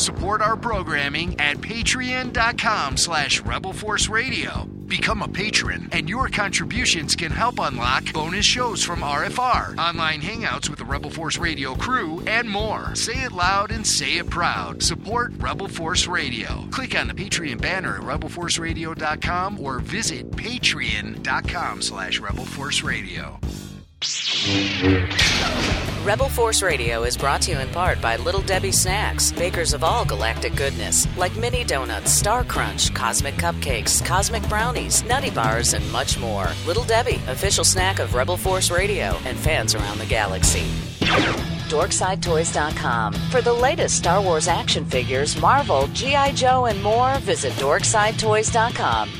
Support 0.00 0.40
our 0.40 0.56
programming 0.56 1.38
at 1.38 1.58
patreon.com 1.58 2.96
slash 2.96 3.42
Rebel 3.42 3.74
Force 3.74 4.08
Radio. 4.08 4.64
Become 4.86 5.20
a 5.20 5.28
patron, 5.28 5.90
and 5.92 6.08
your 6.08 6.28
contributions 6.28 7.14
can 7.14 7.30
help 7.30 7.58
unlock 7.58 8.10
bonus 8.14 8.46
shows 8.46 8.82
from 8.82 9.00
RFR, 9.00 9.76
online 9.76 10.22
hangouts 10.22 10.70
with 10.70 10.78
the 10.78 10.86
Rebel 10.86 11.10
Force 11.10 11.36
Radio 11.36 11.74
crew, 11.74 12.22
and 12.26 12.48
more. 12.48 12.94
Say 12.94 13.24
it 13.24 13.32
loud 13.32 13.72
and 13.72 13.86
say 13.86 14.16
it 14.16 14.30
proud. 14.30 14.82
Support 14.82 15.34
Rebel 15.36 15.68
Force 15.68 16.06
Radio. 16.06 16.66
Click 16.70 16.98
on 16.98 17.06
the 17.06 17.14
Patreon 17.14 17.60
banner 17.60 17.96
at 17.96 18.02
rebelforceradio.com 18.02 19.60
or 19.60 19.80
visit 19.80 20.30
patreon.com 20.30 21.82
slash 21.82 22.20
Rebel 22.20 22.46
Force 22.46 22.82
Radio. 22.82 23.38
Rebel 26.02 26.30
Force 26.30 26.62
Radio 26.62 27.02
is 27.04 27.18
brought 27.18 27.42
to 27.42 27.50
you 27.52 27.58
in 27.58 27.68
part 27.68 28.00
by 28.00 28.16
Little 28.16 28.40
Debbie 28.40 28.72
Snacks, 28.72 29.30
bakers 29.30 29.74
of 29.74 29.84
all 29.84 30.06
galactic 30.06 30.54
goodness, 30.54 31.06
like 31.18 31.36
mini 31.36 31.64
donuts, 31.64 32.10
Star 32.10 32.42
Crunch, 32.42 32.94
cosmic 32.94 33.34
cupcakes, 33.34 34.02
cosmic 34.04 34.42
brownies, 34.48 35.04
nutty 35.04 35.28
bars, 35.28 35.74
and 35.74 35.92
much 35.92 36.18
more. 36.18 36.48
Little 36.66 36.84
Debbie, 36.84 37.20
official 37.28 37.64
snack 37.64 37.98
of 37.98 38.14
Rebel 38.14 38.38
Force 38.38 38.70
Radio 38.70 39.18
and 39.26 39.38
fans 39.38 39.74
around 39.74 39.98
the 39.98 40.06
galaxy. 40.06 40.64
DorksideToys.com. 41.68 43.12
For 43.12 43.42
the 43.42 43.52
latest 43.52 43.98
Star 43.98 44.22
Wars 44.22 44.48
action 44.48 44.86
figures, 44.86 45.38
Marvel, 45.40 45.88
G.I. 45.88 46.32
Joe, 46.32 46.64
and 46.64 46.82
more, 46.82 47.18
visit 47.18 47.52
DorksideToys.com. 47.54 49.10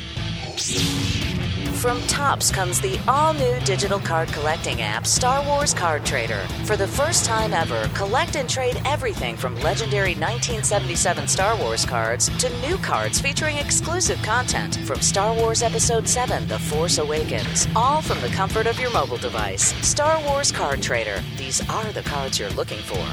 From 1.81 2.03
Topps 2.03 2.51
comes 2.51 2.79
the 2.79 3.01
all 3.09 3.33
new 3.33 3.59
digital 3.61 3.99
card 3.99 4.29
collecting 4.29 4.83
app, 4.83 5.07
Star 5.07 5.43
Wars 5.43 5.73
Card 5.73 6.05
Trader. 6.05 6.47
For 6.67 6.77
the 6.77 6.87
first 6.87 7.25
time 7.25 7.55
ever, 7.55 7.89
collect 7.95 8.37
and 8.37 8.47
trade 8.47 8.83
everything 8.85 9.35
from 9.35 9.55
legendary 9.63 10.11
1977 10.11 11.27
Star 11.27 11.57
Wars 11.57 11.87
cards 11.87 12.29
to 12.37 12.51
new 12.61 12.77
cards 12.77 13.19
featuring 13.19 13.57
exclusive 13.57 14.21
content 14.23 14.77
from 14.85 15.01
Star 15.01 15.35
Wars 15.35 15.63
Episode 15.63 16.07
7 16.07 16.47
The 16.49 16.59
Force 16.59 16.99
Awakens, 16.99 17.67
all 17.75 18.03
from 18.03 18.21
the 18.21 18.29
comfort 18.29 18.67
of 18.67 18.79
your 18.79 18.91
mobile 18.91 19.17
device. 19.17 19.73
Star 19.77 20.23
Wars 20.25 20.53
Card 20.53 20.83
Trader. 20.83 21.23
These 21.39 21.67
are 21.71 21.91
the 21.93 22.03
cards 22.03 22.39
you're 22.39 22.51
looking 22.51 22.81
for. 22.81 23.07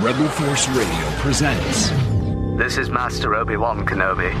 Rebel 0.00 0.28
Force 0.28 0.66
Radio 0.68 1.10
presents. 1.18 1.90
This 2.56 2.78
is 2.78 2.88
Master 2.88 3.34
Obi 3.34 3.58
Wan 3.58 3.84
Kenobi. 3.84 4.32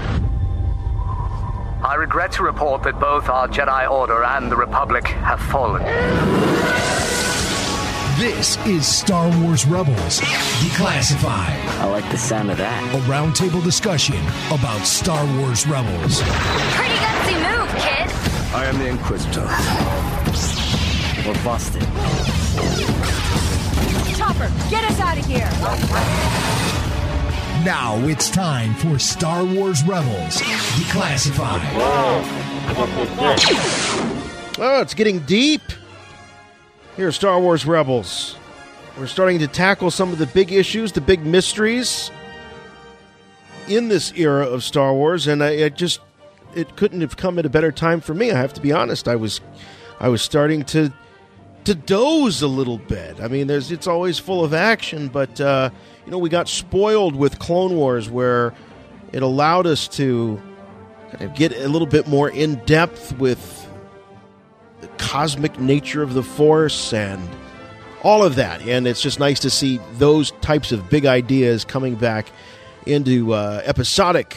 I 1.84 1.96
regret 1.96 2.32
to 2.32 2.42
report 2.42 2.82
that 2.84 2.98
both 2.98 3.28
our 3.28 3.46
Jedi 3.46 3.90
Order 3.90 4.24
and 4.24 4.50
the 4.50 4.56
Republic 4.56 5.06
have 5.06 5.38
fallen. 5.38 5.82
This 8.18 8.56
is 8.66 8.86
Star 8.88 9.28
Wars 9.42 9.66
Rebels 9.66 10.20
Declassified. 10.64 11.60
I 11.80 11.84
like 11.90 12.10
the 12.10 12.16
sound 12.16 12.50
of 12.50 12.56
that. 12.56 12.94
A 12.94 13.00
roundtable 13.00 13.62
discussion 13.62 14.16
about 14.50 14.86
Star 14.86 15.26
Wars 15.36 15.66
Rebels. 15.66 16.22
Pretty 16.72 16.94
gutsy 17.04 17.36
move, 17.44 17.68
kid. 17.76 18.08
I 18.54 18.64
am 18.64 18.78
the 18.78 18.88
Inquisitor. 18.88 19.44
We're 21.28 21.44
busted. 21.44 21.82
Chopper, 24.16 24.50
get 24.70 24.84
us 24.90 25.00
out 25.00 25.18
of 25.18 25.26
here. 25.26 26.93
Now 27.64 27.96
it's 28.06 28.28
time 28.28 28.74
for 28.74 28.98
Star 28.98 29.42
Wars 29.42 29.82
Rebels 29.84 30.36
Declassified. 30.76 31.62
Oh, 34.58 34.80
it's 34.82 34.92
getting 34.92 35.20
deep. 35.20 35.62
Here, 36.96 37.10
Star 37.10 37.40
Wars 37.40 37.64
Rebels. 37.64 38.36
We're 38.98 39.06
starting 39.06 39.38
to 39.38 39.48
tackle 39.48 39.90
some 39.90 40.12
of 40.12 40.18
the 40.18 40.26
big 40.26 40.52
issues, 40.52 40.92
the 40.92 41.00
big 41.00 41.24
mysteries 41.24 42.10
in 43.66 43.88
this 43.88 44.12
era 44.12 44.46
of 44.46 44.62
Star 44.62 44.92
Wars, 44.92 45.26
and 45.26 45.42
I, 45.42 45.64
I 45.64 45.68
just 45.70 46.00
it 46.54 46.76
couldn't 46.76 47.00
have 47.00 47.16
come 47.16 47.38
at 47.38 47.46
a 47.46 47.50
better 47.50 47.72
time 47.72 48.02
for 48.02 48.12
me. 48.12 48.30
I 48.30 48.36
have 48.36 48.52
to 48.54 48.60
be 48.60 48.72
honest. 48.72 49.08
I 49.08 49.16
was 49.16 49.40
I 49.98 50.08
was 50.08 50.20
starting 50.20 50.64
to 50.66 50.92
to 51.64 51.74
doze 51.74 52.42
a 52.42 52.46
little 52.46 52.78
bit. 52.78 53.20
I 53.20 53.28
mean, 53.28 53.46
there's 53.46 53.70
it's 53.70 53.86
always 53.86 54.18
full 54.18 54.44
of 54.44 54.54
action, 54.54 55.08
but 55.08 55.40
uh, 55.40 55.70
you 56.04 56.12
know 56.12 56.18
we 56.18 56.28
got 56.28 56.48
spoiled 56.48 57.16
with 57.16 57.38
Clone 57.38 57.74
Wars, 57.74 58.08
where 58.08 58.54
it 59.12 59.22
allowed 59.22 59.66
us 59.66 59.88
to 59.88 60.40
kind 61.10 61.22
of 61.22 61.34
get 61.34 61.52
a 61.52 61.68
little 61.68 61.86
bit 61.86 62.06
more 62.06 62.28
in 62.28 62.56
depth 62.66 63.16
with 63.18 63.68
the 64.80 64.88
cosmic 64.98 65.58
nature 65.58 66.02
of 66.02 66.14
the 66.14 66.22
Force 66.22 66.92
and 66.92 67.26
all 68.02 68.22
of 68.22 68.36
that. 68.36 68.60
And 68.62 68.86
it's 68.86 69.00
just 69.00 69.18
nice 69.18 69.40
to 69.40 69.50
see 69.50 69.80
those 69.94 70.32
types 70.42 70.72
of 70.72 70.90
big 70.90 71.06
ideas 71.06 71.64
coming 71.64 71.94
back 71.94 72.30
into 72.86 73.32
uh, 73.32 73.62
episodic 73.64 74.36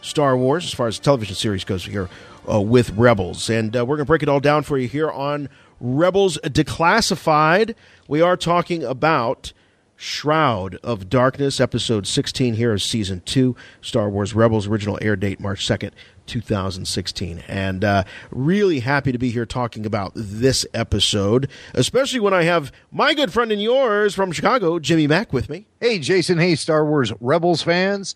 Star 0.00 0.36
Wars 0.36 0.64
as 0.64 0.72
far 0.72 0.86
as 0.86 0.98
the 0.98 1.04
television 1.04 1.34
series 1.34 1.64
goes 1.64 1.84
here 1.84 2.08
uh, 2.50 2.60
with 2.60 2.90
Rebels. 2.90 3.50
And 3.50 3.76
uh, 3.76 3.84
we're 3.84 3.96
going 3.96 4.06
to 4.06 4.10
break 4.10 4.22
it 4.22 4.28
all 4.28 4.40
down 4.40 4.62
for 4.62 4.78
you 4.78 4.88
here 4.88 5.10
on 5.10 5.48
Rebels 5.82 6.38
Declassified. 6.44 7.74
We 8.06 8.20
are 8.20 8.36
talking 8.36 8.84
about 8.84 9.52
Shroud 9.96 10.76
of 10.76 11.10
Darkness, 11.10 11.60
episode 11.60 12.06
16 12.06 12.54
here 12.54 12.72
of 12.72 12.80
season 12.80 13.20
2, 13.24 13.56
Star 13.80 14.08
Wars 14.08 14.32
Rebels, 14.32 14.68
original 14.68 14.96
air 15.02 15.16
date 15.16 15.40
March 15.40 15.66
2nd, 15.66 15.90
2016. 16.26 17.42
And 17.48 17.84
uh, 17.84 18.04
really 18.30 18.78
happy 18.78 19.10
to 19.10 19.18
be 19.18 19.30
here 19.30 19.44
talking 19.44 19.84
about 19.84 20.12
this 20.14 20.64
episode, 20.72 21.50
especially 21.74 22.20
when 22.20 22.32
I 22.32 22.44
have 22.44 22.70
my 22.92 23.12
good 23.12 23.32
friend 23.32 23.50
and 23.50 23.60
yours 23.60 24.14
from 24.14 24.30
Chicago, 24.30 24.78
Jimmy 24.78 25.08
Mack, 25.08 25.32
with 25.32 25.50
me. 25.50 25.66
Hey, 25.80 25.98
Jason. 25.98 26.38
Hey, 26.38 26.54
Star 26.54 26.86
Wars 26.86 27.12
Rebels 27.20 27.62
fans. 27.62 28.14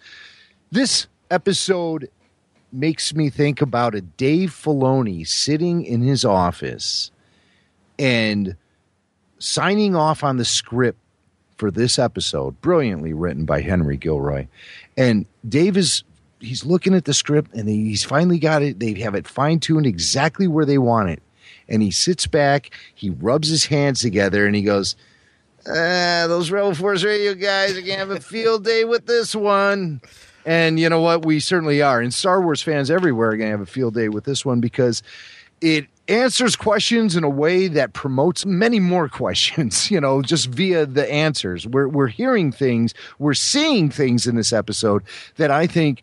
This 0.70 1.08
episode 1.32 2.10
makes 2.72 3.12
me 3.12 3.28
think 3.28 3.60
about 3.60 3.96
a 3.96 4.02
Dave 4.02 4.50
Filoni 4.50 5.26
sitting 5.26 5.84
in 5.84 6.02
his 6.02 6.24
office 6.24 7.10
and 7.98 8.56
signing 9.38 9.94
off 9.94 10.24
on 10.24 10.36
the 10.36 10.44
script 10.44 10.98
for 11.56 11.70
this 11.70 11.98
episode, 11.98 12.60
brilliantly 12.60 13.12
written 13.12 13.44
by 13.44 13.60
Henry 13.60 13.96
Gilroy. 13.96 14.46
And 14.96 15.26
Dave 15.48 15.76
is 15.76 16.04
he's 16.40 16.64
looking 16.64 16.94
at 16.94 17.06
the 17.06 17.14
script 17.14 17.54
and 17.54 17.68
he's 17.68 18.04
finally 18.04 18.38
got 18.38 18.62
it. 18.62 18.78
They 18.78 18.94
have 19.00 19.14
it 19.14 19.26
fine 19.26 19.60
tuned 19.60 19.86
exactly 19.86 20.46
where 20.46 20.66
they 20.66 20.78
want 20.78 21.10
it. 21.10 21.22
And 21.68 21.82
he 21.82 21.90
sits 21.90 22.26
back, 22.26 22.70
he 22.94 23.10
rubs 23.10 23.48
his 23.48 23.66
hands 23.66 24.00
together, 24.00 24.46
and 24.46 24.54
he 24.54 24.62
goes, 24.62 24.94
ah, 25.66 26.26
"Those 26.28 26.50
Rebel 26.50 26.74
Force 26.74 27.02
Radio 27.02 27.34
guys 27.34 27.76
are 27.76 27.80
gonna 27.80 27.96
have 27.96 28.10
a 28.10 28.20
field 28.20 28.64
day 28.64 28.84
with 28.84 29.06
this 29.06 29.34
one." 29.34 30.00
And 30.44 30.78
you 30.78 30.88
know 30.88 31.00
what? 31.00 31.24
We 31.24 31.40
certainly 31.40 31.82
are. 31.82 32.00
And 32.00 32.14
Star 32.14 32.40
Wars 32.40 32.62
fans 32.62 32.88
everywhere 32.88 33.30
are 33.30 33.36
to 33.36 33.46
have 33.46 33.60
a 33.60 33.66
field 33.66 33.94
day 33.94 34.08
with 34.08 34.24
this 34.24 34.44
one 34.44 34.60
because 34.60 35.02
it 35.60 35.86
answers 36.08 36.56
questions 36.56 37.16
in 37.16 37.24
a 37.24 37.28
way 37.28 37.68
that 37.68 37.92
promotes 37.92 38.46
many 38.46 38.80
more 38.80 39.08
questions, 39.22 39.90
you 39.90 40.00
know, 40.00 40.22
just 40.22 40.46
via 40.46 40.86
the 40.86 41.10
answers. 41.10 41.66
We're, 41.66 41.88
we're 41.88 42.08
hearing 42.08 42.52
things, 42.52 42.94
we're 43.18 43.34
seeing 43.34 43.90
things 43.90 44.26
in 44.26 44.36
this 44.36 44.52
episode 44.52 45.02
that 45.36 45.50
I 45.50 45.66
think 45.66 46.02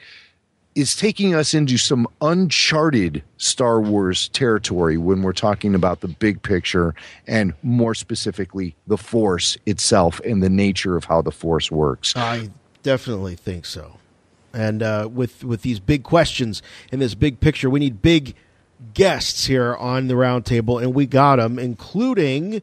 is 0.76 0.96
taking 0.96 1.36
us 1.36 1.54
into 1.54 1.78
some 1.78 2.08
uncharted 2.22 3.24
Star 3.38 3.80
Wars 3.80 4.30
territory 4.30 4.98
when 4.98 5.22
we're 5.22 5.34
talking 5.34 5.76
about 5.76 6.02
the 6.02 6.08
big 6.08 6.42
picture 6.42 6.96
and 7.28 7.54
more 7.62 7.94
specifically 7.94 8.76
the 8.88 8.98
Force 8.98 9.56
itself 9.66 10.20
and 10.22 10.42
the 10.42 10.50
nature 10.50 10.98
of 10.98 11.06
how 11.06 11.22
the 11.22 11.32
Force 11.32 11.70
works. 11.70 12.16
I 12.16 12.50
definitely 12.82 13.36
think 13.36 13.66
so. 13.66 13.98
And 14.54 14.84
uh, 14.84 15.10
with 15.12 15.44
with 15.44 15.64
these 15.64 15.80
big 15.80 16.04
questions 16.04 16.62
in 16.92 17.00
this 17.00 17.16
big 17.16 17.40
picture, 17.40 17.70
we 17.70 17.80
need 17.80 18.02
big 18.02 18.36
guests 18.94 19.46
here 19.46 19.76
on 19.76 20.08
the 20.08 20.14
roundtable, 20.16 20.82
and 20.82 20.94
we 20.94 21.06
got 21.06 21.38
them, 21.38 21.58
including 21.60 22.62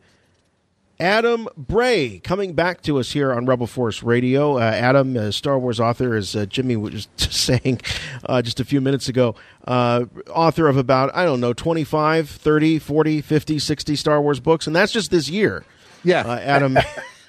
Adam 1.00 1.48
Bray, 1.56 2.18
coming 2.18 2.52
back 2.52 2.82
to 2.82 2.98
us 2.98 3.12
here 3.12 3.32
on 3.32 3.46
Rebel 3.46 3.66
Force 3.66 4.02
Radio. 4.02 4.58
Uh, 4.58 4.60
Adam, 4.60 5.16
a 5.16 5.32
Star 5.32 5.58
Wars 5.58 5.80
author, 5.80 6.14
as 6.14 6.36
uh, 6.36 6.44
Jimmy 6.44 6.76
was 6.76 7.06
just 7.16 7.32
saying 7.32 7.80
uh, 8.26 8.42
just 8.42 8.60
a 8.60 8.64
few 8.64 8.80
minutes 8.80 9.08
ago, 9.08 9.34
uh, 9.66 10.04
author 10.28 10.68
of 10.68 10.76
about, 10.76 11.14
I 11.16 11.24
don't 11.24 11.40
know, 11.40 11.54
25, 11.54 12.28
30, 12.28 12.78
40, 12.78 13.20
50, 13.22 13.58
60 13.58 13.96
Star 13.96 14.20
Wars 14.20 14.40
books, 14.40 14.66
and 14.66 14.76
that's 14.76 14.92
just 14.92 15.10
this 15.10 15.30
year. 15.30 15.64
Yeah. 16.04 16.20
Uh, 16.26 16.38
Adam. 16.38 16.78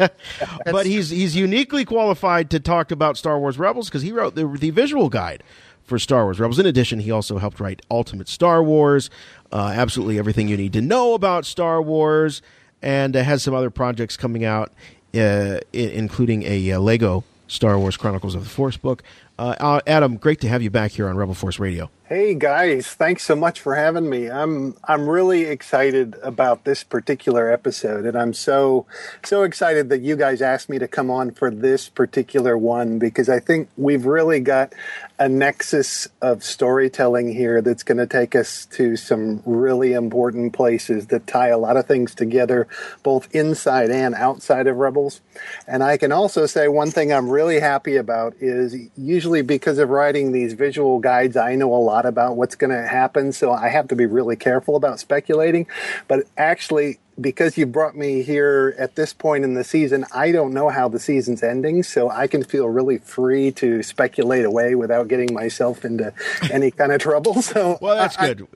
but 0.66 0.86
he's 0.88 1.12
he's 1.12 1.36
uniquely 1.36 1.86
qualified 1.86 2.50
to 2.50 2.60
talk 2.60 2.90
about 2.90 3.18
Star 3.18 3.40
Wars 3.40 3.60
Rebels 3.60 3.88
because 3.88 4.02
he 4.02 4.12
wrote 4.12 4.34
the, 4.34 4.48
the 4.48 4.72
visual 4.72 5.10
guide 5.10 5.44
for 5.92 6.00
Star 6.00 6.24
Wars 6.24 6.40
Rebels. 6.40 6.58
In 6.58 6.66
addition, 6.66 7.02
he 7.02 7.12
also 7.12 7.38
helped 7.38 7.60
write 7.60 7.82
Ultimate 7.92 8.30
Star 8.30 8.64
Wars, 8.64 9.10
uh, 9.52 9.74
absolutely 9.76 10.18
everything 10.18 10.48
you 10.48 10.56
need 10.56 10.72
to 10.72 10.80
know 10.82 11.14
about 11.16 11.46
Star 11.46 11.82
Wars, 11.82 12.42
and 12.82 13.14
uh, 13.14 13.22
has 13.24 13.44
some 13.44 13.54
other 13.54 13.70
projects 13.70 14.16
coming 14.16 14.46
out, 14.46 14.72
uh, 15.14 15.60
I- 15.74 15.78
including 15.78 16.44
a 16.44 16.72
uh, 16.72 16.80
Lego 16.80 17.26
Star 17.50 17.78
Wars 17.78 17.98
Chronicles 17.98 18.36
of 18.36 18.46
the 18.46 18.50
Force 18.50 18.78
book. 18.78 19.04
Uh, 19.38 19.82
Adam, 19.86 20.16
great 20.16 20.40
to 20.40 20.48
have 20.48 20.62
you 20.62 20.70
back 20.70 20.92
here 20.92 21.10
on 21.10 21.18
Rebel 21.18 21.34
Force 21.34 21.60
Radio. 21.60 21.90
Hey 22.12 22.34
guys, 22.34 22.88
thanks 22.88 23.24
so 23.24 23.38
much 23.38 23.62
for 23.62 23.74
having 23.74 24.10
me. 24.10 24.30
I'm 24.30 24.75
I'm 24.84 25.08
really 25.08 25.44
excited 25.44 26.18
about 26.22 26.66
this 26.66 26.84
particular 26.84 27.50
episode 27.50 28.06
and 28.06 28.18
I'm 28.18 28.34
so 28.34 28.86
so 29.24 29.44
excited 29.44 29.88
that 29.88 30.02
you 30.02 30.18
guys 30.18 30.42
asked 30.42 30.68
me 30.68 30.78
to 30.80 30.90
come 30.90 31.10
on 31.10 31.31
for 31.31 31.50
this 31.50 31.88
particular 31.88 32.58
one 32.58 33.00
because 33.00 33.30
I 33.30 33.40
think 33.40 33.69
we've 33.78 34.06
really 34.06 34.42
got 34.42 34.74
a 35.22 35.30
nexus 35.30 36.10
of 36.22 36.44
storytelling 36.44 37.31
here 37.31 37.62
that's 37.62 37.84
going 37.84 38.00
to 38.00 38.08
take 38.08 38.36
us 38.36 38.66
to 38.66 38.98
some 38.98 39.42
really 39.46 39.94
important 39.94 40.52
places 40.52 41.08
that 41.08 41.28
tie 41.28 41.50
a 41.50 41.60
lot 41.60 41.78
of 41.78 41.86
things 41.86 42.16
together 42.16 42.68
both 43.04 43.34
inside 43.34 43.92
and 43.92 44.16
outside 44.16 44.66
of 44.66 44.78
Rebels. 44.78 45.22
And 45.68 45.84
I 45.84 45.98
can 45.98 46.12
also 46.12 46.48
say 46.48 46.68
one 46.68 46.90
thing 46.90 47.13
I'm 47.13 47.30
really 47.30 47.60
happy 47.60 47.98
about 47.98 48.34
is 48.42 48.75
usually 48.98 49.44
because 49.44 49.78
of 49.78 49.90
writing 49.90 50.31
these 50.31 50.54
visual 50.54 51.00
guides 51.00 51.38
I 51.38 51.54
know 51.54 51.72
a 51.74 51.78
lot 51.78 52.00
lot 52.01 52.09
about 52.09 52.36
what's 52.36 52.56
going 52.56 52.71
to 52.71 52.88
happen, 52.88 53.31
so 53.31 53.51
I 53.51 53.69
have 53.69 53.88
to 53.89 53.95
be 53.95 54.06
really 54.06 54.36
careful 54.36 54.75
about 54.75 55.00
speculating. 55.00 55.68
But 56.07 56.25
actually, 56.38 57.00
because 57.19 57.57
you 57.57 57.65
brought 57.65 57.95
me 57.95 58.24
here 58.24 58.75
at 58.80 58.95
this 58.95 59.13
point 59.13 59.44
in 59.44 59.53
the 59.53 59.63
season, 59.63 60.06
I 60.13 60.31
don't 60.31 60.53
know 60.53 60.69
how 60.69 60.88
the 60.88 61.00
season's 61.00 61.44
ending, 61.44 61.83
so 61.83 62.09
I 62.09 62.27
can 62.27 62.44
feel 62.44 62.68
really 62.68 62.98
free 62.98 63.51
to 63.53 63.83
speculate 63.83 64.45
away 64.45 64.75
without 64.75 65.07
getting 65.07 65.33
myself 65.33 65.86
into 65.86 66.13
any 66.51 66.71
kind 66.71 66.92
of 66.92 67.01
trouble. 67.01 67.42
So, 67.42 67.77
well, 67.81 67.95
that's 67.95 68.18
good. 68.18 68.48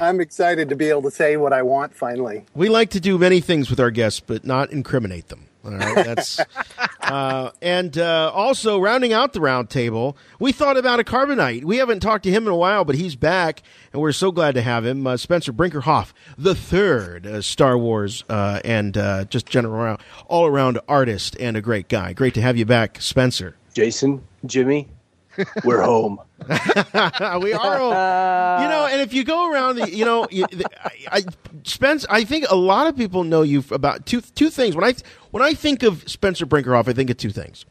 I, 0.00 0.08
am 0.08 0.20
excited 0.20 0.68
to 0.70 0.76
be 0.76 0.88
able 0.88 1.02
to 1.02 1.10
say 1.10 1.36
what 1.36 1.52
I 1.52 1.62
want 1.62 1.94
finally. 1.94 2.44
We 2.54 2.68
like 2.68 2.90
to 2.90 3.00
do 3.00 3.16
many 3.16 3.40
things 3.40 3.70
with 3.70 3.78
our 3.78 3.90
guests, 3.90 4.20
but 4.20 4.44
not 4.44 4.72
incriminate 4.72 5.28
them. 5.28 5.46
All 5.64 5.70
right, 5.70 6.04
that's 6.04 6.40
uh, 7.00 7.50
and 7.62 7.96
uh, 7.96 8.30
also 8.34 8.78
rounding 8.78 9.12
out 9.12 9.32
the 9.32 9.40
round 9.40 9.70
table, 9.70 10.16
we 10.38 10.52
thought 10.52 10.76
about 10.76 11.00
a 11.00 11.04
carbonite. 11.04 11.64
We 11.64 11.78
haven't 11.78 12.00
talked 12.00 12.24
to 12.24 12.30
him 12.30 12.46
in 12.46 12.52
a 12.52 12.56
while, 12.56 12.84
but 12.84 12.96
he's 12.96 13.16
back, 13.16 13.62
and 13.92 14.02
we're 14.02 14.12
so 14.12 14.30
glad 14.30 14.54
to 14.54 14.62
have 14.62 14.84
him. 14.84 15.06
Uh, 15.06 15.16
Spencer 15.16 15.52
Brinkerhoff, 15.52 16.12
the 16.36 16.54
third 16.54 17.26
uh, 17.26 17.40
Star 17.40 17.78
Wars 17.78 18.24
uh, 18.28 18.60
and 18.64 18.96
uh, 18.98 19.24
just 19.24 19.46
general 19.46 19.98
all 20.26 20.46
around 20.46 20.78
artist 20.88 21.36
and 21.40 21.56
a 21.56 21.62
great 21.62 21.88
guy. 21.88 22.12
Great 22.12 22.34
to 22.34 22.42
have 22.42 22.56
you 22.56 22.66
back, 22.66 23.00
Spencer. 23.00 23.56
Jason, 23.72 24.22
Jimmy, 24.46 24.88
we're 25.64 25.82
home. 25.82 26.20
we 26.48 27.52
are 27.52 27.78
home. 27.78 28.62
You 28.62 28.68
know, 28.68 28.88
and 28.90 29.00
if 29.00 29.12
you 29.12 29.24
go 29.24 29.50
around, 29.50 29.76
the, 29.76 29.90
you 29.90 30.04
know, 30.04 30.26
you, 30.30 30.46
I, 30.82 30.90
I, 31.10 31.24
Spence, 31.64 32.04
I 32.08 32.24
think 32.24 32.46
a 32.50 32.56
lot 32.56 32.86
of 32.86 32.96
people 32.96 33.24
know 33.24 33.42
you 33.42 33.64
about 33.70 34.06
two 34.06 34.20
two 34.20 34.50
things. 34.50 34.74
When 34.74 34.84
I 34.84 34.94
when 35.30 35.42
I 35.42 35.54
think 35.54 35.82
of 35.82 36.08
Spencer 36.08 36.46
Brinkerhoff, 36.46 36.88
I 36.88 36.92
think 36.92 37.10
of 37.10 37.16
two 37.16 37.30
things. 37.30 37.64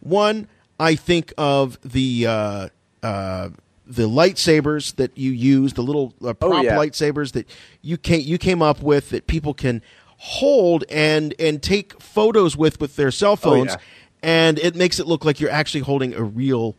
One, 0.00 0.48
I 0.78 0.94
think 0.94 1.32
of 1.36 1.78
the 1.82 2.26
uh, 2.26 2.68
uh, 3.02 3.50
the 3.86 4.08
lightsabers 4.08 4.94
that 4.96 5.16
you 5.18 5.32
use, 5.32 5.72
the 5.74 5.82
little 5.82 6.14
uh, 6.24 6.32
prop 6.32 6.52
oh, 6.52 6.60
yeah. 6.62 6.76
lightsabers 6.76 7.32
that 7.32 7.48
you 7.82 7.96
came 7.96 8.20
you 8.20 8.38
came 8.38 8.62
up 8.62 8.82
with 8.82 9.10
that 9.10 9.26
people 9.26 9.52
can 9.52 9.82
hold 10.16 10.84
and 10.88 11.34
and 11.38 11.62
take 11.62 12.00
photos 12.00 12.56
with 12.56 12.80
with 12.80 12.96
their 12.96 13.10
cell 13.10 13.36
phones, 13.36 13.72
oh, 13.72 13.76
yeah. 13.78 13.86
and 14.22 14.58
it 14.60 14.76
makes 14.76 15.00
it 15.00 15.06
look 15.06 15.24
like 15.24 15.40
you're 15.40 15.50
actually 15.50 15.80
holding 15.80 16.14
a 16.14 16.22
real 16.22 16.76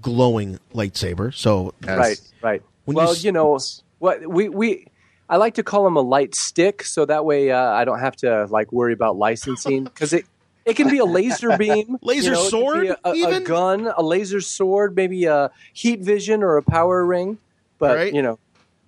glowing 0.00 0.58
lightsaber. 0.74 1.34
So 1.34 1.74
right, 1.82 2.20
right. 2.42 2.62
Well, 2.86 3.14
you, 3.14 3.22
you, 3.22 3.32
know 3.32 3.58
what 3.98 4.26
we 4.26 4.48
we. 4.48 4.86
I 5.28 5.36
like 5.36 5.54
to 5.54 5.62
call 5.62 5.84
them 5.84 5.96
a 5.96 6.00
light 6.00 6.34
stick, 6.34 6.82
so 6.82 7.04
that 7.04 7.24
way 7.24 7.50
uh, 7.50 7.60
I 7.60 7.84
don't 7.84 7.98
have 7.98 8.16
to 8.16 8.46
like 8.46 8.72
worry 8.72 8.92
about 8.92 9.16
licensing 9.16 9.84
because 9.84 10.12
it 10.12 10.24
it 10.64 10.76
can 10.76 10.88
be 10.88 10.98
a 10.98 11.04
laser 11.04 11.56
beam, 11.58 11.98
laser 12.02 12.30
you 12.30 12.36
know, 12.36 12.48
sword, 12.48 12.86
a, 12.86 12.98
a, 13.08 13.22
a, 13.36 13.40
gun, 13.40 13.92
a 13.96 14.02
laser 14.02 14.40
sword, 14.40 14.96
maybe 14.96 15.24
a 15.24 15.50
heat 15.72 16.00
vision 16.00 16.42
or 16.42 16.56
a 16.56 16.62
power 16.62 17.04
ring. 17.04 17.38
But 17.78 17.96
right. 17.96 18.14
you 18.14 18.22
know, 18.22 18.38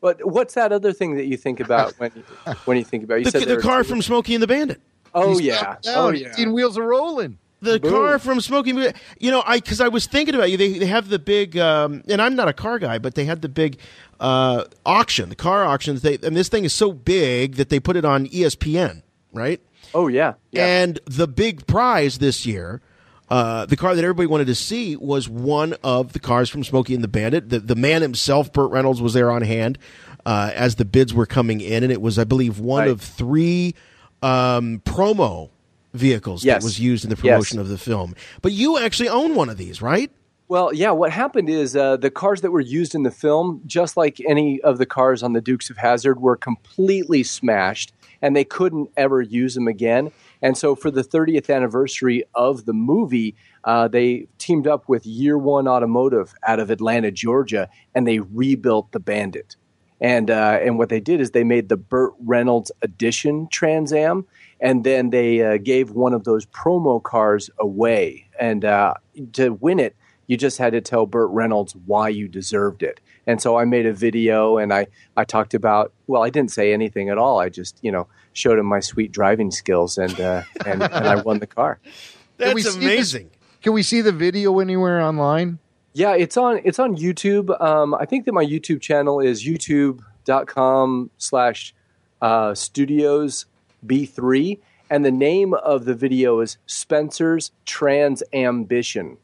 but 0.01 0.25
what's 0.25 0.55
that 0.55 0.73
other 0.73 0.93
thing 0.93 1.17
that 1.17 1.27
you 1.27 1.37
think 1.37 1.61
about 1.61 1.93
when 1.99 2.13
you, 2.15 2.23
when 2.65 2.77
you 2.79 2.85
think 2.85 3.05
about? 3.05 3.17
You 3.17 3.25
the, 3.25 3.31
said 3.33 3.49
the 3.49 3.59
car 3.59 3.85
from 3.85 4.03
Smokey 4.03 4.35
and 4.35 4.43
the 4.43 4.47
Bandit. 4.47 4.81
Oh 5.13 5.31
He's 5.31 5.43
yeah, 5.43 5.77
oh 5.89 6.11
yeah. 6.11 6.33
Teen 6.33 6.53
wheels 6.53 6.79
are 6.79 6.87
rolling 6.87 7.39
the 7.61 7.79
Boom. 7.79 7.91
car 7.91 8.19
from 8.19 8.41
Smoking. 8.41 8.79
You 9.19 9.31
know, 9.31 9.43
I 9.47 9.59
because 9.59 9.81
I 9.81 9.89
was 9.89 10.07
thinking 10.07 10.35
about 10.35 10.51
you. 10.51 10.57
They 10.57 10.79
they 10.79 10.87
have 10.87 11.09
the 11.09 11.19
big, 11.19 11.57
um, 11.59 12.03
and 12.09 12.21
I'm 12.21 12.35
not 12.35 12.49
a 12.49 12.53
car 12.53 12.79
guy, 12.79 12.99
but 12.99 13.15
they 13.15 13.25
had 13.25 13.43
the 13.43 13.49
big 13.49 13.79
uh, 14.19 14.65
auction, 14.85 15.29
the 15.29 15.37
car 15.37 15.65
auctions. 15.65 16.03
They 16.03 16.19
and 16.23 16.37
this 16.37 16.49
thing 16.49 16.65
is 16.65 16.73
so 16.73 16.93
big 16.93 17.57
that 17.57 17.69
they 17.69 17.81
put 17.81 17.97
it 17.97 18.05
on 18.05 18.27
ESPN, 18.27 19.03
right? 19.33 19.61
Oh 19.95 20.09
yeah, 20.09 20.35
yeah. 20.51 20.67
And 20.67 20.99
the 21.07 21.29
big 21.29 21.67
prize 21.67 22.19
this 22.19 22.47
year. 22.47 22.81
Uh, 23.29 23.65
the 23.65 23.77
car 23.77 23.95
that 23.95 24.03
everybody 24.03 24.27
wanted 24.27 24.49
to 24.49 24.57
see 24.57 24.97
was 24.97 25.29
one 25.29 25.73
of 25.85 26.15
the 26.15 26.19
cars 26.19 26.51
from 26.51 26.65
Smokey 26.65 26.97
and 26.97 27.05
the 27.05 27.07
Bandit. 27.07 27.49
The, 27.49 27.61
the 27.61 27.77
man 27.77 28.03
himself, 28.03 28.53
Burt 28.53 28.73
Reynolds, 28.73 29.01
was 29.01 29.15
there 29.15 29.31
on 29.31 29.43
hand 29.43 29.79
uh, 30.27 30.51
as 30.53 30.75
the 30.75 30.85
bids 30.85 31.15
were 31.15 31.27
coming 31.27 31.61
in, 31.61 31.85
and 31.85 31.93
it 31.93 32.03
was, 32.03 32.19
I 32.19 32.25
believe, 32.25 32.59
one 32.59 32.81
right. 32.81 32.89
of 32.89 33.01
three 33.01 33.77
um, 34.21 34.81
promo 34.85 35.51
vehicles 35.93 36.45
yes. 36.45 36.63
that 36.63 36.65
was 36.65 36.79
used 36.79 37.05
in 37.05 37.11
the 37.11 37.17
promotion 37.17 37.59
yes. 37.59 37.63
of 37.63 37.69
the 37.69 37.79
film. 37.79 38.15
But 38.43 38.53
you 38.53 38.79
actually 38.79 39.09
own 39.09 39.35
one 39.35 39.49
of 39.49 39.57
these, 39.57 39.83
right? 39.83 40.11
Well, 40.51 40.75
yeah. 40.75 40.91
What 40.91 41.13
happened 41.13 41.49
is 41.49 41.77
uh, 41.77 41.97
the 41.97 42.11
cars 42.11 42.41
that 42.41 42.51
were 42.51 42.61
used 42.61 42.97
in 42.97 43.05
the 43.05 43.13
film, 43.13 43.63
just 43.67 43.97
like 43.97 44.21
any 44.27 44.61
of 44.63 44.79
the 44.79 44.87
cars 44.87 45.23
on 45.23 45.33
the 45.33 45.41
Dukes 45.41 45.71
of 45.71 45.77
Hazzard, 45.77 46.21
were 46.21 46.37
completely 46.37 47.23
smashed, 47.23 47.93
and 48.21 48.35
they 48.35 48.43
couldn't 48.43 48.91
ever 48.97 49.23
use 49.23 49.55
them 49.55 49.69
again. 49.69 50.11
And 50.43 50.59
so, 50.59 50.75
for 50.75 50.91
the 50.91 51.05
30th 51.05 51.55
anniversary 51.55 52.25
of 52.35 52.65
the 52.65 52.73
movie, 52.73 53.37
uh, 53.63 53.87
they 53.87 54.27
teamed 54.39 54.67
up 54.67 54.89
with 54.89 55.07
Year 55.07 55.39
One 55.39 55.69
Automotive 55.69 56.35
out 56.45 56.59
of 56.59 56.69
Atlanta, 56.69 57.13
Georgia, 57.13 57.69
and 57.95 58.05
they 58.05 58.19
rebuilt 58.19 58.91
the 58.91 58.99
Bandit. 58.99 59.55
And 60.01 60.31
uh, 60.31 60.59
and 60.63 60.79
what 60.79 60.89
they 60.89 61.01
did 61.01 61.21
is 61.21 61.31
they 61.31 61.45
made 61.45 61.69
the 61.69 61.77
Burt 61.77 62.15
Reynolds 62.19 62.73
Edition 62.83 63.47
Trans 63.53 63.93
Am, 63.93 64.27
and 64.61 64.85
then 64.85 65.11
they 65.11 65.43
uh, 65.43 65.57
gave 65.57 65.91
one 65.91 66.13
of 66.13 66.25
those 66.25 66.47
promo 66.47 67.03
cars 67.03 67.51
away. 67.59 68.29
And 68.39 68.65
uh, 68.65 68.95
to 69.33 69.51
win 69.51 69.81
it, 69.81 69.97
you 70.27 70.37
just 70.37 70.59
had 70.59 70.75
to 70.75 70.81
tell 70.81 71.07
Burt 71.07 71.31
Reynolds 71.31 71.75
why 71.87 72.09
you 72.09 72.29
deserved 72.29 72.83
it. 72.83 73.01
And 73.27 73.41
so 73.41 73.57
I 73.57 73.65
made 73.65 73.87
a 73.87 73.93
video 73.93 74.59
and 74.59 74.73
I, 74.73 74.87
I 75.17 75.25
talked 75.25 75.55
about, 75.55 75.93
well, 76.07 76.23
I 76.23 76.31
didn't 76.31 76.53
say 76.53 76.73
anything 76.73 77.09
at 77.09 77.19
all. 77.19 77.41
I 77.41 77.49
just, 77.49 77.79
you 77.83 77.91
know, 77.91 78.07
showed 78.33 78.59
him 78.59 78.67
my 78.67 78.81
sweet 78.81 79.13
driving 79.13 79.51
skills 79.51 79.99
and, 79.99 80.21
uh, 80.21 80.43
and, 80.65 80.83
and 80.83 81.07
I 81.07 81.17
won 81.17 81.39
the 81.39 81.47
car. 81.47 81.81
That's 82.37 82.77
amazing. 82.77 83.29
This, 83.29 83.39
can 83.63 83.73
we 83.73 83.83
see 83.83 84.01
the 84.03 84.13
video 84.13 84.59
anywhere 84.61 85.01
online? 85.01 85.59
Yeah, 85.93 86.15
it's 86.15 86.37
on, 86.37 86.61
it's 86.65 86.79
on 86.79 86.97
YouTube. 86.97 87.61
Um, 87.61 87.95
I 87.95 88.05
think 88.05 88.25
that 88.27 88.33
my 88.33 88.45
YouTube 88.45 88.81
channel 88.81 89.21
is 89.21 89.45
youtube.com 89.45 91.11
slash 91.19 91.75
uh, 92.23 92.55
studios 92.55 93.47
B3, 93.87 94.59
and 94.89 95.05
the 95.05 95.11
name 95.11 95.55
of 95.55 95.85
the 95.85 95.95
video 95.95 96.41
is 96.41 96.59
Spencer's 96.67 97.53
Trans 97.65 98.23
Ambition. 98.33 99.17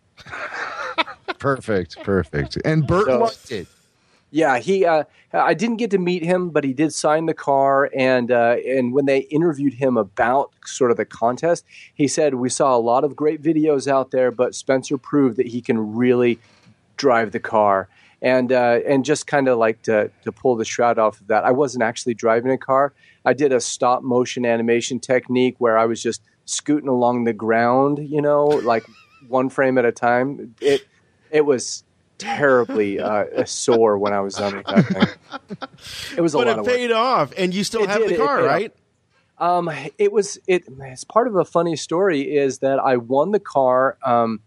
perfect, 1.39 1.99
perfect. 2.03 2.57
And 2.65 2.87
Burt 2.87 3.07
so, 3.07 3.19
liked 3.21 3.53
it. 3.53 3.67
Yeah, 4.31 4.59
he. 4.59 4.85
Uh, 4.85 5.05
I 5.33 5.55
didn't 5.55 5.77
get 5.77 5.91
to 5.93 5.99
meet 5.99 6.23
him, 6.23 6.51
but 6.51 6.65
he 6.65 6.73
did 6.73 6.93
sign 6.93 7.27
the 7.27 7.35
car. 7.35 7.91
And 7.97 8.31
uh, 8.31 8.57
and 8.67 8.93
when 8.93 9.07
they 9.07 9.21
interviewed 9.21 9.75
him 9.75 9.97
about 9.97 10.51
sort 10.65 10.91
of 10.91 10.97
the 10.97 11.05
contest, 11.05 11.65
he 11.95 12.09
said 12.09 12.35
we 12.35 12.49
saw 12.49 12.77
a 12.77 12.79
lot 12.79 13.05
of 13.05 13.15
great 13.15 13.41
videos 13.41 13.87
out 13.87 14.11
there, 14.11 14.31
but 14.31 14.55
Spencer 14.55 14.99
proved 14.99 15.37
that 15.37 15.47
he 15.47 15.61
can 15.61 15.95
really 15.95 16.39
drive 16.97 17.33
the 17.33 17.41
car. 17.41 17.89
And 18.27 18.51
uh, 18.51 18.81
and 18.85 19.05
just 19.05 19.29
kind 19.29 19.47
of 19.47 19.57
like 19.59 19.83
to 19.83 20.11
to 20.25 20.33
pull 20.33 20.57
the 20.57 20.65
shroud 20.65 20.99
off 20.99 21.21
of 21.21 21.29
that. 21.29 21.45
I 21.45 21.53
wasn't 21.53 21.85
actually 21.85 22.15
driving 22.15 22.51
a 22.51 22.59
car. 22.59 22.93
I 23.25 23.35
did 23.35 23.53
a 23.53 23.61
stop 23.61 24.03
motion 24.03 24.45
animation 24.45 24.99
technique 24.99 25.55
where 25.59 25.79
I 25.79 25.85
was 25.87 26.03
just 26.03 26.23
scooting 26.45 26.89
along 26.89 27.23
the 27.23 27.33
ground, 27.33 27.99
you 27.99 28.21
know, 28.21 28.47
like 28.47 28.85
one 29.29 29.49
frame 29.49 29.79
at 29.79 29.85
a 29.85 29.93
time. 29.93 30.57
It 30.61 30.85
it 31.31 31.45
was 31.45 31.85
terribly 32.19 32.99
uh, 32.99 33.45
sore 33.45 33.97
when 33.97 34.13
I 34.13 34.21
was 34.21 34.35
done 34.35 34.57
with 34.57 34.67
that 34.67 34.87
thing. 34.87 35.69
It 36.17 36.21
was 36.21 36.35
a 36.35 36.39
but 36.39 36.47
lot 36.47 36.57
But 36.65 36.73
it 36.73 36.77
paid 36.77 36.93
off, 36.93 37.33
and 37.37 37.55
you 37.55 37.63
still 37.63 37.85
it 37.85 37.91
have 37.91 38.01
did, 38.01 38.11
the 38.11 38.17
car, 38.17 38.43
right? 38.43 38.75
Um, 39.39 39.71
it 39.99 40.13
was 40.13 40.39
it. 40.47 40.65
It's 40.81 41.05
part 41.05 41.29
of 41.29 41.37
a 41.37 41.45
funny 41.45 41.77
story 41.77 42.37
is 42.37 42.59
that 42.59 42.79
I 42.79 42.97
won 42.97 43.31
the 43.33 43.41
car. 43.41 43.99
Um, 44.03 44.41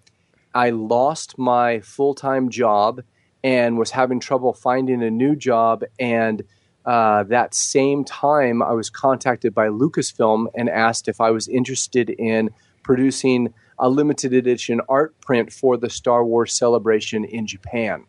I 0.53 0.71
lost 0.71 1.37
my 1.37 1.79
full 1.79 2.15
time 2.15 2.49
job 2.49 3.03
and 3.43 3.77
was 3.77 3.91
having 3.91 4.19
trouble 4.19 4.53
finding 4.53 5.01
a 5.03 5.09
new 5.09 5.35
job 5.35 5.83
and 5.99 6.43
uh, 6.85 7.23
that 7.23 7.53
same 7.53 8.03
time, 8.03 8.63
I 8.63 8.71
was 8.71 8.89
contacted 8.89 9.53
by 9.53 9.67
Lucasfilm 9.67 10.47
and 10.55 10.69
asked 10.69 11.07
if 11.07 11.21
I 11.21 11.29
was 11.29 11.47
interested 11.47 12.09
in 12.09 12.49
producing 12.83 13.53
a 13.77 13.89
limited 13.89 14.33
edition 14.33 14.81
art 14.89 15.19
print 15.21 15.51
for 15.53 15.77
the 15.77 15.89
Star 15.89 16.25
Wars 16.25 16.53
celebration 16.53 17.25
in 17.25 17.45
Japan. 17.45 18.05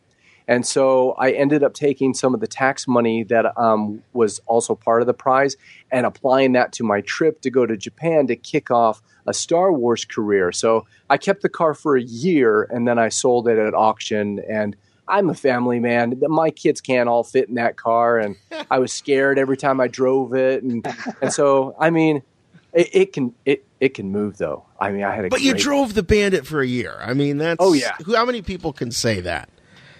And 0.48 0.66
so 0.66 1.12
I 1.12 1.30
ended 1.32 1.62
up 1.62 1.74
taking 1.74 2.12
some 2.14 2.34
of 2.34 2.40
the 2.40 2.46
tax 2.46 2.88
money 2.88 3.22
that 3.24 3.56
um, 3.56 4.02
was 4.12 4.40
also 4.46 4.74
part 4.74 5.00
of 5.00 5.06
the 5.06 5.14
prize 5.14 5.56
and 5.92 6.06
applying 6.06 6.52
that 6.52 6.72
to 6.72 6.82
my 6.82 7.02
trip 7.02 7.40
to 7.42 7.50
go 7.50 7.66
to 7.66 7.76
Japan 7.76 8.26
to 8.26 8.36
kick 8.36 8.70
off 8.70 9.00
a 9.28 9.34
Star 9.34 9.72
Wars 9.72 10.04
career. 10.04 10.50
So 10.50 10.86
I 11.08 11.18
kept 11.18 11.42
the 11.42 11.48
car 11.48 11.74
for 11.74 11.96
a 11.96 12.02
year 12.02 12.62
and 12.62 12.88
then 12.88 12.98
I 12.98 13.10
sold 13.10 13.46
it 13.46 13.58
at 13.58 13.74
auction. 13.74 14.40
And 14.48 14.74
I'm 15.10 15.28
a 15.28 15.34
family 15.34 15.80
man. 15.80 16.20
My 16.28 16.50
kids 16.50 16.80
can't 16.80 17.08
all 17.08 17.24
fit 17.24 17.48
in 17.48 17.56
that 17.56 17.76
car. 17.76 18.18
And 18.18 18.36
I 18.70 18.78
was 18.78 18.92
scared 18.92 19.38
every 19.38 19.56
time 19.56 19.80
I 19.80 19.88
drove 19.88 20.34
it. 20.34 20.62
And, 20.62 20.86
and 21.20 21.32
so, 21.32 21.74
I 21.78 21.90
mean, 21.90 22.22
it, 22.72 22.88
it 22.94 23.12
can 23.12 23.34
it, 23.44 23.64
it 23.80 23.94
can 23.94 24.10
move 24.10 24.38
though. 24.38 24.64
I 24.78 24.90
mean, 24.92 25.02
I 25.04 25.14
had 25.14 25.24
a 25.26 25.28
But 25.28 25.42
you 25.42 25.54
drove 25.54 25.94
the 25.94 26.02
Bandit 26.02 26.46
for 26.46 26.60
a 26.60 26.66
year. 26.66 26.96
I 27.00 27.14
mean, 27.14 27.38
that's 27.38 27.56
Oh, 27.58 27.72
yeah. 27.72 27.96
Who, 28.04 28.14
how 28.14 28.24
many 28.24 28.42
people 28.42 28.72
can 28.72 28.90
say 28.90 29.20
that? 29.20 29.48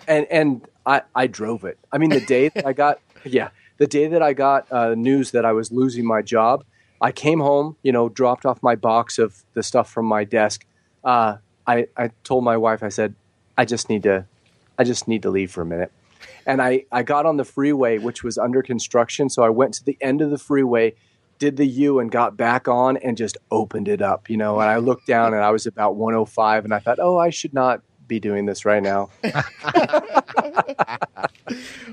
and 0.08 0.26
and 0.30 0.66
I, 0.86 1.02
I 1.14 1.26
drove 1.26 1.64
it. 1.64 1.78
I 1.92 1.98
mean, 1.98 2.10
the 2.10 2.20
day 2.20 2.48
that 2.48 2.66
I 2.66 2.72
got 2.72 3.00
yeah, 3.24 3.50
the 3.78 3.86
day 3.86 4.08
that 4.08 4.22
I 4.22 4.32
got 4.32 4.70
uh, 4.72 4.94
news 4.94 5.30
that 5.30 5.44
I 5.44 5.52
was 5.52 5.70
losing 5.70 6.04
my 6.04 6.20
job, 6.22 6.64
I 7.00 7.12
came 7.12 7.40
home, 7.40 7.76
you 7.82 7.92
know, 7.92 8.08
dropped 8.08 8.44
off 8.44 8.62
my 8.62 8.74
box 8.76 9.18
of 9.18 9.44
the 9.54 9.62
stuff 9.62 9.90
from 9.90 10.06
my 10.06 10.24
desk. 10.24 10.66
Uh, 11.04 11.36
I 11.66 11.86
I 11.96 12.10
told 12.24 12.44
my 12.44 12.56
wife, 12.56 12.82
I 12.82 12.88
said, 12.88 13.14
I 13.56 13.64
just 13.64 13.88
need 13.88 14.02
to, 14.04 14.26
I 14.80 14.84
just 14.84 15.06
need 15.06 15.22
to 15.24 15.30
leave 15.30 15.50
for 15.50 15.60
a 15.60 15.66
minute. 15.66 15.92
And 16.46 16.62
I, 16.62 16.84
I 16.90 17.02
got 17.02 17.26
on 17.26 17.36
the 17.36 17.44
freeway, 17.44 17.98
which 17.98 18.24
was 18.24 18.38
under 18.38 18.62
construction. 18.62 19.28
So 19.28 19.42
I 19.42 19.50
went 19.50 19.74
to 19.74 19.84
the 19.84 19.98
end 20.00 20.22
of 20.22 20.30
the 20.30 20.38
freeway, 20.38 20.94
did 21.38 21.58
the 21.58 21.66
U, 21.66 21.98
and 22.00 22.10
got 22.10 22.36
back 22.36 22.66
on 22.66 22.96
and 22.96 23.16
just 23.16 23.36
opened 23.50 23.88
it 23.88 24.00
up, 24.00 24.30
you 24.30 24.38
know. 24.38 24.58
And 24.58 24.70
I 24.70 24.78
looked 24.78 25.06
down 25.06 25.34
and 25.34 25.42
I 25.44 25.50
was 25.50 25.66
about 25.66 25.96
105, 25.96 26.64
and 26.64 26.72
I 26.72 26.78
thought, 26.78 26.98
oh, 26.98 27.18
I 27.18 27.28
should 27.28 27.52
not 27.52 27.82
be 28.08 28.18
doing 28.18 28.46
this 28.46 28.64
right 28.64 28.82
now. 28.82 29.10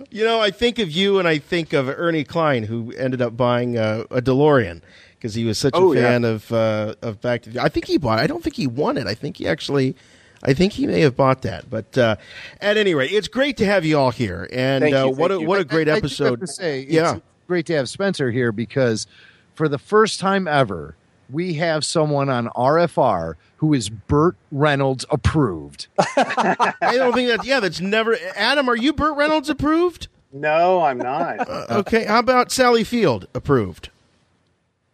You 0.10 0.24
know, 0.24 0.40
I 0.40 0.52
think 0.52 0.80
of 0.80 0.90
you 0.92 1.20
and 1.20 1.28
I 1.28 1.38
think 1.38 1.74
of 1.74 1.90
Ernie 1.90 2.24
Cline, 2.24 2.64
who 2.64 2.94
ended 2.98 3.22
up 3.22 3.36
buying 3.36 3.78
uh, 3.78 4.04
a 4.10 4.22
DeLorean 4.22 4.82
because 5.16 5.34
he 5.36 5.44
was 5.46 5.58
such 5.60 5.74
Oh, 5.76 5.94
a 5.94 5.96
yeah. 5.96 6.02
fan 6.04 6.24
of 6.24 6.52
uh, 6.52 6.96
of 7.02 7.22
Back 7.22 7.42
to 7.44 7.50
the. 7.50 7.62
I 7.62 7.70
think 7.70 7.86
he 7.86 7.98
bought. 7.98 8.20
I 8.20 8.28
don't 8.28 8.44
think 8.44 8.56
he 8.56 8.68
won 8.68 8.98
it. 8.98 9.06
I 9.08 9.14
think 9.14 9.38
he 9.38 9.48
actually. 9.48 9.96
I 10.44 10.54
think 10.54 10.74
he 10.74 10.86
may 10.88 11.02
have 11.02 11.16
bought 11.16 11.42
that. 11.44 11.70
But 11.70 11.98
uh, 11.98 12.16
at 12.62 12.78
any 12.78 12.94
rate, 12.94 13.12
it's 13.12 13.28
great 13.28 13.58
to 13.58 13.66
have 13.66 13.86
you 13.86 13.98
all 13.98 14.12
here, 14.12 14.48
and 14.52 14.82
Thank 14.84 14.94
you, 14.94 15.00
uh, 15.00 15.08
what 15.08 15.30
thank 15.32 15.40
a 15.40 15.42
you. 15.42 15.48
what 15.48 15.60
a 15.60 15.66
great 15.66 15.88
I- 15.90 15.94
I 15.94 15.96
do 15.96 16.06
episode! 16.06 16.30
have 16.32 16.40
to 16.42 16.48
say, 16.48 16.82
it's 16.82 16.92
yeah, 16.92 17.20
great 17.48 17.66
to 17.68 17.74
have 17.76 17.90
Spencer 17.90 18.32
here 18.32 18.52
because 18.52 19.08
for 19.56 19.68
the 19.68 19.78
first 19.80 20.20
time 20.20 20.48
ever, 20.48 20.96
we 21.30 21.56
have 21.56 21.84
someone 21.84 22.30
on 22.30 22.48
RFR 22.50 23.36
who 23.58 23.74
is 23.74 23.90
Burt 23.90 24.36
Reynolds 24.52 25.06
approved. 25.10 25.88
I 26.00 26.74
don't 26.94 27.14
think 27.14 27.30
that. 27.30 27.44
Yeah, 27.44 27.60
that's 27.60 27.82
never. 27.82 28.16
Adam, 28.36 28.70
are 28.70 28.78
you 28.78 28.94
Burt 28.94 29.18
Reynolds 29.18 29.50
approved? 29.50 30.08
No, 30.32 30.82
I'm 30.84 31.00
not. 31.00 31.40
Uh, 31.50 31.66
okay, 31.80 32.06
how 32.06 32.20
about 32.20 32.52
Sally 32.52 32.84
Field 32.84 33.28
approved? 33.34 33.90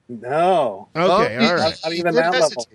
no. 0.08 0.88
Okay, 0.96 1.38
he- 1.40 1.46
all 1.48 1.56
right. 1.56 1.78
Not 1.84 1.94
even 1.94 2.16
that 2.16 2.32
level. 2.32 2.68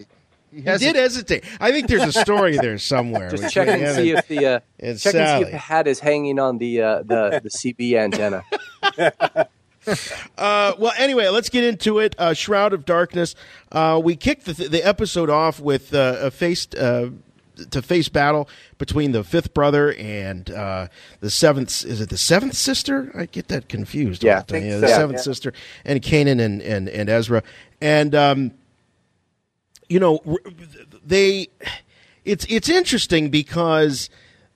Hesitate. 0.53 0.81
He 0.81 0.87
He 0.87 0.93
did 0.93 0.97
hesitate. 0.97 1.45
I 1.61 1.71
think 1.73 1.89
there's 1.89 2.05
a 2.05 2.13
story 2.21 2.57
there 2.57 2.79
somewhere. 2.95 3.31
Just 3.31 3.53
check 3.53 3.69
and 3.69 3.95
see 3.97 4.11
if 4.13 4.27
the 4.29 4.47
uh, 4.47 4.61
It's 4.79 5.03
check 5.03 5.15
and 5.15 5.43
see 5.43 5.47
if 5.47 5.51
the 5.53 5.59
hat 5.59 5.87
is 5.87 6.01
hanging 6.01 6.39
on 6.39 6.59
the 6.59 6.81
uh, 6.83 6.99
the 7.03 7.41
the 7.43 7.51
CB 7.51 7.95
antenna. 7.95 8.45
Uh, 10.37 10.75
well, 10.79 10.93
anyway, 10.99 11.29
let's 11.29 11.49
get 11.49 11.65
into 11.65 11.99
it. 11.99 12.15
Uh, 12.19 12.35
Shroud 12.35 12.75
of 12.75 12.85
Darkness. 12.85 13.35
Uh, 13.73 13.99
we 14.03 14.17
kicked 14.17 14.45
the, 14.45 14.53
the 14.53 14.83
episode 14.87 15.31
off 15.31 15.61
with 15.61 15.95
uh, 15.95 16.17
a 16.21 16.31
face 16.31 16.67
uh, 16.75 17.09
to 17.71 17.81
face 17.81 18.11
battle 18.11 18.51
between 18.77 19.13
the 19.13 19.25
fifth 19.25 19.55
brother 19.55 19.95
and 19.95 20.51
uh, 20.51 20.89
the 21.21 21.31
seventh. 21.31 21.87
Is 21.87 22.03
it 22.03 22.11
the 22.11 22.19
seventh 22.19 22.55
sister? 22.55 23.11
I 23.15 23.25
get 23.27 23.49
that 23.49 23.71
confused. 23.71 24.23
Yeah, 24.23 24.43
the. 24.43 24.57
I 24.57 24.61
think 24.61 24.67
Yeah, 24.67 24.77
the 24.79 24.89
so. 24.89 24.95
seventh 24.95 25.19
Yeah. 25.21 25.23
sister 25.23 25.53
and 25.87 26.03
Kanan 26.03 26.39
and, 26.41 26.61
and 26.61 26.89
and 26.89 27.09
Ezra 27.09 27.43
and. 27.81 28.15
Um, 28.15 28.51
you 29.89 29.99
know 29.99 30.21
they 31.05 31.49
it's 32.25 32.45
it's 32.49 32.69
interesting 32.69 33.31
because 33.31 34.11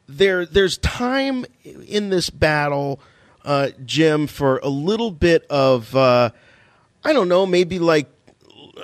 there 0.07 0.45
there's 0.45 0.79
time 0.79 1.45
in 1.65 2.11
this 2.11 2.31
battle 2.31 3.01
uh 3.45 3.71
Jim 3.85 4.27
for 4.27 4.59
a 4.59 4.69
little 4.69 5.11
bit 5.11 5.45
of 5.49 5.95
uh 5.97 6.31
I 7.05 7.13
don't 7.13 7.29
know 7.29 7.47
maybe 7.47 7.79
like 7.79 8.09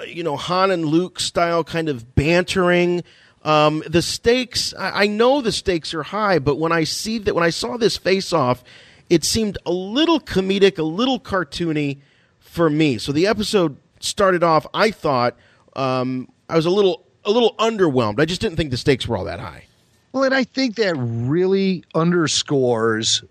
you 0.07 0.23
know 0.23 0.37
Han 0.37 0.71
and 0.71 0.85
Luke 0.85 1.21
style 1.21 1.65
kind 1.65 1.89
of 1.89 2.15
bantering. 2.15 3.05
Um 3.43 3.83
the 3.87 4.03
stakes 4.03 4.75
I, 4.75 5.03
I 5.03 5.07
know 5.07 5.41
the 5.41 5.53
stakes 5.53 5.93
are 5.93 6.03
high 6.03 6.39
but 6.39 6.57
when 6.57 6.73
I 6.73 6.85
see 6.85 7.19
that 7.19 7.35
when 7.35 7.45
I 7.45 7.51
saw 7.51 7.77
this 7.77 7.97
face 7.97 8.33
off 8.33 8.65
it 9.11 9.25
seemed 9.25 9.59
a 9.65 9.73
little 9.73 10.21
comedic 10.21 10.79
a 10.79 10.83
little 10.83 11.21
cartoony 11.21 11.99
for 12.41 12.69
me. 12.71 12.99
So 12.99 13.13
the 13.13 13.27
episode 13.27 13.77
started 14.01 14.43
off 14.43 14.67
I 14.73 14.91
thought 14.91 15.37
um 15.77 16.29
I 16.49 16.57
was 16.57 16.67
a 16.67 16.71
little 16.71 17.05
a 17.25 17.31
little 17.31 17.55
underwhelmed 17.59 18.21
I 18.21 18.25
just 18.25 18.41
didn't 18.41 18.57
think 18.57 18.71
the 18.71 18.77
stakes 18.77 19.07
were 19.07 19.17
all 19.17 19.25
that 19.25 19.41
high 19.41 19.65
Well, 20.13 20.25
and 20.25 20.35
I 20.35 20.45
think 20.45 20.77
that 20.77 20.95
really 20.97 21.85
underscores 21.95 23.23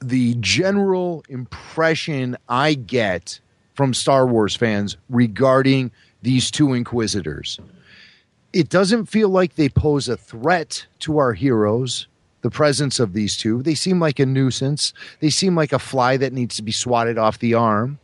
the 0.00 0.34
general 0.40 1.24
impression 1.28 2.36
I 2.48 2.74
get 2.74 3.40
from 3.74 3.94
Star 3.94 4.26
Wars 4.26 4.54
fans 4.56 4.96
regarding 5.08 5.90
these 6.22 6.50
two 6.50 6.72
Inquisitors. 6.74 7.60
It 8.52 8.68
doesn't 8.68 9.06
feel 9.06 9.28
like 9.28 9.54
they 9.54 9.68
pose 9.68 10.08
a 10.08 10.16
threat 10.16 10.86
to 11.00 11.18
our 11.18 11.34
heroes, 11.34 12.06
the 12.40 12.50
presence 12.50 12.98
of 12.98 13.12
these 13.12 13.36
two. 13.36 13.62
They 13.62 13.74
seem 13.74 14.00
like 14.00 14.18
a 14.18 14.26
nuisance, 14.26 14.92
they 15.20 15.30
seem 15.30 15.54
like 15.54 15.72
a 15.72 15.78
fly 15.78 16.16
that 16.16 16.32
needs 16.32 16.56
to 16.56 16.62
be 16.62 16.72
swatted 16.72 17.18
off 17.18 17.38
the 17.38 17.54
arm. 17.54 17.98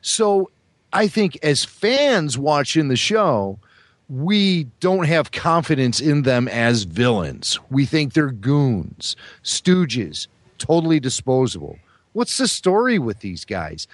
So 0.00 0.50
I 0.92 1.08
think 1.08 1.38
as 1.42 1.64
fans 1.64 2.38
watching 2.38 2.88
the 2.88 2.96
show, 2.96 3.58
we 4.08 4.64
don't 4.80 5.06
have 5.06 5.32
confidence 5.32 6.00
in 6.00 6.22
them 6.22 6.48
as 6.48 6.84
villains. 6.84 7.58
We 7.70 7.84
think 7.84 8.12
they're 8.12 8.30
goons, 8.30 9.16
stooges, 9.42 10.28
totally 10.56 10.98
disposable. 10.98 11.78
What's 12.14 12.38
the 12.38 12.48
story 12.48 12.98
with 12.98 13.20
these 13.20 13.44
guys? 13.44 13.86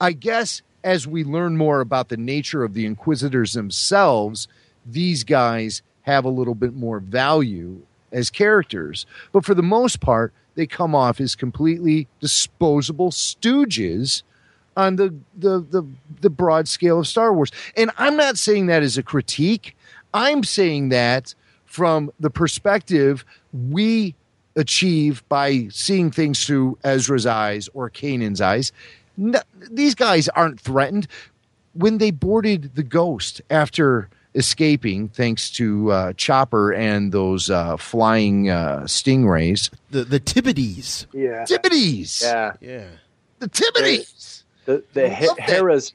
I 0.00 0.12
guess 0.12 0.62
as 0.82 1.06
we 1.06 1.24
learn 1.24 1.56
more 1.56 1.80
about 1.80 2.08
the 2.08 2.16
nature 2.16 2.64
of 2.64 2.74
the 2.74 2.86
Inquisitors 2.86 3.52
themselves, 3.52 4.48
these 4.84 5.24
guys 5.24 5.82
have 6.02 6.24
a 6.24 6.30
little 6.30 6.54
bit 6.54 6.74
more 6.74 6.98
value 6.98 7.80
as 8.12 8.30
characters. 8.30 9.06
But 9.32 9.44
for 9.44 9.54
the 9.54 9.62
most 9.62 10.00
part, 10.00 10.32
they 10.56 10.66
come 10.66 10.94
off 10.94 11.20
as 11.20 11.36
completely 11.36 12.08
disposable 12.18 13.10
stooges 13.10 14.22
on 14.80 14.96
the, 14.96 15.14
the 15.36 15.60
the 15.60 15.86
the 16.20 16.30
broad 16.30 16.66
scale 16.68 17.00
of 17.00 17.06
Star 17.06 17.32
Wars. 17.32 17.52
And 17.76 17.90
I'm 17.98 18.16
not 18.16 18.38
saying 18.38 18.66
that 18.66 18.82
as 18.82 18.98
a 18.98 19.02
critique. 19.02 19.76
I'm 20.12 20.42
saying 20.42 20.88
that 20.88 21.34
from 21.66 22.10
the 22.18 22.30
perspective 22.30 23.24
we 23.52 24.14
achieve 24.56 25.22
by 25.28 25.68
seeing 25.70 26.10
things 26.10 26.44
through 26.44 26.78
Ezra's 26.82 27.26
eyes 27.26 27.68
or 27.74 27.88
Kanan's 27.90 28.40
eyes. 28.40 28.72
No, 29.16 29.40
these 29.70 29.94
guys 29.94 30.28
aren't 30.30 30.60
threatened. 30.60 31.06
When 31.74 31.98
they 31.98 32.10
boarded 32.10 32.74
the 32.74 32.82
Ghost 32.82 33.40
after 33.48 34.08
escaping, 34.34 35.08
thanks 35.08 35.50
to 35.50 35.92
uh, 35.92 36.12
Chopper 36.14 36.72
and 36.72 37.12
those 37.12 37.50
uh, 37.50 37.76
flying 37.76 38.50
uh, 38.50 38.80
stingrays, 38.86 39.70
the 39.90 40.04
the 40.04 40.18
Tibidees 40.18 41.06
Yeah. 41.12 41.44
Tibidees, 41.44 42.22
Yeah, 42.22 42.52
yeah 42.60 42.86
the 43.40 43.48
Tibidees. 43.48 44.39
The 44.70 44.84
the 44.94 45.06
I 45.06 45.14
He- 45.14 45.28
Hera's 45.38 45.92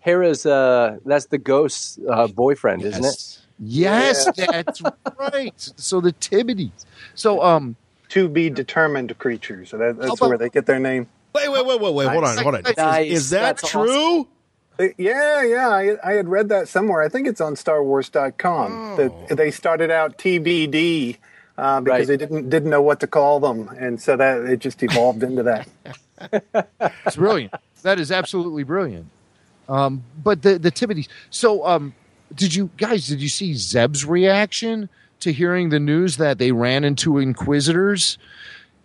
Hera's 0.00 0.46
uh, 0.46 0.98
that's 1.04 1.26
the 1.26 1.38
ghost's 1.38 1.98
uh, 2.08 2.26
boyfriend, 2.28 2.82
isn't 2.82 3.04
it? 3.04 3.38
Yes, 3.58 4.28
that's 4.36 4.82
right. 5.18 5.52
So 5.76 6.00
the 6.00 6.12
Tibidees. 6.12 6.84
So 7.14 7.42
um, 7.42 7.76
To 8.10 8.28
be 8.28 8.50
determined 8.50 9.16
creatures. 9.18 9.70
So 9.70 9.78
that, 9.78 9.96
that's 9.98 10.14
about- 10.14 10.28
where 10.28 10.38
they 10.38 10.50
get 10.50 10.66
their 10.66 10.78
name. 10.80 11.08
wait 11.34 11.50
wait 11.50 11.64
wait 11.66 11.80
wait 11.80 11.94
wait 11.94 12.08
hold 12.08 12.24
on 12.24 12.36
hold 12.38 12.54
on 12.56 12.66
Is- 12.66 12.76
Nice. 12.76 13.10
is, 13.12 13.30
that 13.30 13.56
That's 13.56 13.70
true 13.70 14.28
Uh, 14.78 14.88
Yeah, 14.98 15.42
yeah. 15.42 15.68
I, 15.68 15.96
I 16.04 16.12
had 16.14 16.28
read 16.28 16.48
that 16.50 16.68
somewhere. 16.68 17.00
I 17.02 17.08
think 17.08 17.26
it's 17.28 17.40
on 17.40 17.54
StarWars.com. 17.54 18.72
Oh. 18.72 18.96
That 19.28 19.36
they 19.36 19.50
started 19.52 19.90
out 19.90 20.18
TBD 20.18 21.16
uh, 21.56 21.80
because 21.80 21.98
Right. 22.00 22.06
they 22.08 22.16
didn't 22.16 22.50
didn't 22.50 22.70
know 22.70 22.82
what 22.82 22.98
to 23.00 23.06
call 23.06 23.38
them, 23.40 23.68
and 23.78 24.00
so 24.02 24.16
that 24.16 24.38
it 24.44 24.58
just 24.58 24.82
evolved 24.82 25.22
into 25.22 25.44
that. 25.44 25.68
it's 27.06 27.16
brilliant. 27.16 27.54
That 27.84 28.00
is 28.00 28.10
absolutely 28.10 28.64
brilliant. 28.64 29.06
Um, 29.68 30.02
but 30.22 30.42
the 30.42 30.58
the 30.58 30.72
Tibidees. 30.72 31.08
So 31.30 31.64
um, 31.66 31.94
did 32.34 32.54
you 32.54 32.70
guys? 32.76 33.06
Did 33.06 33.22
you 33.22 33.28
see 33.28 33.54
Zeb's 33.54 34.04
reaction 34.04 34.88
to 35.20 35.32
hearing 35.32 35.68
the 35.68 35.78
news 35.78 36.16
that 36.16 36.38
they 36.38 36.50
ran 36.50 36.84
into 36.84 37.18
Inquisitors 37.18 38.18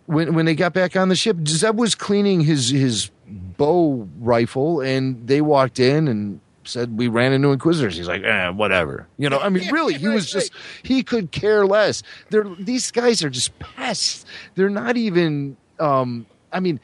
when 0.06 0.34
when 0.34 0.46
they 0.46 0.54
got 0.54 0.72
back 0.72 0.96
on 0.96 1.08
the 1.08 1.16
ship? 1.16 1.36
Zeb 1.48 1.76
was 1.76 1.94
cleaning 1.94 2.42
his 2.42 2.70
his 2.70 3.10
bow 3.26 4.08
rifle, 4.20 4.80
and 4.80 5.26
they 5.26 5.40
walked 5.40 5.80
in 5.80 6.06
and 6.06 6.40
said 6.64 6.96
we 6.96 7.08
ran 7.08 7.32
into 7.32 7.52
Inquisitors. 7.52 7.96
He's 7.96 8.08
like, 8.08 8.22
eh, 8.22 8.50
whatever. 8.50 9.06
You 9.16 9.30
know, 9.30 9.38
I 9.38 9.48
mean, 9.48 9.70
really, 9.72 9.94
he 9.94 10.08
was 10.08 10.30
just 10.30 10.52
he 10.82 11.02
could 11.02 11.30
care 11.30 11.66
less. 11.66 12.02
They're 12.28 12.44
these 12.58 12.90
guys 12.90 13.24
are 13.24 13.30
just 13.30 13.58
pests. 13.58 14.24
They're 14.54 14.70
not 14.70 14.96
even. 14.96 15.56
Um, 15.78 16.26
I 16.52 16.60
mean, 16.60 16.80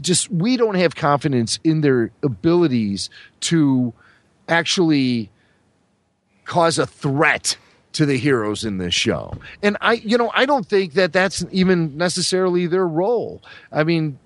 just 0.00 0.30
we 0.30 0.56
don't 0.56 0.76
have 0.76 0.94
confidence 0.96 1.58
in 1.64 1.80
their 1.82 2.10
abilities 2.22 3.10
to 3.40 3.92
actually 4.48 5.30
cause 6.44 6.78
a 6.78 6.86
threat 6.86 7.56
to 7.92 8.06
the 8.06 8.16
heroes 8.16 8.64
in 8.64 8.78
this 8.78 8.94
show. 8.94 9.34
And 9.62 9.76
I, 9.80 9.94
you 9.94 10.16
know, 10.16 10.30
I 10.34 10.46
don't 10.46 10.66
think 10.66 10.94
that 10.94 11.12
that's 11.12 11.44
even 11.50 11.96
necessarily 11.96 12.66
their 12.66 12.86
role. 12.86 13.42
I 13.72 13.84
mean, 13.84 14.18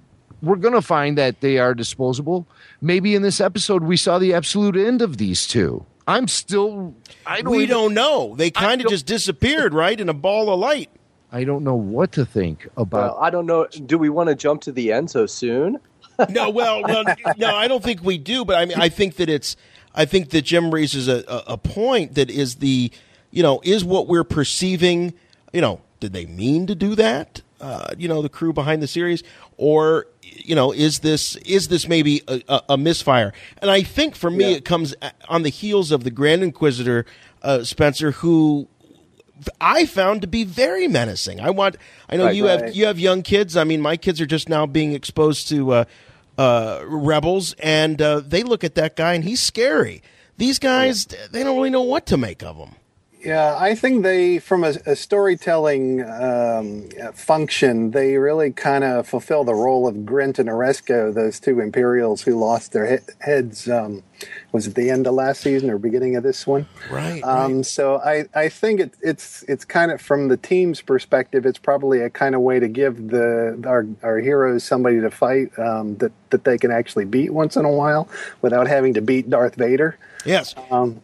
we're 0.43 0.57
going 0.57 0.75
to 0.75 0.83
find 0.83 1.17
that 1.17 1.41
they 1.41 1.59
are 1.59 1.75
disposable. 1.75 2.47
Maybe 2.81 3.15
in 3.15 3.23
this 3.23 3.41
episode 3.41 3.83
we 3.83 3.97
saw 3.97 4.19
the 4.19 4.35
absolute 4.35 4.77
end 4.77 5.01
of 5.01 5.17
these 5.17 5.47
two. 5.47 5.87
I'm 6.07 6.29
still. 6.29 6.95
I 7.27 7.41
don't 7.41 7.51
we 7.53 7.63
even- 7.65 7.71
don't 7.71 7.95
know. 7.95 8.35
They 8.37 8.51
kind 8.51 8.83
of 8.83 8.89
just 8.89 9.07
disappeared, 9.07 9.73
right, 9.73 9.99
in 9.99 10.11
a 10.11 10.15
ball 10.15 10.53
of 10.53 10.59
light. 10.61 10.91
I 11.35 11.43
don't 11.43 11.65
know 11.65 11.75
what 11.75 12.13
to 12.13 12.25
think 12.25 12.69
about. 12.77 12.93
Well, 12.93 13.19
I 13.21 13.29
don't 13.29 13.45
know. 13.45 13.67
Do 13.67 13.99
we 13.99 14.09
want 14.09 14.29
to 14.29 14.37
jump 14.37 14.61
to 14.63 14.73
the 14.73 14.93
end 14.93 15.11
so 15.11 15.27
soon? 15.27 15.81
No, 16.29 16.49
well, 16.49 16.83
no, 16.83 17.03
no, 17.37 17.57
I 17.57 17.67
don't 17.67 17.83
think 17.83 18.05
we 18.05 18.19
do. 18.19 18.45
But 18.45 18.55
I 18.55 18.67
mean, 18.67 18.81
I 18.81 18.89
think 18.89 19.17
that 19.17 19.29
it's. 19.29 19.57
I 19.97 20.05
think 20.05 20.31
that 20.31 20.43
Jim 20.43 20.73
raises 20.73 21.09
a, 21.09 21.25
a, 21.27 21.55
a 21.55 21.57
point 21.59 22.15
that 22.15 22.31
is 22.31 22.57
the, 22.57 22.93
you 23.33 23.43
know, 23.43 23.61
is 23.65 23.85
what 23.85 24.07
we're 24.07 24.23
perceiving. 24.23 25.13
You 25.53 25.61
know, 25.61 25.81
did 25.99 26.13
they 26.13 26.25
mean 26.25 26.69
to 26.69 26.77
do 26.77 26.95
that? 26.95 27.43
Uh, 27.61 27.89
you 27.99 28.07
know, 28.07 28.23
the 28.23 28.29
crew 28.29 28.53
behind 28.53 28.81
the 28.81 28.87
series, 28.87 29.25
or 29.57 30.07
you 30.23 30.55
know, 30.55 30.71
is 30.71 31.01
this 31.01 31.35
is 31.39 31.67
this 31.67 31.89
maybe 31.89 32.23
a, 32.29 32.43
a, 32.49 32.63
a 32.71 32.79
misfire? 32.79 33.33
And 33.59 33.73
I 33.73 33.83
think 33.83 34.15
for 34.15 34.31
me, 34.31 34.53
it 34.53 34.65
comes 34.65 34.95
on 35.29 35.43
the 35.43 35.49
heels 35.49 35.91
of 35.91 36.05
the 36.05 36.13
Grand 36.13 36.45
Inquisitor, 36.45 37.07
uh, 37.43 37.65
Spencer, 37.65 38.13
who 38.13 38.69
I 39.61 39.87
found 39.87 40.23
to 40.23 40.27
be 40.27 40.45
very 40.45 40.89
menacing. 40.89 41.41
I 41.41 41.51
want. 41.51 41.77
I 42.09 42.17
know 42.17 42.27
Right, 42.27 42.37
you 42.37 42.47
have 42.47 42.75
you 42.75 42.87
have 42.87 42.99
young 42.99 43.23
kids. 43.23 43.57
I 43.57 43.65
mean, 43.65 43.81
my 43.81 43.97
kids 43.97 44.21
are 44.21 44.27
just 44.27 44.49
now 44.49 44.67
being 44.67 44.93
exposed 44.93 45.49
to 45.49 45.73
uh, 45.73 45.85
uh, 46.39 46.83
rebels, 46.87 47.55
and 47.55 48.01
uh, 48.01 48.21
they 48.21 48.43
look 48.43 48.65
at 48.65 48.75
that 48.77 48.97
guy, 48.97 49.15
and 49.15 49.25
he's 49.25 49.41
scary. 49.41 50.03
These 50.37 50.59
guys, 50.59 51.07
they 51.31 51.45
don't 51.45 51.57
really 51.57 51.71
know 51.71 51.83
what 51.83 52.07
to 52.07 52.17
make 52.17 52.43
of 52.43 52.59
them. 52.59 52.75
Yeah, 53.25 53.57
I 53.59 53.75
think 53.75 54.03
they, 54.03 54.39
from 54.39 54.65
a, 54.65 54.75
a 54.85 54.95
storytelling 54.95 56.05
um, 56.05 56.91
function, 57.15 57.93
they 57.93 58.19
really 58.19 58.51
kind 58.51 58.85
of 58.85 59.09
fulfill 59.09 59.45
the 59.45 59.55
role 59.55 59.89
of 59.89 59.95
Grint 59.95 60.39
and 60.39 60.49
Aresko, 60.49 61.15
those 61.15 61.41
two 61.41 61.61
Imperials 61.61 62.23
who 62.23 62.39
lost 62.39 62.73
their 62.73 62.99
he- 62.99 63.13
heads. 63.21 63.67
Um, 63.69 64.03
was 64.55 64.69
it 64.69 64.77
the 64.77 64.89
end 64.89 65.05
of 65.09 65.15
last 65.15 65.41
season 65.41 65.69
or 65.69 65.79
beginning 65.79 66.15
of 66.15 66.23
this 66.23 66.47
one? 66.47 66.65
Right. 66.89 67.21
Um, 67.25 67.65
so 67.65 67.97
I, 67.97 68.27
I 68.37 68.49
think 68.49 68.79
it, 68.79 68.95
it's 69.03 69.43
it's 69.49 69.65
kind 69.65 69.91
of 69.91 70.01
from 70.01 70.29
the 70.29 70.37
team's 70.37 70.81
perspective, 70.81 71.45
it's 71.45 71.59
probably 71.59 72.01
a 72.01 72.09
kind 72.09 72.37
of 72.37 72.41
way 72.41 72.61
to 72.61 72.69
give 72.69 73.09
the 73.09 73.61
our, 73.67 73.85
our 74.05 74.19
heroes 74.21 74.63
somebody 74.63 75.01
to 75.01 75.11
fight 75.11 75.59
um, 75.59 75.97
that 75.97 76.13
that 76.31 76.45
they 76.45 76.57
can 76.57 76.71
actually 76.71 77.05
beat 77.05 77.33
once 77.33 77.57
in 77.57 77.65
a 77.65 77.71
while 77.71 78.09
without 78.43 78.69
having 78.69 78.95
to 78.95 79.03
beat 79.03 79.29
Darth 79.29 79.57
Vader. 79.57 79.99
Yes. 80.25 80.55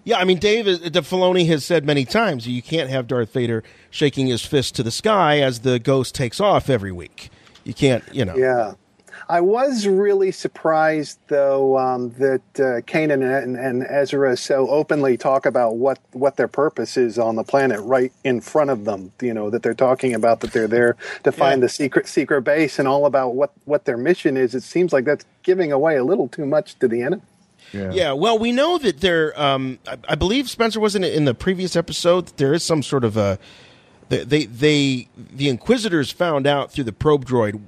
yeah, 0.04 0.18
I 0.18 0.24
mean, 0.24 0.38
Dave 0.38 0.68
uh, 0.68 0.88
the 0.88 1.02
Filoni 1.02 1.46
has 1.48 1.64
said 1.64 1.84
many 1.84 2.04
times 2.04 2.46
you 2.46 2.62
can't 2.62 2.88
have 2.88 3.08
Darth 3.08 3.32
Vader 3.32 3.64
shaking 3.90 4.28
his 4.28 4.46
fist 4.46 4.76
to 4.76 4.84
the 4.84 4.92
sky 4.92 5.40
as 5.40 5.60
the 5.60 5.80
ghost 5.80 6.14
takes 6.14 6.38
off 6.38 6.70
every 6.70 6.92
week. 6.92 7.30
You 7.64 7.74
can't, 7.74 8.04
you 8.12 8.24
know. 8.24 8.36
Yeah. 8.36 8.74
I 9.30 9.40
was 9.40 9.86
really 9.86 10.32
surprised, 10.32 11.18
though, 11.28 11.78
um, 11.78 12.10
that 12.18 12.42
uh, 12.56 12.80
Kanan 12.82 13.22
and, 13.42 13.56
and 13.56 13.86
Ezra 13.88 14.36
so 14.36 14.68
openly 14.68 15.16
talk 15.16 15.46
about 15.46 15.76
what, 15.76 15.98
what 16.12 16.36
their 16.36 16.48
purpose 16.48 16.96
is 16.96 17.16
on 17.18 17.36
the 17.36 17.44
planet 17.44 17.80
right 17.82 18.12
in 18.24 18.40
front 18.40 18.70
of 18.70 18.84
them. 18.84 19.12
You 19.22 19.32
know 19.32 19.48
that 19.50 19.62
they're 19.62 19.72
talking 19.72 20.14
about 20.14 20.40
that 20.40 20.52
they're 20.52 20.66
there 20.66 20.96
to 21.22 21.30
find 21.30 21.60
Yeah. 21.60 21.66
the 21.66 21.68
secret 21.68 22.08
secret 22.08 22.42
base 22.42 22.78
and 22.80 22.88
all 22.88 23.06
about 23.06 23.34
what, 23.34 23.52
what 23.64 23.84
their 23.84 23.96
mission 23.96 24.36
is. 24.36 24.54
It 24.54 24.62
seems 24.64 24.92
like 24.92 25.04
that's 25.04 25.24
giving 25.44 25.70
away 25.70 25.96
a 25.96 26.02
little 26.04 26.26
too 26.26 26.44
much 26.46 26.76
to 26.80 26.88
the 26.88 27.02
enemy. 27.02 27.22
Yeah, 27.72 28.14
well, 28.14 28.36
we 28.36 28.50
know 28.50 28.78
that 28.78 29.00
there. 29.00 29.40
Um, 29.40 29.78
I, 29.86 29.96
I 30.08 30.14
believe 30.16 30.50
Spencer 30.50 30.80
wasn't 30.80 31.04
in 31.04 31.24
the 31.24 31.34
previous 31.34 31.76
episode. 31.76 32.26
That 32.26 32.36
there 32.36 32.52
is 32.52 32.64
some 32.64 32.82
sort 32.82 33.04
of 33.04 33.16
a. 33.16 33.38
They, 34.08 34.24
they, 34.24 34.44
they, 34.46 35.08
the 35.16 35.48
Inquisitors 35.48 36.10
found 36.10 36.44
out 36.44 36.72
through 36.72 36.82
the 36.82 36.92
probe 36.92 37.24
droid 37.24 37.60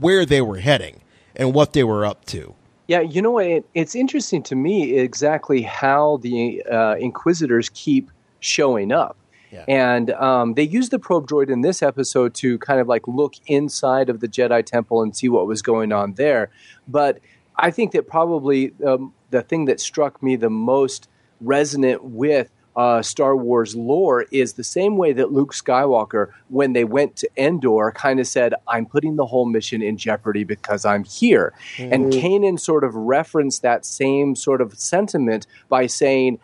where 0.00 0.24
they 0.24 0.40
were 0.40 0.58
heading 0.58 1.02
and 1.36 1.54
what 1.54 1.72
they 1.72 1.84
were 1.84 2.04
up 2.04 2.24
to. 2.26 2.54
Yeah, 2.88 3.00
you 3.00 3.22
know? 3.22 3.38
It, 3.38 3.66
it's 3.74 3.94
interesting 3.94 4.42
to 4.44 4.56
me 4.56 4.98
exactly 4.98 5.62
how 5.62 6.16
the 6.18 6.62
uh, 6.64 6.96
Inquisitors 6.98 7.70
keep 7.72 8.10
showing 8.40 8.90
up. 8.90 9.16
Yeah. 9.52 9.64
And 9.68 10.10
um, 10.12 10.54
they 10.54 10.62
used 10.62 10.90
the 10.90 10.98
probe 10.98 11.28
droid 11.28 11.50
in 11.50 11.60
this 11.60 11.82
episode 11.82 12.34
to 12.34 12.58
kind 12.58 12.80
of 12.80 12.88
like 12.88 13.06
look 13.06 13.34
inside 13.46 14.08
of 14.08 14.20
the 14.20 14.28
Jedi 14.28 14.64
Temple 14.64 15.02
and 15.02 15.16
see 15.16 15.28
what 15.28 15.46
was 15.46 15.60
going 15.60 15.92
on 15.92 16.14
there. 16.14 16.50
But 16.86 17.18
I 17.56 17.70
think 17.70 17.92
that 17.92 18.08
probably 18.08 18.72
um, 18.86 19.12
the 19.30 19.42
thing 19.42 19.64
that 19.66 19.80
struck 19.80 20.22
me 20.22 20.36
the 20.36 20.50
most 20.50 21.08
resonant 21.40 22.04
with 22.04 22.50
uh, 22.76 23.02
Star 23.02 23.36
Wars 23.36 23.74
lore 23.74 24.26
is 24.30 24.54
the 24.54 24.64
same 24.64 24.96
way 24.96 25.12
that 25.12 25.32
Luke 25.32 25.52
Skywalker, 25.52 26.30
when 26.48 26.72
they 26.72 26.84
went 26.84 27.16
to 27.16 27.28
Endor, 27.36 27.92
kind 27.92 28.20
of 28.20 28.26
said, 28.26 28.54
I'm 28.68 28.86
putting 28.86 29.16
the 29.16 29.26
whole 29.26 29.46
mission 29.46 29.82
in 29.82 29.96
jeopardy 29.96 30.44
because 30.44 30.84
I'm 30.84 31.04
here. 31.04 31.52
And 31.78 32.12
Kanan 32.12 32.60
sort 32.60 32.84
of 32.84 32.94
referenced 32.94 33.62
that 33.62 33.84
same 33.84 34.36
sort 34.36 34.60
of 34.60 34.78
sentiment 34.78 35.46
by 35.68 35.86
saying, 35.86 36.38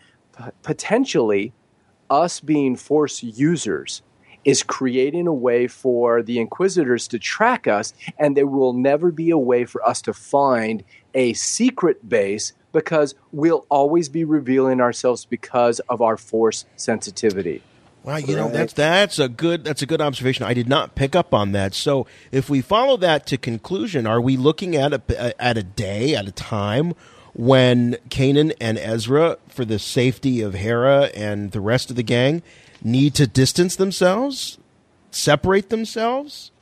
potentially, 0.62 1.52
us 2.10 2.40
being 2.40 2.76
Force 2.76 3.22
users 3.22 4.02
is 4.44 4.62
creating 4.62 5.26
a 5.26 5.34
way 5.34 5.66
for 5.66 6.22
the 6.22 6.38
Inquisitors 6.38 7.08
to 7.08 7.18
track 7.18 7.66
us, 7.66 7.92
and 8.16 8.36
there 8.36 8.46
will 8.46 8.72
never 8.72 9.10
be 9.10 9.30
a 9.30 9.38
way 9.38 9.64
for 9.64 9.84
us 9.86 10.00
to 10.02 10.12
find 10.12 10.84
a 11.14 11.32
secret 11.32 12.08
base 12.08 12.52
because 12.76 13.14
we'll 13.32 13.64
always 13.70 14.10
be 14.10 14.22
revealing 14.22 14.82
ourselves 14.82 15.24
because 15.24 15.80
of 15.88 16.02
our 16.02 16.18
Force 16.18 16.66
sensitivity. 16.76 17.62
Wow, 18.04 18.18
you 18.18 18.36
know 18.36 18.50
that's 18.50 18.74
that's 18.74 19.18
a 19.18 19.28
good 19.28 19.64
that's 19.64 19.82
a 19.82 19.86
good 19.86 20.00
observation. 20.00 20.44
I 20.44 20.54
did 20.54 20.68
not 20.68 20.94
pick 20.94 21.16
up 21.16 21.32
on 21.32 21.52
that. 21.52 21.74
So 21.74 22.06
if 22.30 22.50
we 22.50 22.60
follow 22.60 22.96
that 22.98 23.26
to 23.28 23.38
conclusion, 23.38 24.06
are 24.06 24.20
we 24.20 24.36
looking 24.36 24.76
at 24.76 24.92
a 24.92 25.42
at 25.42 25.56
a 25.56 25.62
day 25.62 26.14
at 26.14 26.28
a 26.28 26.32
time 26.32 26.92
when 27.32 27.94
Kanan 28.10 28.52
and 28.60 28.78
Ezra, 28.78 29.38
for 29.48 29.64
the 29.64 29.78
safety 29.78 30.42
of 30.42 30.54
Hera 30.54 31.10
and 31.14 31.50
the 31.52 31.60
rest 31.60 31.90
of 31.90 31.96
the 31.96 32.04
gang, 32.04 32.42
need 32.82 33.14
to 33.14 33.26
distance 33.26 33.74
themselves, 33.74 34.58
separate 35.10 35.70
themselves? 35.70 36.52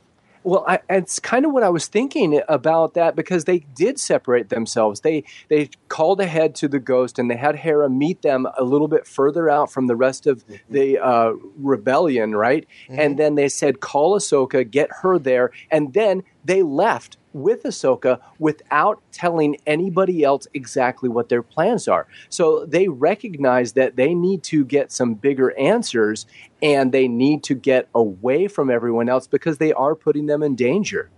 Well, 0.45 0.63
I, 0.67 0.79
it's 0.91 1.19
kind 1.19 1.43
of 1.43 1.53
what 1.53 1.63
I 1.63 1.69
was 1.69 1.87
thinking 1.87 2.39
about 2.47 2.93
that 2.93 3.15
because 3.15 3.45
they 3.45 3.65
did 3.73 3.99
separate 3.99 4.49
themselves. 4.49 5.01
They 5.01 5.23
they 5.47 5.71
called 5.87 6.21
ahead 6.21 6.53
to 6.55 6.67
the 6.67 6.77
ghost 6.77 7.17
and 7.17 7.31
they 7.31 7.35
had 7.35 7.55
Hera 7.55 7.89
meet 7.89 8.21
them 8.21 8.47
a 8.55 8.63
little 8.63 8.87
bit 8.87 9.07
further 9.07 9.49
out 9.49 9.71
from 9.71 9.87
the 9.87 9.95
rest 9.95 10.27
of 10.27 10.45
the 10.69 10.99
uh, 10.99 11.31
rebellion, 11.57 12.35
right? 12.35 12.67
And 12.89 13.17
then 13.17 13.33
they 13.33 13.49
said, 13.49 13.79
"Call 13.79 14.15
Ahsoka, 14.15 14.69
get 14.69 14.89
her 15.01 15.17
there," 15.17 15.49
and 15.71 15.93
then 15.93 16.21
they 16.45 16.63
left 16.63 17.17
with 17.33 17.63
Ahsoka 17.63 18.21
without 18.39 19.01
telling 19.11 19.57
anybody 19.67 20.23
else 20.23 20.47
exactly 20.53 21.09
what 21.09 21.27
their 21.27 21.43
plans 21.43 21.87
are. 21.87 22.07
So 22.29 22.65
they 22.65 22.87
recognize 22.87 23.73
that 23.73 23.97
they 23.97 24.13
need 24.13 24.41
to 24.43 24.63
get 24.63 24.91
some 24.91 25.15
bigger 25.15 25.57
answers 25.59 26.25
and 26.61 26.93
they 26.93 27.09
need 27.09 27.43
to 27.43 27.55
get 27.55 27.89
away 27.93 28.47
from 28.47 28.71
everyone 28.71 29.09
else 29.09 29.27
because 29.27 29.57
they 29.57 29.73
are 29.73 29.95
putting 29.95 30.27
them 30.27 30.41
in 30.43 30.55
danger. 30.55 31.09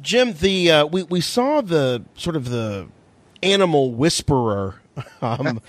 Jim, 0.00 0.32
the 0.32 0.70
uh, 0.70 0.86
we 0.86 1.02
we 1.02 1.20
saw 1.20 1.60
the 1.60 2.04
sort 2.14 2.36
of 2.36 2.50
the 2.50 2.86
animal 3.42 3.92
whisperer 3.92 4.80
um, 5.20 5.60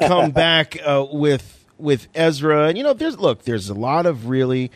come 0.00 0.30
back 0.32 0.76
uh, 0.84 1.06
with 1.10 1.64
with 1.78 2.08
Ezra, 2.14 2.66
and 2.68 2.76
you 2.76 2.84
know, 2.84 2.92
there's 2.94 3.18
look, 3.18 3.44
there's 3.44 3.68
a 3.68 3.74
lot 3.74 4.06
of 4.06 4.28
really 4.28 4.70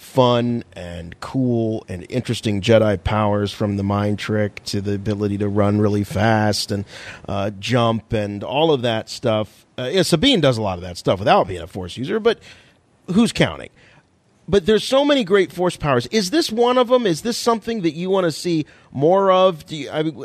fun 0.00 0.64
and 0.72 1.18
cool 1.20 1.84
and 1.86 2.06
interesting 2.08 2.62
Jedi 2.62 3.02
powers 3.04 3.52
from 3.52 3.76
the 3.76 3.82
mind 3.82 4.18
trick 4.18 4.64
to 4.64 4.80
the 4.80 4.94
ability 4.94 5.38
to 5.38 5.48
run 5.48 5.78
really 5.78 6.04
fast 6.04 6.72
and 6.72 6.84
uh, 7.28 7.50
jump 7.60 8.12
and 8.12 8.42
all 8.42 8.72
of 8.72 8.82
that 8.82 9.08
stuff. 9.08 9.66
Uh, 9.78 9.90
yeah, 9.92 10.02
Sabine 10.02 10.40
does 10.40 10.56
a 10.56 10.62
lot 10.62 10.78
of 10.78 10.82
that 10.82 10.96
stuff 10.96 11.18
without 11.18 11.46
being 11.46 11.60
a 11.60 11.66
Force 11.66 11.96
user, 11.96 12.18
but 12.18 12.40
who's 13.08 13.30
counting? 13.30 13.70
but 14.48 14.66
there's 14.66 14.82
so 14.82 15.04
many 15.04 15.22
great 15.22 15.52
force 15.52 15.76
powers. 15.76 16.08
Is 16.08 16.30
this 16.30 16.50
one 16.50 16.76
of 16.76 16.88
them? 16.88 17.06
Is 17.06 17.22
this 17.22 17.38
something 17.38 17.82
that 17.82 17.92
you 17.92 18.10
want 18.10 18.24
to 18.24 18.32
see 18.32 18.66
more 18.90 19.30
of? 19.30 19.64
Do 19.64 19.76
you, 19.76 19.88
I 19.90 20.02
mean, 20.02 20.24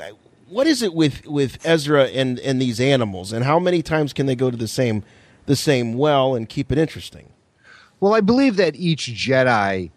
what 0.49 0.65
is 0.65 0.81
it 0.81 0.95
with, 0.95 1.27
with 1.27 1.63
Ezra 1.63 2.05
and, 2.05 2.39
and 2.39 2.59
these 2.59 2.79
animals, 2.79 3.31
and 3.31 3.45
how 3.45 3.59
many 3.59 3.83
times 3.83 4.13
can 4.13 4.25
they 4.25 4.35
go 4.35 4.49
to 4.49 4.57
the 4.57 4.67
same 4.67 5.03
the 5.45 5.55
same 5.55 5.93
well 5.93 6.33
and 6.33 6.49
keep 6.49 6.71
it 6.71 6.79
interesting? 6.79 7.34
Well, 8.05 8.13
I 8.13 8.21
believe 8.21 8.57
that 8.57 8.75
each 8.75 9.07
Jedi 9.07 9.89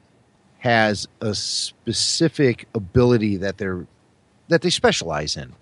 has 0.61 1.07
a 1.21 1.35
specific 1.35 2.67
ability 2.75 3.37
that 3.37 3.59
they're 3.59 3.87
that 4.49 4.63
they 4.63 4.71
specialize 4.71 5.37
in. 5.37 5.53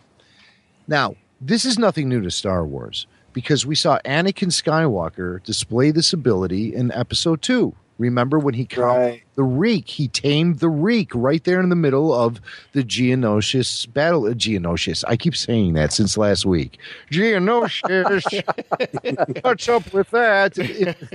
Now, 0.86 1.16
this 1.40 1.64
is 1.64 1.76
nothing 1.76 2.08
new 2.08 2.20
to 2.20 2.30
Star 2.30 2.64
Wars 2.64 3.08
because 3.32 3.66
we 3.66 3.74
saw 3.74 3.98
Anakin 4.04 4.52
Skywalker 4.52 5.42
display 5.42 5.90
this 5.90 6.12
ability 6.12 6.72
in 6.72 6.92
Episode 6.92 7.42
Two. 7.42 7.74
Remember 7.98 8.38
when 8.38 8.54
he 8.54 8.64
caught 8.66 8.96
Right. 8.98 9.22
the 9.36 9.42
reek? 9.42 9.88
He 9.88 10.08
tamed 10.08 10.58
the 10.58 10.68
reek 10.68 11.10
right 11.14 11.42
there 11.44 11.60
in 11.60 11.70
the 11.70 11.76
middle 11.76 12.12
of 12.12 12.40
the 12.72 12.82
Geonosis 12.84 13.90
battle. 13.92 14.26
Uh, 14.26 14.30
Geonosis. 14.34 15.02
I 15.08 15.16
keep 15.16 15.34
saying 15.34 15.72
that 15.74 15.92
since 15.92 16.18
last 16.18 16.44
week. 16.44 16.78
Geonosis. 17.10 18.24
What's 19.44 19.68
up 19.68 19.92
with 19.92 20.10
that? 20.10 20.56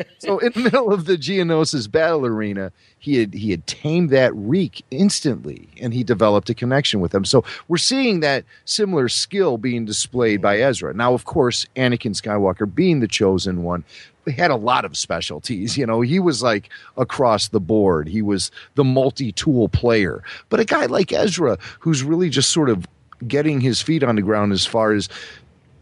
so 0.19 0.39
in 0.39 0.51
the 0.53 0.59
middle 0.59 0.91
of 0.91 1.05
the 1.05 1.17
Geonosis 1.17 1.89
battle 1.91 2.25
arena, 2.25 2.71
he 2.97 3.17
had 3.17 3.33
he 3.33 3.51
had 3.51 3.65
tamed 3.67 4.09
that 4.11 4.33
reek 4.35 4.83
instantly, 4.91 5.67
and 5.81 5.93
he 5.93 6.03
developed 6.03 6.49
a 6.49 6.53
connection 6.53 6.99
with 6.99 7.11
them. 7.11 7.25
So 7.25 7.43
we're 7.67 7.77
seeing 7.77 8.19
that 8.21 8.43
similar 8.65 9.09
skill 9.09 9.57
being 9.57 9.85
displayed 9.85 10.41
by 10.41 10.59
Ezra. 10.59 10.93
Now, 10.93 11.13
of 11.13 11.25
course, 11.25 11.65
Anakin 11.75 12.13
Skywalker 12.19 12.73
being 12.73 12.99
the 12.99 13.07
chosen 13.07 13.63
one, 13.63 13.83
had 14.27 14.51
a 14.51 14.55
lot 14.55 14.85
of 14.85 14.97
specialties. 14.97 15.77
You 15.77 15.85
know, 15.85 16.01
he 16.01 16.19
was 16.19 16.43
like 16.43 16.69
across 16.97 17.49
the 17.49 17.59
board. 17.59 18.07
He 18.07 18.21
was 18.21 18.51
the 18.75 18.83
multi-tool 18.83 19.69
player. 19.69 20.23
But 20.49 20.59
a 20.59 20.65
guy 20.65 20.85
like 20.85 21.11
Ezra, 21.11 21.57
who's 21.79 22.03
really 22.03 22.29
just 22.29 22.51
sort 22.51 22.69
of 22.69 22.85
getting 23.27 23.61
his 23.61 23.81
feet 23.81 24.03
on 24.03 24.15
the 24.15 24.21
ground 24.21 24.51
as 24.51 24.65
far 24.65 24.93
as 24.93 25.09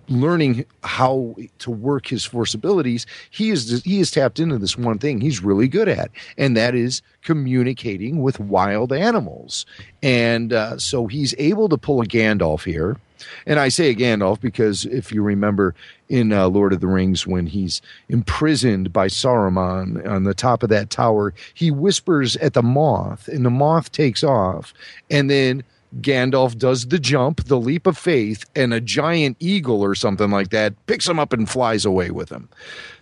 learning 0.09 0.65
how 0.83 1.35
to 1.59 1.71
work 1.71 2.07
his 2.07 2.25
force 2.25 2.53
abilities, 2.53 3.05
he 3.29 3.51
is 3.51 3.83
he 3.83 3.99
is 3.99 4.11
tapped 4.11 4.39
into 4.39 4.57
this 4.57 4.77
one 4.77 4.97
thing 4.97 5.21
he's 5.21 5.43
really 5.43 5.67
good 5.67 5.87
at, 5.87 6.09
and 6.37 6.57
that 6.57 6.75
is 6.75 7.01
communicating 7.23 8.21
with 8.21 8.39
wild 8.39 8.91
animals. 8.91 9.65
And 10.01 10.51
uh, 10.51 10.77
so 10.79 11.07
he's 11.07 11.35
able 11.37 11.69
to 11.69 11.77
pull 11.77 12.01
a 12.01 12.05
Gandalf 12.05 12.63
here. 12.63 12.97
And 13.45 13.59
I 13.59 13.69
say 13.69 13.95
Gandalf 13.95 14.39
because 14.39 14.85
if 14.85 15.11
you 15.11 15.21
remember 15.21 15.75
in 16.07 16.33
uh, 16.33 16.47
Lord 16.47 16.73
of 16.73 16.79
the 16.79 16.87
Rings, 16.87 17.27
when 17.27 17.47
he's 17.47 17.81
imprisoned 18.07 18.91
by 18.91 19.07
Saruman 19.07 20.07
on 20.07 20.23
the 20.23 20.33
top 20.33 20.63
of 20.63 20.69
that 20.69 20.89
tower, 20.89 21.33
he 21.53 21.71
whispers 21.71 22.35
at 22.37 22.53
the 22.53 22.63
moth, 22.63 23.27
and 23.27 23.45
the 23.45 23.49
moth 23.49 23.91
takes 23.91 24.23
off, 24.23 24.73
and 25.09 25.29
then 25.29 25.63
Gandalf 26.01 26.57
does 26.57 26.87
the 26.87 26.99
jump, 26.99 27.45
the 27.45 27.59
leap 27.59 27.87
of 27.87 27.97
faith, 27.97 28.45
and 28.55 28.73
a 28.73 28.81
giant 28.81 29.37
eagle 29.39 29.83
or 29.83 29.95
something 29.95 30.29
like 30.29 30.49
that 30.49 30.73
picks 30.85 31.07
him 31.07 31.19
up 31.19 31.33
and 31.33 31.49
flies 31.49 31.85
away 31.85 32.11
with 32.11 32.29
him. 32.29 32.49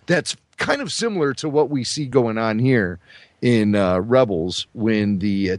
That's 0.06 0.38
kind 0.58 0.82
of 0.82 0.92
similar 0.92 1.34
to 1.36 1.50
what 1.50 1.70
we 1.70 1.84
see 1.84 2.06
going 2.06 2.38
on 2.38 2.60
here 2.60 3.00
in 3.42 3.76
uh, 3.76 4.00
Rebels 4.00 4.68
when 4.74 5.20
the 5.20 5.52
uh. 5.52 5.58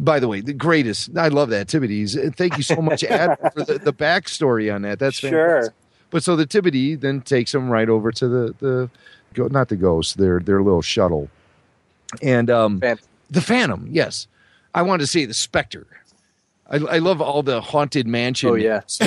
By 0.00 0.18
the 0.20 0.26
way, 0.28 0.40
the 0.40 0.52
greatest. 0.52 1.16
I 1.16 1.28
love 1.28 1.50
that 1.50 1.68
Tibidees. 1.68 2.16
Uh, 2.16 2.30
Thank 2.34 2.56
you 2.56 2.62
so 2.64 2.76
much, 2.76 3.04
Adam, 3.04 3.36
for 3.52 3.64
the, 3.64 3.78
the 3.78 3.92
backstory 3.92 4.74
on 4.74 4.82
that. 4.82 4.98
That's 4.98 5.16
Sure. 5.18 5.30
fantastic. 5.30 5.74
But 6.10 6.22
so 6.22 6.36
the 6.36 6.46
Tibidee 6.46 7.00
then 7.00 7.20
takes 7.22 7.52
them 7.52 7.68
right 7.70 7.88
over 7.88 8.10
to 8.12 8.28
the 8.28 8.54
the 8.60 8.90
go 9.34 9.46
not 9.48 9.68
the 9.68 9.76
ghost, 9.76 10.18
their 10.18 10.40
their 10.40 10.62
little 10.62 10.82
shuttle, 10.82 11.28
and 12.22 12.50
um, 12.50 12.80
Phantom. 12.80 13.06
the 13.30 13.40
Phantom. 13.40 13.88
Yes, 13.90 14.26
I 14.74 14.82
wanted 14.82 15.02
to 15.04 15.06
say 15.08 15.24
the 15.24 15.34
Spectre. 15.34 15.86
I, 16.70 16.76
I 16.76 16.98
love 16.98 17.20
all 17.20 17.42
the 17.42 17.60
haunted 17.60 18.06
mansion. 18.06 18.48
Oh, 18.48 18.54
yeah. 18.54 18.80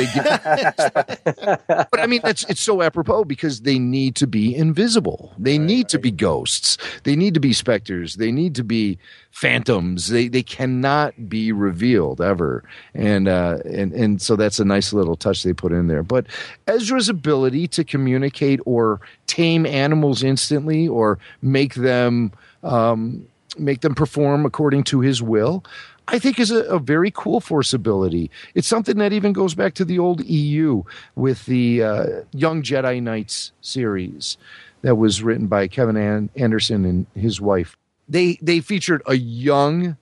but 1.65 1.99
I 1.99 2.05
mean, 2.05 2.21
that's 2.23 2.43
it's 2.49 2.61
so 2.61 2.83
apropos 2.83 3.23
because 3.23 3.61
they 3.61 3.79
need 3.79 4.15
to 4.17 4.27
be 4.27 4.55
invisible. 4.55 5.33
They 5.39 5.57
need 5.57 5.89
to 5.89 5.97
be 5.97 6.11
ghosts. 6.11 6.77
They 7.03 7.15
need 7.15 7.33
to 7.33 7.39
be 7.39 7.53
specters. 7.53 8.15
They 8.15 8.31
need 8.31 8.53
to 8.55 8.63
be 8.63 8.99
phantoms. 9.31 10.09
They 10.09 10.27
they 10.27 10.43
cannot 10.43 11.27
be 11.27 11.51
revealed 11.51 12.21
ever. 12.21 12.63
And 12.93 13.27
uh, 13.27 13.57
and 13.65 13.91
and 13.91 14.21
so 14.21 14.35
that's 14.35 14.59
a 14.59 14.65
nice 14.65 14.93
little 14.93 15.15
touch 15.15 15.41
they 15.41 15.53
put 15.53 15.71
in 15.71 15.87
there. 15.87 16.03
But 16.03 16.27
Ezra's 16.67 17.09
ability 17.09 17.67
to 17.69 17.83
communicate 17.83 18.59
or 18.65 19.01
tame 19.25 19.65
animals 19.65 20.21
instantly 20.21 20.87
or 20.87 21.17
make 21.41 21.73
them 21.73 22.31
um, 22.61 23.27
make 23.57 23.81
them 23.81 23.95
perform 23.95 24.45
according 24.45 24.83
to 24.85 24.99
his 24.99 25.23
will. 25.23 25.63
I 26.07 26.19
think 26.19 26.39
is 26.39 26.51
a, 26.51 26.63
a 26.63 26.79
very 26.79 27.11
cool 27.11 27.39
force 27.41 27.73
ability. 27.73 28.31
It's 28.55 28.67
something 28.67 28.97
that 28.97 29.13
even 29.13 29.33
goes 29.33 29.53
back 29.55 29.73
to 29.75 29.85
the 29.85 29.99
old 29.99 30.23
EU 30.25 30.83
with 31.15 31.45
the 31.45 31.83
uh, 31.83 32.05
Young 32.31 32.63
Jedi 32.63 33.01
Knights 33.01 33.51
series 33.61 34.37
that 34.81 34.95
was 34.95 35.21
written 35.21 35.47
by 35.47 35.67
Kevin 35.67 35.97
An- 35.97 36.29
Anderson 36.35 36.85
and 36.85 37.05
his 37.15 37.41
wife. 37.41 37.75
They 38.07 38.37
they 38.41 38.61
featured 38.61 39.01
a 39.05 39.15
young 39.15 39.97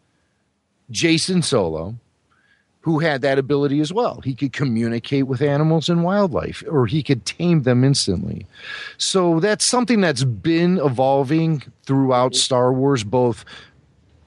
Jacen 0.92 1.44
Solo 1.44 1.96
who 2.86 3.00
had 3.00 3.24
that 3.24 3.40
ability 3.40 3.80
as 3.80 3.92
well. 3.92 4.22
He 4.24 4.36
could 4.36 4.54
communicate 4.54 5.26
with 5.26 5.42
animals 5.42 5.90
and 5.90 6.04
wildlife, 6.04 6.64
or 6.70 6.86
he 6.86 7.02
could 7.02 7.26
tame 7.26 7.64
them 7.64 7.84
instantly. 7.84 8.46
So 9.00 9.40
that's 9.40 9.66
something 9.66 10.02
that's 10.02 10.24
been 10.24 10.78
evolving 10.78 11.64
throughout 11.88 12.36
Star 12.36 12.72
Wars, 12.72 13.04
both 13.04 13.44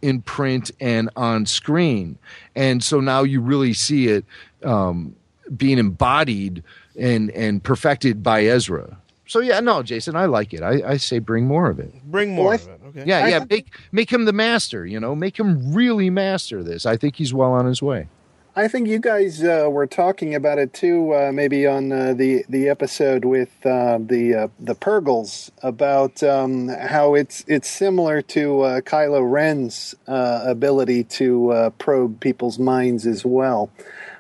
in 0.02 0.22
print 0.22 0.70
and 0.80 1.11
on 1.16 1.46
screen. 1.46 2.18
And 2.54 2.82
so 2.82 3.00
now 3.00 3.22
you 3.22 3.40
really 3.40 3.74
see 3.74 4.08
it 4.08 4.24
um, 4.64 5.14
being 5.56 5.78
embodied 5.78 6.62
and, 6.98 7.30
and 7.30 7.62
perfected 7.62 8.22
by 8.22 8.44
Ezra. 8.44 8.98
So 9.26 9.40
yeah, 9.40 9.61
no, 9.61 9.82
Jason, 9.82 10.16
I 10.16 10.24
like 10.24 10.54
it. 10.54 10.62
I, 10.62 10.92
I 10.92 10.96
say 10.96 11.18
bring 11.18 11.46
more 11.46 11.68
of 11.68 11.78
it. 11.78 11.92
Bring 12.04 12.34
more 12.34 12.46
Well, 12.46 12.54
of 12.54 12.68
it. 12.68 12.80
Okay. 12.88 13.04
Yeah, 13.06 13.26
yeah. 13.28 13.44
Make 13.50 13.66
make 13.92 14.11
him 14.11 14.24
the 14.24 14.32
master. 14.32 14.87
You 14.87 14.98
know, 14.98 15.14
make 15.14 15.38
him 15.38 15.74
really 15.74 16.08
master 16.08 16.62
this. 16.62 16.87
I 16.87 16.96
think 16.96 17.16
he's 17.16 17.34
well 17.34 17.52
on 17.52 17.66
his 17.66 17.82
way. 17.82 18.08
I 18.59 18.66
think 18.66 18.88
you 18.88 18.99
guys 18.99 19.40
uh, 19.44 19.68
were 19.71 19.87
talking 19.87 20.35
about 20.35 20.59
it 20.59 20.75
too, 20.75 21.14
uh, 21.14 21.31
maybe 21.31 21.64
on 21.64 21.92
uh, 21.92 22.12
the 22.12 22.44
the 22.49 22.68
episode 22.68 23.25
with 23.25 23.64
uh, 23.64 23.99
the 24.01 24.35
uh, 24.35 24.49
the 24.59 24.75
Purrgils 24.75 25.53
about 25.62 26.25
um, 26.25 26.66
how 26.66 27.14
it's 27.14 27.44
it's 27.47 27.68
similar 27.68 28.21
to 28.23 28.62
uh, 28.62 28.81
Kylo 28.81 29.23
Ren's 29.31 29.94
uh, 30.09 30.42
ability 30.44 31.05
to 31.05 31.53
uh, 31.53 31.71
probe 31.71 32.18
people's 32.18 32.59
minds 32.59 33.07
as 33.07 33.25
well. 33.25 33.71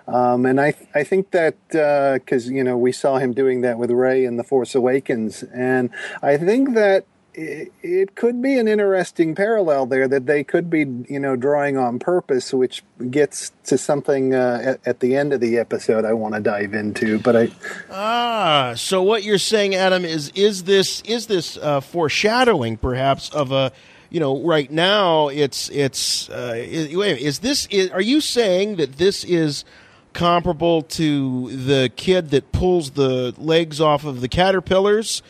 Um, 0.06 0.46
and 0.46 0.60
I 0.60 0.72
I 0.94 1.02
think 1.02 1.32
that 1.32 1.56
because 1.68 2.48
you 2.48 2.62
know 2.62 2.78
we 2.78 2.92
saw 2.92 3.18
him 3.18 3.32
doing 3.32 3.62
that 3.62 3.76
with 3.76 3.90
Rey 3.90 4.24
in 4.24 4.36
the 4.36 4.44
Force 4.44 4.76
Awakens, 4.76 5.42
and 5.52 5.90
I 6.22 6.36
think 6.36 6.74
that 6.74 7.06
it, 7.38 7.72
it 7.82 8.14
could 8.16 8.42
be 8.42 8.58
an 8.58 8.66
interesting 8.66 9.34
parallel 9.34 9.86
there 9.86 10.08
that 10.08 10.26
they 10.26 10.42
could 10.42 10.68
be 10.68 10.80
you 11.08 11.20
know 11.20 11.36
drawing 11.36 11.76
on 11.76 11.98
purpose, 11.98 12.52
which 12.52 12.82
gets 13.10 13.52
to 13.64 13.78
something 13.78 14.34
uh, 14.34 14.60
at, 14.64 14.80
at 14.86 15.00
the 15.00 15.14
end 15.14 15.32
of 15.32 15.40
the 15.40 15.56
episode 15.58 16.04
I 16.04 16.14
want 16.14 16.34
to 16.34 16.40
dive 16.40 16.74
into. 16.74 17.18
But 17.20 17.36
I 17.36 17.48
Ah, 17.90 18.72
so 18.76 19.02
what 19.02 19.22
you're 19.22 19.38
saying, 19.38 19.76
Adam, 19.76 20.04
is 20.04 20.30
is 20.34 20.64
this 20.64 21.00
is 21.02 21.28
this 21.28 21.56
uh, 21.58 21.80
foreshadowing, 21.80 22.76
perhaps, 22.76 23.30
of 23.30 23.52
a 23.52 23.70
you 24.10 24.18
know 24.18 24.42
right 24.42 24.70
now 24.70 25.28
it's 25.28 25.70
it's 25.70 26.28
uh, 26.30 26.54
is, 26.56 26.94
wait, 26.96 27.20
is 27.20 27.38
this 27.38 27.66
is, 27.66 27.90
are 27.90 28.02
you 28.02 28.20
saying 28.20 28.76
that 28.76 28.96
this 28.96 29.22
is 29.22 29.64
comparable 30.12 30.82
to 30.82 31.50
the 31.50 31.92
kid 31.94 32.30
that 32.30 32.50
pulls 32.50 32.92
the 32.92 33.32
legs 33.38 33.80
off 33.80 34.04
of 34.04 34.20
the 34.20 34.28
caterpillars 34.28 35.22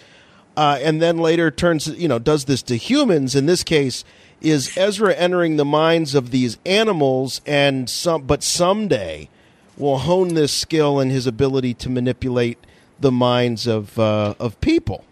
uh, 0.58 0.76
and 0.82 1.00
then 1.00 1.18
later 1.18 1.52
turns 1.52 1.86
you 1.86 2.08
know 2.08 2.18
does 2.18 2.46
this 2.46 2.62
to 2.62 2.74
humans. 2.76 3.36
In 3.36 3.46
this 3.46 3.62
case 3.62 4.04
is 4.40 4.76
Ezra 4.76 5.14
entering 5.14 5.56
the 5.56 5.64
minds 5.64 6.16
of 6.16 6.32
these 6.32 6.58
animals 6.66 7.40
and 7.46 7.88
some 7.88 8.22
but 8.22 8.42
someday 8.42 9.28
will 9.76 9.98
hone 9.98 10.34
this 10.34 10.52
skill 10.52 10.98
and 10.98 11.12
his 11.12 11.28
ability 11.28 11.74
to 11.74 11.88
manipulate 11.88 12.58
the 12.98 13.12
minds 13.12 13.68
of 13.68 14.00
uh, 14.00 14.34
of 14.40 14.60
people. 14.60 15.04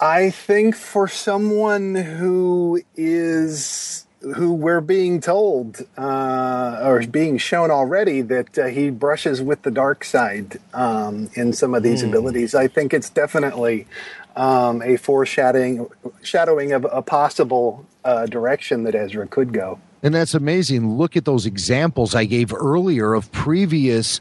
I 0.00 0.30
think 0.30 0.74
for 0.74 1.08
someone 1.08 1.94
who 1.94 2.80
is 2.96 4.06
who 4.34 4.54
we're 4.54 4.80
being 4.80 5.20
told 5.20 5.86
uh, 5.98 6.80
or 6.82 7.06
being 7.06 7.36
shown 7.36 7.70
already 7.70 8.22
that 8.22 8.58
uh, 8.58 8.66
he 8.66 8.88
brushes 8.88 9.42
with 9.42 9.60
the 9.60 9.70
dark 9.70 10.04
side 10.04 10.58
um, 10.72 11.28
in 11.34 11.52
some 11.52 11.74
of 11.74 11.82
these 11.82 12.02
abilities, 12.02 12.54
I 12.54 12.68
think 12.68 12.94
it's 12.94 13.10
definitely 13.10 13.86
um, 14.36 14.82
a 14.82 14.96
foreshadowing 14.96 15.86
shadowing 16.22 16.72
of 16.72 16.86
a 16.90 17.02
possible 17.02 17.86
uh, 18.04 18.26
direction 18.26 18.84
that 18.84 18.94
Ezra 18.94 19.26
could 19.26 19.52
go. 19.52 19.78
And 20.02 20.14
that's 20.14 20.34
amazing. 20.34 20.96
Look 20.96 21.16
at 21.16 21.24
those 21.24 21.46
examples 21.46 22.14
I 22.14 22.26
gave 22.26 22.52
earlier 22.52 23.14
of 23.14 23.32
previous 23.32 24.20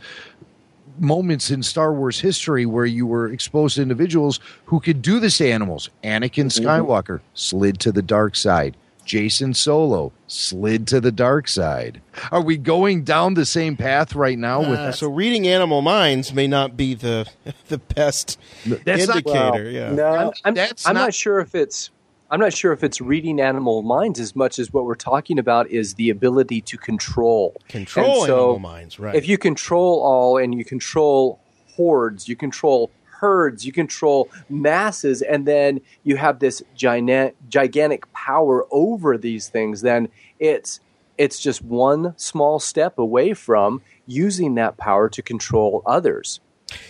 moments 1.00 1.52
in 1.52 1.64
Star 1.64 1.94
Wars 1.94 2.20
history 2.20 2.66
where 2.66 2.86
you 2.86 3.06
were 3.06 3.28
exposed 3.32 3.76
to 3.76 3.82
individuals 3.82 4.40
who 4.66 4.80
could 4.80 5.02
do 5.02 5.20
this 5.20 5.40
to 5.40 5.52
animals. 5.52 5.90
Anakin 6.04 6.46
Skywalker 6.46 7.20
slid 7.34 7.80
to 7.82 7.92
the 7.92 8.02
dark 8.02 8.36
side. 8.36 8.78
Jacen 9.06 9.56
Solo 9.56 10.12
slid 10.28 10.88
to 10.88 11.00
the 11.02 11.12
dark 11.12 11.48
side. 11.48 12.02
Are 12.32 12.42
we 12.42 12.58
going 12.58 13.04
down 13.04 13.34
the 13.36 13.46
same 13.46 13.76
path 13.78 14.16
right 14.16 14.38
now 14.38 14.60
with 14.62 14.80
Uh, 14.80 14.92
so 14.92 15.10
reading 15.10 15.48
animal 15.48 15.82
minds 15.82 16.34
may 16.34 16.48
not 16.48 16.76
be 16.78 16.94
the 16.94 17.28
the 17.68 17.78
best 17.78 18.40
That's 18.66 19.08
not- 19.08 19.18
indicator 19.18 19.70
yeah 19.70 19.92
No, 19.92 20.06
I'm, 20.08 20.32
I'm, 20.46 20.54
That's 20.54 20.88
I'm 20.88 20.94
not- 20.96 21.02
not, 21.06 21.14
sure 21.14 21.40
if 21.40 21.54
it's 21.56 21.90
I'm 22.32 22.40
not 22.40 22.54
sure 22.54 22.72
if 22.74 22.84
it's 22.84 23.00
reading 23.00 23.40
animal 23.40 23.84
minds 23.84 24.20
as 24.20 24.36
much 24.36 24.58
as 24.58 24.74
what 24.74 24.86
we're 24.86 24.96
talking 24.96 25.38
about 25.38 25.68
is 25.70 25.94
the 25.96 26.10
ability 26.10 26.62
to 26.62 26.78
control. 26.78 27.56
control 27.68 28.26
so 28.26 28.34
animal 28.54 28.60
minds 28.60 29.00
right 29.00 29.16
If 29.16 29.28
you 29.28 29.38
control 29.38 30.02
all 30.02 30.38
and 30.38 30.56
you 30.58 30.66
control 30.66 31.40
hordes, 31.76 32.28
you 32.28 32.36
control 32.36 32.90
herds, 33.24 33.66
you 33.66 33.72
control 33.72 34.30
masses, 34.50 35.22
and 35.22 35.46
then 35.46 35.80
you 36.04 36.18
have 36.18 36.40
this 36.40 36.62
gigantic, 36.76 37.36
gigantic 37.48 38.12
power 38.12 38.66
over 38.70 39.18
these 39.18 39.48
things, 39.48 39.82
then 39.82 40.10
it's 40.40 40.82
it's 41.18 41.40
just 41.40 41.62
one 41.62 42.14
small 42.18 42.60
step 42.60 42.98
away 42.98 43.34
from 43.34 43.82
using 44.06 44.56
that 44.56 44.76
power 44.76 45.08
to 45.08 45.22
control 45.22 45.82
others. 45.86 46.42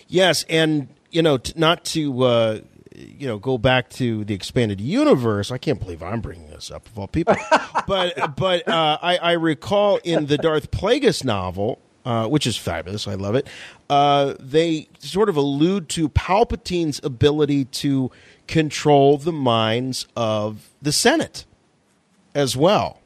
Yes, 0.08 0.44
and 0.50 0.88
you 1.12 1.22
know, 1.22 1.38
t- 1.38 1.54
not 1.56 1.86
to 1.86 2.24
uh, 2.24 2.60
you 2.96 3.28
know 3.28 3.38
go 3.38 3.60
back 3.60 3.90
to 3.92 4.24
the 4.26 4.34
expanded 4.34 4.82
universe. 4.82 5.52
I 5.52 5.60
can't 5.60 5.80
believe 5.80 6.02
I'm 6.02 6.22
bringing 6.22 6.50
this 6.50 6.72
up 6.72 6.88
of 6.88 6.98
all 6.98 7.08
people, 7.08 7.36
but 7.88 8.36
but 8.36 8.68
uh, 8.68 8.98
I, 9.02 9.18
I 9.18 9.32
recall 9.34 10.00
in 10.04 10.26
the 10.26 10.38
Darth 10.38 10.72
Plagueis 10.72 11.24
novel. 11.24 11.80
Uh, 12.06 12.28
which 12.28 12.46
is 12.46 12.58
fabulous. 12.58 13.08
I 13.08 13.14
love 13.14 13.34
it. 13.34 13.48
Uh, 13.90 14.34
they 14.38 14.90
sort 15.00 15.30
of 15.30 15.38
allude 15.38 15.88
to 15.90 16.10
Palpatine's 16.10 17.00
ability 17.02 17.64
to 17.66 18.12
control 18.46 19.18
the 19.18 19.32
minds 19.32 20.06
of 20.14 20.70
the 20.82 20.92
Senate 20.92 21.46
as 22.36 22.58
well. 22.58 23.00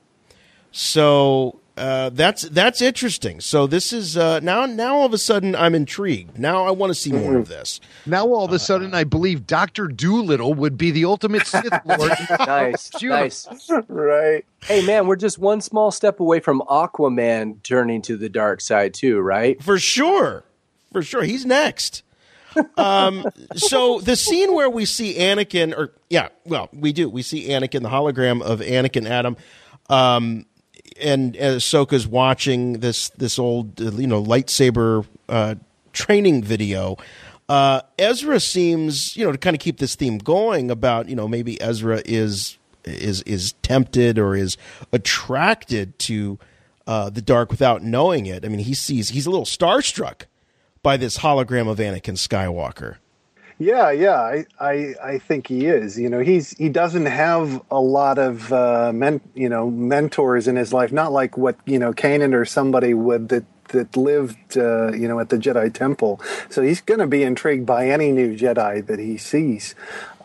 So 0.71 1.59
uh, 1.77 2.09
that's 2.09 2.43
that's 2.43 2.81
interesting. 2.81 3.39
So 3.39 3.67
this 3.67 3.93
is 3.93 4.17
uh, 4.17 4.39
now 4.39 4.65
now 4.65 4.97
all 4.97 5.05
of 5.05 5.13
a 5.13 5.17
sudden 5.17 5.55
I'm 5.55 5.75
intrigued. 5.75 6.39
Now 6.39 6.65
I 6.65 6.71
want 6.71 6.89
to 6.89 6.95
see 6.95 7.11
more 7.11 7.37
of 7.37 7.47
this. 7.47 7.79
Now 8.05 8.25
all 8.27 8.45
of 8.45 8.51
a 8.51 8.59
sudden 8.59 8.93
I 8.93 9.03
believe 9.03 9.45
Doctor 9.45 9.87
Dolittle 9.87 10.53
would 10.55 10.77
be 10.77 10.91
the 10.91 11.05
ultimate 11.05 11.45
Sith 11.45 11.71
Lord. 11.85 12.11
nice, 12.39 12.91
nice. 13.01 13.47
right. 13.87 14.45
Hey 14.63 14.85
man, 14.85 15.07
we're 15.07 15.15
just 15.15 15.37
one 15.37 15.61
small 15.61 15.91
step 15.91 16.19
away 16.19 16.39
from 16.39 16.61
Aquaman 16.67 17.61
turning 17.63 18.01
to 18.03 18.17
the 18.17 18.29
dark 18.29 18.59
side 18.61 18.93
too, 18.93 19.19
right? 19.19 19.61
For 19.61 19.77
sure, 19.77 20.43
for 20.91 21.03
sure. 21.03 21.23
He's 21.23 21.45
next. 21.45 22.03
um, 22.75 23.23
so 23.55 23.99
the 23.99 24.15
scene 24.15 24.53
where 24.53 24.69
we 24.69 24.85
see 24.85 25.15
Anakin, 25.15 25.77
or 25.77 25.93
yeah, 26.09 26.29
well, 26.45 26.69
we 26.73 26.91
do. 26.91 27.09
We 27.09 27.21
see 27.21 27.49
Anakin, 27.49 27.83
the 27.83 27.89
hologram 27.89 28.41
of 28.41 28.61
Anakin 28.61 29.07
Adam. 29.07 29.37
Um, 29.89 30.45
and 31.01 31.33
Ahsoka's 31.35 32.07
watching 32.07 32.79
this 32.79 33.09
this 33.09 33.37
old 33.39 33.79
you 33.79 34.07
know 34.07 34.23
lightsaber 34.23 35.05
uh, 35.29 35.55
training 35.93 36.43
video. 36.43 36.97
Uh, 37.49 37.81
Ezra 37.97 38.39
seems 38.39 39.15
you 39.15 39.25
know 39.25 39.31
to 39.31 39.37
kind 39.37 39.55
of 39.55 39.59
keep 39.59 39.77
this 39.77 39.95
theme 39.95 40.17
going 40.17 40.69
about 40.69 41.09
you 41.09 41.15
know 41.15 41.27
maybe 41.27 41.61
Ezra 41.61 42.01
is 42.05 42.57
is 42.83 43.21
is 43.23 43.53
tempted 43.61 44.17
or 44.17 44.35
is 44.35 44.57
attracted 44.91 45.97
to 45.99 46.39
uh, 46.87 47.09
the 47.09 47.21
dark 47.21 47.51
without 47.51 47.83
knowing 47.83 48.25
it. 48.25 48.45
I 48.45 48.47
mean, 48.47 48.59
he 48.59 48.73
sees 48.73 49.09
he's 49.09 49.25
a 49.25 49.29
little 49.29 49.45
starstruck 49.45 50.23
by 50.81 50.97
this 50.97 51.19
hologram 51.19 51.69
of 51.69 51.77
Anakin 51.77 52.15
Skywalker. 52.15 52.97
Yeah, 53.59 53.89
yeah, 53.89 54.19
I, 54.21 54.45
I, 54.59 54.95
I 55.03 55.17
think 55.19 55.47
he 55.47 55.65
is. 55.65 55.97
You 55.97 56.09
know, 56.09 56.19
he's 56.19 56.51
he 56.57 56.69
doesn't 56.69 57.07
have 57.07 57.61
a 57.71 57.79
lot 57.79 58.19
of 58.19 58.53
uh, 58.53 58.91
men, 58.93 59.19
you 59.33 59.49
know, 59.49 59.71
mentors 59.71 60.47
in 60.47 60.55
his 60.55 60.71
life. 60.71 60.91
Not 60.91 61.11
like 61.11 61.37
what 61.37 61.57
you 61.65 61.79
know, 61.79 61.91
Kanan 61.91 62.33
or 62.33 62.45
somebody 62.45 62.93
would 62.93 63.29
that 63.29 63.45
that 63.69 63.97
lived, 63.97 64.57
uh, 64.57 64.91
you 64.93 65.07
know, 65.07 65.19
at 65.19 65.29
the 65.29 65.37
Jedi 65.37 65.73
Temple. 65.73 66.21
So 66.49 66.61
he's 66.61 66.81
going 66.81 66.99
to 66.99 67.07
be 67.07 67.23
intrigued 67.23 67.65
by 67.65 67.89
any 67.89 68.11
new 68.11 68.37
Jedi 68.37 68.85
that 68.85 68.99
he 68.99 69.17
sees. 69.17 69.75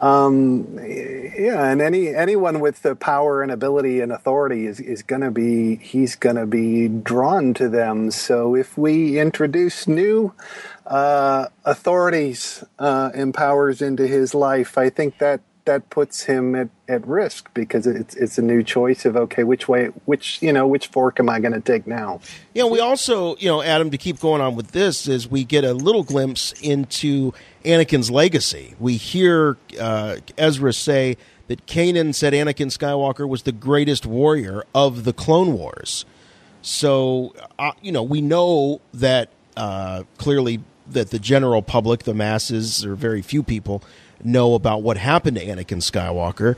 Um, 0.01 0.79
yeah, 0.83 1.71
and 1.71 1.81
any 1.81 2.09
anyone 2.09 2.59
with 2.59 2.83
the 2.83 2.97
power 2.97 3.41
and 3.43 3.53
ability 3.53 4.01
and 4.01 4.11
authority 4.13 4.67
is 4.67 4.81
is 4.81 5.03
going 5.03 5.23
to 5.23 5.31
be 5.31 5.77
he's 5.77 6.17
going 6.17 6.37
to 6.37 6.47
be 6.47 6.89
drawn 6.89 7.55
to 7.55 7.69
them. 7.69 8.11
So 8.11 8.57
if 8.57 8.77
we 8.77 9.19
introduce 9.19 9.87
new 9.87 10.35
uh, 10.87 11.47
authorities 11.65 12.65
uh, 12.79 13.11
and 13.15 13.33
powers 13.33 13.83
into 13.83 14.07
his 14.07 14.35
life, 14.35 14.77
I 14.79 14.91
think 14.91 15.19
that 15.19 15.41
that 15.65 15.89
puts 15.91 16.25
him 16.25 16.57
at, 16.57 16.69
at 16.89 17.07
risk 17.07 17.49
because 17.55 17.87
it's 17.87 18.17
it's 18.17 18.37
a 18.37 18.43
new 18.43 18.63
choice 18.63 19.05
of 19.05 19.17
okay, 19.17 19.45
which 19.45 19.69
way, 19.69 19.87
which 20.07 20.43
you 20.43 20.53
know, 20.53 20.67
which 20.67 20.89
fork 20.89 21.21
am 21.21 21.29
I 21.29 21.41
going 21.41 21.53
to 21.53 21.61
take 21.61 21.87
now? 21.87 22.21
Yeah, 22.53 22.65
we 22.65 22.81
also, 22.81 23.37
you 23.37 23.49
know, 23.49 23.63
Adam, 23.63 23.91
to 23.91 23.99
keep 23.99 24.19
going 24.19 24.41
on 24.41 24.57
with 24.57 24.73
this, 24.73 25.07
is 25.07 25.31
we 25.31 25.45
get 25.45 25.65
a 25.65 25.73
little 25.73 26.03
glimpse 26.03 26.53
into 26.61 27.33
Anakin's 27.65 28.11
legacy. 28.11 28.75
We 28.81 28.97
hear 28.97 29.57
uh, 29.81 30.17
Ezra 30.37 30.73
say 30.73 31.17
that 31.47 31.67
Kanan 31.67 32.15
said 32.15 32.33
Anakin 32.33 32.77
Skywalker 32.77 33.29
was 33.29 33.43
the 33.43 33.53
greatest 33.53 34.05
warrior 34.07 34.65
of 34.75 35.05
the 35.05 35.13
Clone 35.13 35.53
Wars. 35.53 36.05
So, 36.63 37.35
uh, 37.59 37.73
you 37.83 37.93
know, 37.93 38.03
we 38.03 38.21
know 38.21 38.81
that 38.95 39.31
uh, 39.57 40.05
clearly 40.17 40.61
that 40.87 41.11
the 41.11 41.19
general 41.19 41.63
public, 41.63 42.05
the 42.05 42.15
masses, 42.15 42.85
or 42.85 42.95
very 42.95 43.23
few 43.23 43.43
people 43.43 43.83
know 44.23 44.55
about 44.55 44.83
what 44.83 44.97
happened 44.97 45.37
to 45.37 45.45
Anakin 45.45 45.79
Skywalker. 45.79 46.57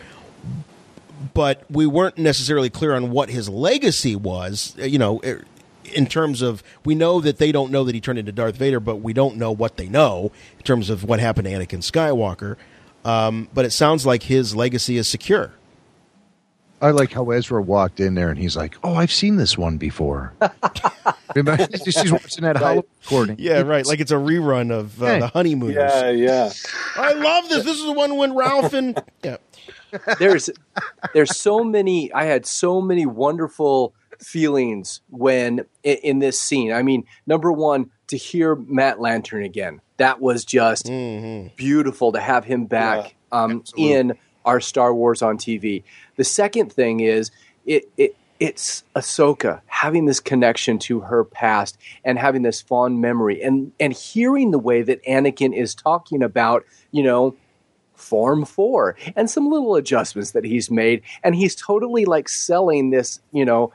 But 1.32 1.64
we 1.70 1.87
weren't 1.87 2.18
necessarily 2.18 2.70
clear 2.70 2.94
on 2.94 3.10
what 3.10 3.30
his 3.30 3.48
legacy 3.48 4.14
was. 4.16 4.74
You 4.78 4.98
know, 4.98 5.20
in 5.84 6.06
terms 6.06 6.42
of 6.42 6.62
we 6.84 6.94
know 6.94 7.20
that 7.20 7.38
they 7.38 7.52
don't 7.52 7.70
know 7.70 7.84
that 7.84 7.94
he 7.94 8.00
turned 8.00 8.18
into 8.18 8.32
Darth 8.32 8.56
Vader, 8.56 8.80
but 8.80 8.96
we 8.96 9.12
don't 9.12 9.37
know 9.37 9.52
what 9.52 9.76
they 9.76 9.88
know 9.88 10.32
in 10.58 10.64
terms 10.64 10.90
of 10.90 11.04
what 11.04 11.20
happened 11.20 11.46
to 11.46 11.52
Anakin 11.52 11.78
Skywalker. 11.78 12.56
Um, 13.04 13.48
but 13.52 13.64
it 13.64 13.70
sounds 13.70 14.06
like 14.06 14.24
his 14.24 14.56
legacy 14.56 14.96
is 14.96 15.08
secure. 15.08 15.52
I 16.80 16.90
like 16.90 17.12
how 17.12 17.30
Ezra 17.30 17.62
walked 17.62 18.00
in 18.00 18.14
there 18.14 18.30
and 18.30 18.38
he's 18.38 18.56
like, 18.56 18.76
"Oh, 18.82 18.94
I've 18.94 19.12
seen 19.12 19.37
this 19.37 19.56
one 19.56 19.78
before." 19.78 20.32
Remember, 21.34 21.66
he's 21.72 22.12
watching 22.12 22.44
that 22.44 22.60
right. 22.60 22.84
recording. 23.02 23.37
Yeah, 23.38 23.62
right. 23.62 23.87
Like 23.87 24.00
it's 24.00 24.10
a 24.10 24.16
rerun 24.16 24.70
of 24.70 25.02
uh, 25.02 25.06
hey. 25.06 25.20
the 25.20 25.28
honeymooners. 25.28 25.76
Yeah, 25.76 26.10
yeah. 26.10 26.52
I 26.96 27.12
love 27.14 27.48
this. 27.48 27.64
This 27.64 27.78
is 27.78 27.84
the 27.84 27.92
one 27.92 28.16
when 28.16 28.34
Ralph 28.34 28.72
and 28.72 29.00
yeah. 29.22 29.38
There's 30.18 30.50
there's 31.12 31.37
so 31.37 31.64
many. 31.64 32.12
I 32.12 32.24
had 32.24 32.46
so 32.46 32.80
many 32.80 33.06
wonderful 33.06 33.94
feelings 34.20 35.00
when 35.10 35.64
in, 35.82 35.96
in 36.02 36.18
this 36.18 36.40
scene. 36.40 36.72
I 36.72 36.82
mean, 36.82 37.04
number 37.26 37.52
one, 37.52 37.90
to 38.08 38.16
hear 38.16 38.54
Matt 38.54 38.98
Lanter 38.98 39.44
again, 39.44 39.80
that 39.96 40.20
was 40.20 40.44
just 40.44 40.87
mm-hmm. 40.87 41.54
beautiful 41.56 42.12
to 42.12 42.20
have 42.20 42.44
him 42.44 42.66
back 42.66 43.14
yeah, 43.32 43.42
um, 43.42 43.64
in 43.76 44.14
our 44.44 44.60
Star 44.60 44.94
Wars 44.94 45.22
on 45.22 45.38
TV. 45.38 45.84
The 46.16 46.24
second 46.24 46.72
thing 46.72 47.00
is 47.00 47.31
it, 47.66 47.85
it 47.96 48.16
it's 48.40 48.83
Ahsoka 48.96 49.61
having 49.66 50.07
this 50.07 50.20
connection 50.20 50.79
to 50.81 51.00
her 51.00 51.24
past 51.24 51.79
and 52.05 52.18
having 52.18 52.42
this 52.42 52.61
fond 52.61 53.00
memory 53.00 53.42
and 53.42 53.72
and 53.79 53.92
hearing 53.92 54.50
the 54.50 54.59
way 54.59 54.83
that 54.83 55.05
Anakin 55.05 55.57
is 55.57 55.74
talking 55.74 56.22
about, 56.22 56.64
you 56.90 57.03
know, 57.03 57.37
form 57.94 58.44
4 58.44 58.96
and 59.14 59.31
some 59.31 59.48
little 59.48 59.77
adjustments 59.77 60.33
that 60.33 60.44
he's 60.44 60.70
made 60.70 61.03
and 61.22 61.35
he's 61.35 61.55
totally 61.55 62.05
like 62.05 62.29
selling 62.29 62.90
this, 62.90 63.20
you 63.33 63.44
know, 63.44 63.72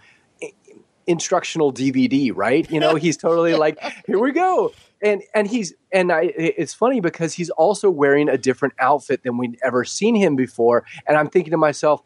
instructional 1.08 1.74
DVD, 1.74 2.32
right? 2.34 2.70
You 2.70 2.80
know, 2.80 2.96
he's 2.96 3.18
totally 3.18 3.56
like, 3.56 3.80
here 4.06 4.20
we 4.20 4.32
go. 4.32 4.72
And 5.02 5.24
and 5.34 5.48
he's 5.48 5.74
and 5.92 6.12
I 6.12 6.34
it's 6.36 6.74
funny 6.74 7.00
because 7.00 7.34
he's 7.34 7.50
also 7.50 7.90
wearing 7.90 8.28
a 8.28 8.38
different 8.38 8.74
outfit 8.80 9.24
than 9.24 9.38
we'd 9.38 9.58
ever 9.64 9.86
seen 9.86 10.14
him 10.14 10.36
before. 10.36 10.86
And 11.08 11.18
I'm 11.18 11.30
thinking 11.30 11.52
to 11.52 11.58
myself, 11.58 12.04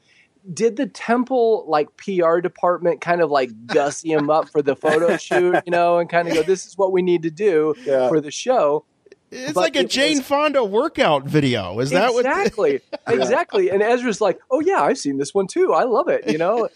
did 0.51 0.75
the 0.75 0.88
temple 0.88 1.65
like 1.67 1.95
PR 1.97 2.39
department 2.39 3.01
kind 3.01 3.21
of 3.21 3.32
like 3.32 3.51
gussy 3.67 4.12
him 4.12 4.29
up 4.29 4.49
for 4.49 4.62
the 4.62 4.75
photo 4.75 5.17
shoot, 5.17 5.62
you 5.65 5.71
know, 5.71 5.99
and 5.99 6.10
kind 6.10 6.27
of 6.27 6.34
go, 6.34 6.43
this 6.43 6.65
is 6.65 6.77
what 6.77 6.91
we 6.91 7.01
need 7.01 7.23
to 7.23 7.32
do 7.32 7.75
yeah. 7.86 8.08
for 8.10 8.19
the 8.19 8.32
show? 8.32 8.86
It's 9.32 9.53
but 9.53 9.62
like 9.62 9.75
a 9.75 9.79
it 9.79 9.89
Jane 9.89 10.17
was, 10.17 10.27
Fonda 10.27 10.63
workout 10.63 11.23
video. 11.23 11.79
Is 11.79 11.89
that 11.89 12.12
exactly, 12.12 12.82
what? 12.89 12.99
exactly. 13.08 13.13
Exactly. 13.23 13.69
And 13.71 13.82
Ezra's 13.82 14.21
like, 14.21 14.39
"Oh 14.51 14.60
yeah, 14.60 14.82
I've 14.82 14.97
seen 14.97 15.17
this 15.17 15.34
one 15.34 15.47
too. 15.47 15.73
I 15.73 15.84
love 15.86 16.08
it." 16.08 16.29
You 16.29 16.38
know, 16.38 16.69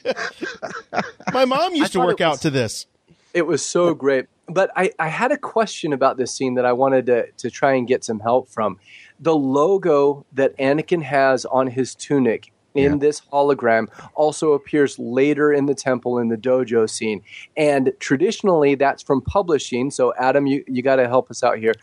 my 1.34 1.46
mom 1.46 1.76
used 1.76 1.94
to 1.94 2.00
work 2.00 2.20
was, 2.20 2.26
out 2.26 2.42
to 2.42 2.50
this. 2.50 2.88
It 3.34 3.46
was 3.46 3.64
so 3.64 3.94
great. 3.94 4.26
But 4.48 4.72
I, 4.76 4.92
I 4.98 5.08
had 5.08 5.32
a 5.32 5.38
question 5.38 5.94
about 5.94 6.18
this 6.18 6.34
scene 6.34 6.56
that 6.56 6.66
I 6.66 6.74
wanted 6.74 7.06
to 7.08 7.32
to 7.32 7.50
try 7.52 7.74
and 7.74 7.88
get 7.88 8.04
some 8.04 8.20
help 8.20 8.50
from. 8.50 8.80
The 9.20 9.36
logo 9.36 10.26
that 10.34 10.58
Anakin 10.58 11.04
has 11.04 11.46
on 11.46 11.68
his 11.68 11.96
tunic 11.96 12.52
in 12.78 12.94
yeah. 12.94 12.98
this 12.98 13.22
hologram 13.34 13.88
also 14.14 14.54
appears 14.54 14.98
later 15.00 15.52
in 15.52 15.66
the 15.66 15.76
temple 15.76 16.20
in 16.20 16.30
the 16.30 16.38
dojo 16.38 16.90
scene. 16.90 17.24
And 17.56 17.92
traditionally, 18.00 18.76
that's 18.76 19.04
from 19.04 19.22
publishing. 19.22 19.92
So, 19.92 20.14
Adam, 20.18 20.46
you, 20.46 20.64
you 20.68 20.82
got 20.82 20.98
to 20.98 21.08
help 21.08 21.32
us 21.32 21.44
out 21.44 21.58
here. 21.58 21.74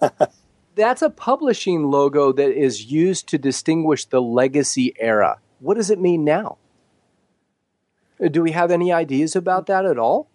that's 0.74 1.02
a 1.02 1.10
publishing 1.10 1.90
logo 1.90 2.32
that 2.32 2.50
is 2.50 2.90
used 2.90 3.28
to 3.28 3.38
distinguish 3.38 4.04
the 4.06 4.22
legacy 4.22 4.94
era. 4.98 5.38
What 5.60 5.74
does 5.74 5.90
it 5.90 6.00
mean 6.00 6.24
now? 6.24 6.58
Do 8.30 8.42
we 8.42 8.52
have 8.52 8.70
any 8.70 8.92
ideas 8.92 9.34
about 9.34 9.66
that 9.66 9.84
at 9.84 9.98
all? 9.98 10.28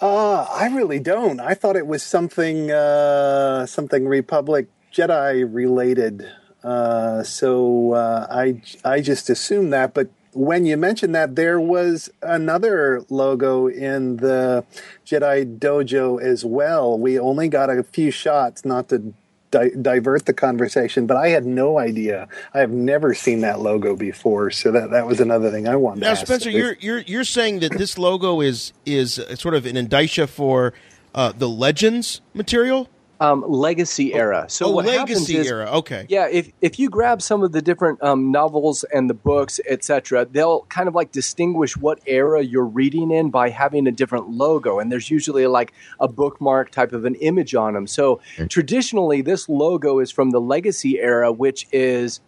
Uh, 0.00 0.46
I 0.48 0.68
really 0.68 0.98
don't. 0.98 1.40
I 1.40 1.54
thought 1.54 1.76
it 1.76 1.86
was 1.86 2.02
something 2.02 2.70
uh, 2.70 3.66
something 3.66 4.08
Republic 4.08 4.68
Jedi 4.92 5.46
related. 5.46 6.26
Uh, 6.62 7.22
so 7.22 7.92
uh, 7.92 8.26
I 8.30 8.60
I 8.84 9.00
just 9.00 9.30
assumed 9.30 9.72
that, 9.72 9.94
but 9.94 10.08
when 10.32 10.64
you 10.64 10.76
mentioned 10.76 11.14
that, 11.14 11.36
there 11.36 11.60
was 11.60 12.10
another 12.22 13.02
logo 13.08 13.66
in 13.66 14.18
the 14.18 14.64
Jedi 15.04 15.58
Dojo 15.58 16.20
as 16.22 16.44
well. 16.44 16.98
We 16.98 17.18
only 17.18 17.48
got 17.48 17.70
a 17.70 17.82
few 17.82 18.10
shots, 18.10 18.64
not 18.64 18.88
to 18.90 19.12
di- 19.50 19.70
divert 19.70 20.26
the 20.26 20.32
conversation, 20.32 21.06
but 21.06 21.16
I 21.16 21.28
had 21.28 21.46
no 21.46 21.78
idea. 21.78 22.28
I 22.54 22.60
have 22.60 22.70
never 22.70 23.14
seen 23.14 23.40
that 23.40 23.60
logo 23.60 23.96
before, 23.96 24.50
so 24.50 24.70
that 24.72 24.90
that 24.90 25.06
was 25.06 25.20
another 25.20 25.50
thing 25.50 25.68
I 25.68 25.76
wanted. 25.76 26.00
Now, 26.00 26.08
to 26.08 26.12
ask. 26.12 26.26
Spencer, 26.26 26.50
you're 26.50 26.76
you're 26.80 27.00
you're 27.00 27.24
saying 27.24 27.60
that 27.60 27.72
this 27.72 27.98
logo 27.98 28.40
is 28.40 28.72
is 28.86 29.20
sort 29.34 29.54
of 29.54 29.66
an 29.66 29.76
indicia 29.76 30.26
for 30.26 30.72
uh, 31.14 31.32
the 31.32 31.48
Legends 31.48 32.20
material. 32.34 32.88
Um, 33.20 33.44
legacy 33.46 34.14
era. 34.14 34.46
So 34.48 34.66
oh, 34.66 34.70
what 34.70 34.86
legacy 34.86 34.98
happens 34.98 35.30
is, 35.30 35.46
era. 35.46 35.70
Okay. 35.72 36.06
Yeah, 36.08 36.26
if 36.28 36.50
if 36.62 36.78
you 36.78 36.88
grab 36.88 37.20
some 37.20 37.42
of 37.42 37.52
the 37.52 37.60
different 37.60 38.02
um, 38.02 38.32
novels 38.32 38.82
and 38.94 39.10
the 39.10 39.14
books, 39.14 39.60
etc., 39.68 40.24
they'll 40.24 40.62
kind 40.70 40.88
of 40.88 40.94
like 40.94 41.12
distinguish 41.12 41.76
what 41.76 42.00
era 42.06 42.42
you're 42.42 42.64
reading 42.64 43.10
in 43.10 43.28
by 43.28 43.50
having 43.50 43.86
a 43.86 43.92
different 43.92 44.30
logo, 44.30 44.78
and 44.78 44.90
there's 44.90 45.10
usually 45.10 45.46
like 45.46 45.74
a 46.00 46.08
bookmark 46.08 46.70
type 46.70 46.94
of 46.94 47.04
an 47.04 47.14
image 47.16 47.54
on 47.54 47.74
them. 47.74 47.86
So 47.86 48.20
traditionally, 48.48 49.20
this 49.20 49.50
logo 49.50 49.98
is 49.98 50.10
from 50.10 50.30
the 50.30 50.40
Legacy 50.40 50.98
era, 50.98 51.30
which 51.30 51.66
is 51.72 52.20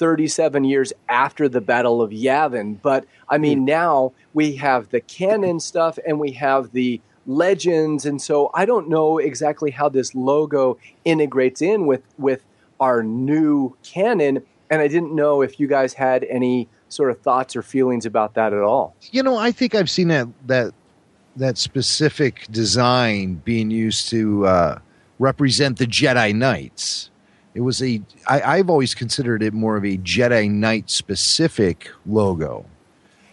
37 0.00 0.64
years 0.64 0.94
after 1.10 1.46
the 1.46 1.60
Battle 1.60 2.00
of 2.00 2.10
Yavin. 2.10 2.80
But 2.80 3.04
I 3.28 3.36
mean, 3.36 3.66
now 3.66 4.12
we 4.32 4.56
have 4.56 4.88
the 4.88 5.00
canon 5.00 5.60
stuff 5.60 5.98
and 6.04 6.18
we 6.18 6.32
have 6.32 6.72
the 6.72 7.02
legends, 7.26 8.06
and 8.06 8.20
so 8.20 8.50
I 8.54 8.64
don't 8.64 8.88
know 8.88 9.18
exactly 9.18 9.70
how 9.70 9.88
this 9.88 10.14
logo 10.14 10.78
integrates 11.04 11.62
in 11.62 11.86
with 11.86 12.02
with 12.18 12.42
our 12.78 13.02
new 13.02 13.76
canon. 13.82 14.42
And 14.70 14.80
I 14.80 14.88
didn't 14.88 15.14
know 15.14 15.42
if 15.42 15.58
you 15.58 15.66
guys 15.66 15.94
had 15.94 16.24
any 16.24 16.68
sort 16.88 17.10
of 17.10 17.20
thoughts 17.20 17.56
or 17.56 17.62
feelings 17.62 18.06
about 18.06 18.34
that 18.34 18.52
at 18.52 18.60
all. 18.62 18.94
You 19.10 19.22
know, 19.22 19.36
I 19.36 19.50
think 19.52 19.74
I've 19.74 19.90
seen 19.90 20.08
that 20.08 20.28
that 20.46 20.72
that 21.36 21.58
specific 21.58 22.46
design 22.50 23.34
being 23.44 23.70
used 23.70 24.08
to 24.10 24.46
uh, 24.46 24.78
represent 25.18 25.78
the 25.78 25.86
Jedi 25.86 26.34
Knights. 26.34 27.10
It 27.54 27.60
was 27.60 27.82
a. 27.82 28.00
I, 28.28 28.58
I've 28.58 28.70
always 28.70 28.94
considered 28.94 29.42
it 29.42 29.52
more 29.52 29.76
of 29.76 29.84
a 29.84 29.96
Jedi 29.98 30.48
Knight 30.50 30.88
specific 30.90 31.90
logo. 32.06 32.64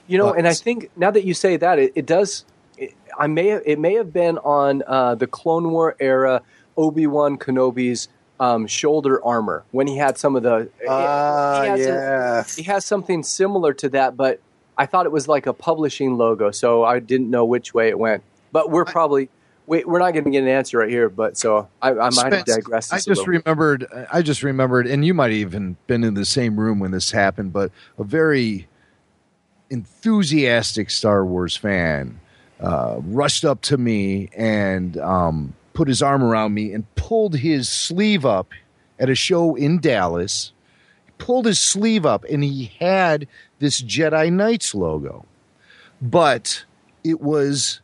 You 0.07 0.17
know, 0.17 0.29
But- 0.29 0.39
and 0.39 0.47
I 0.47 0.53
think 0.53 0.89
now 0.95 1.11
that 1.11 1.23
you 1.23 1.33
say 1.33 1.57
that, 1.57 1.77
it, 1.79 1.91
it 1.95 2.05
does. 2.05 2.45
It, 2.77 2.93
I 3.17 3.27
may 3.27 3.47
have, 3.47 3.63
it 3.65 3.79
may 3.79 3.95
have 3.95 4.13
been 4.13 4.37
on 4.39 4.83
uh, 4.85 5.15
the 5.15 5.27
Clone 5.27 5.71
War 5.71 5.95
era 5.99 6.41
Obi 6.75 7.07
Wan 7.07 7.37
Kenobi's 7.37 8.07
um, 8.39 8.67
shoulder 8.67 9.23
armor 9.25 9.63
when 9.71 9.87
he 9.87 9.97
had 9.97 10.17
some 10.17 10.35
of 10.35 10.43
the. 10.43 10.69
Ah, 10.87 11.63
he 11.63 11.69
has 11.69 11.85
a- 11.85 11.89
yeah. 11.89 12.43
he 12.55 12.63
has 12.63 12.85
something 12.85 13.23
similar 13.23 13.73
to 13.75 13.89
that, 13.89 14.15
but 14.15 14.39
I 14.77 14.85
thought 14.85 15.05
it 15.05 15.11
was 15.11 15.27
like 15.27 15.47
a 15.47 15.53
publishing 15.53 16.17
logo, 16.17 16.51
so 16.51 16.83
I 16.83 16.99
didn't 16.99 17.29
know 17.29 17.45
which 17.45 17.73
way 17.73 17.89
it 17.89 17.97
went. 17.97 18.23
But 18.51 18.69
we're 18.69 18.85
probably 18.85 19.29
we, 19.65 19.83
we're 19.83 19.99
not 19.99 20.11
going 20.11 20.25
to 20.25 20.31
get 20.31 20.43
an 20.43 20.49
answer 20.49 20.77
right 20.77 20.89
here. 20.89 21.09
But 21.09 21.37
so 21.37 21.67
I, 21.81 21.89
I 21.89 21.93
might 21.93 22.13
Spence, 22.13 22.55
digress. 22.55 22.93
I 22.93 22.99
just 22.99 23.25
remembered. 23.27 23.87
I 24.11 24.21
just 24.21 24.43
remembered, 24.43 24.87
and 24.87 25.03
you 25.03 25.13
might 25.13 25.31
have 25.31 25.39
even 25.39 25.77
been 25.87 26.03
in 26.03 26.13
the 26.13 26.25
same 26.25 26.59
room 26.59 26.79
when 26.79 26.91
this 26.91 27.11
happened. 27.11 27.53
But 27.53 27.71
a 27.97 28.03
very 28.03 28.67
enthusiastic 29.69 30.89
Star 30.89 31.25
Wars 31.25 31.57
fan 31.57 32.19
uh, 32.59 32.97
rushed 33.01 33.45
up 33.45 33.61
to 33.61 33.77
me 33.77 34.29
and 34.35 34.97
um, 34.97 35.53
put 35.73 35.87
his 35.87 36.01
arm 36.01 36.23
around 36.23 36.53
me 36.53 36.73
and 36.73 36.83
pulled 36.95 37.35
his 37.37 37.69
sleeve 37.69 38.25
up 38.25 38.49
at 38.99 39.09
a 39.09 39.15
show 39.15 39.55
in 39.55 39.79
Dallas. 39.79 40.51
He 41.05 41.11
pulled 41.17 41.45
his 41.45 41.59
sleeve 41.59 42.05
up, 42.05 42.23
and 42.25 42.43
he 42.43 42.71
had 42.79 43.27
this 43.59 43.81
Jedi 43.81 44.31
Knights 44.31 44.73
logo, 44.75 45.25
but 46.01 46.65
it 47.03 47.21
was 47.21 47.81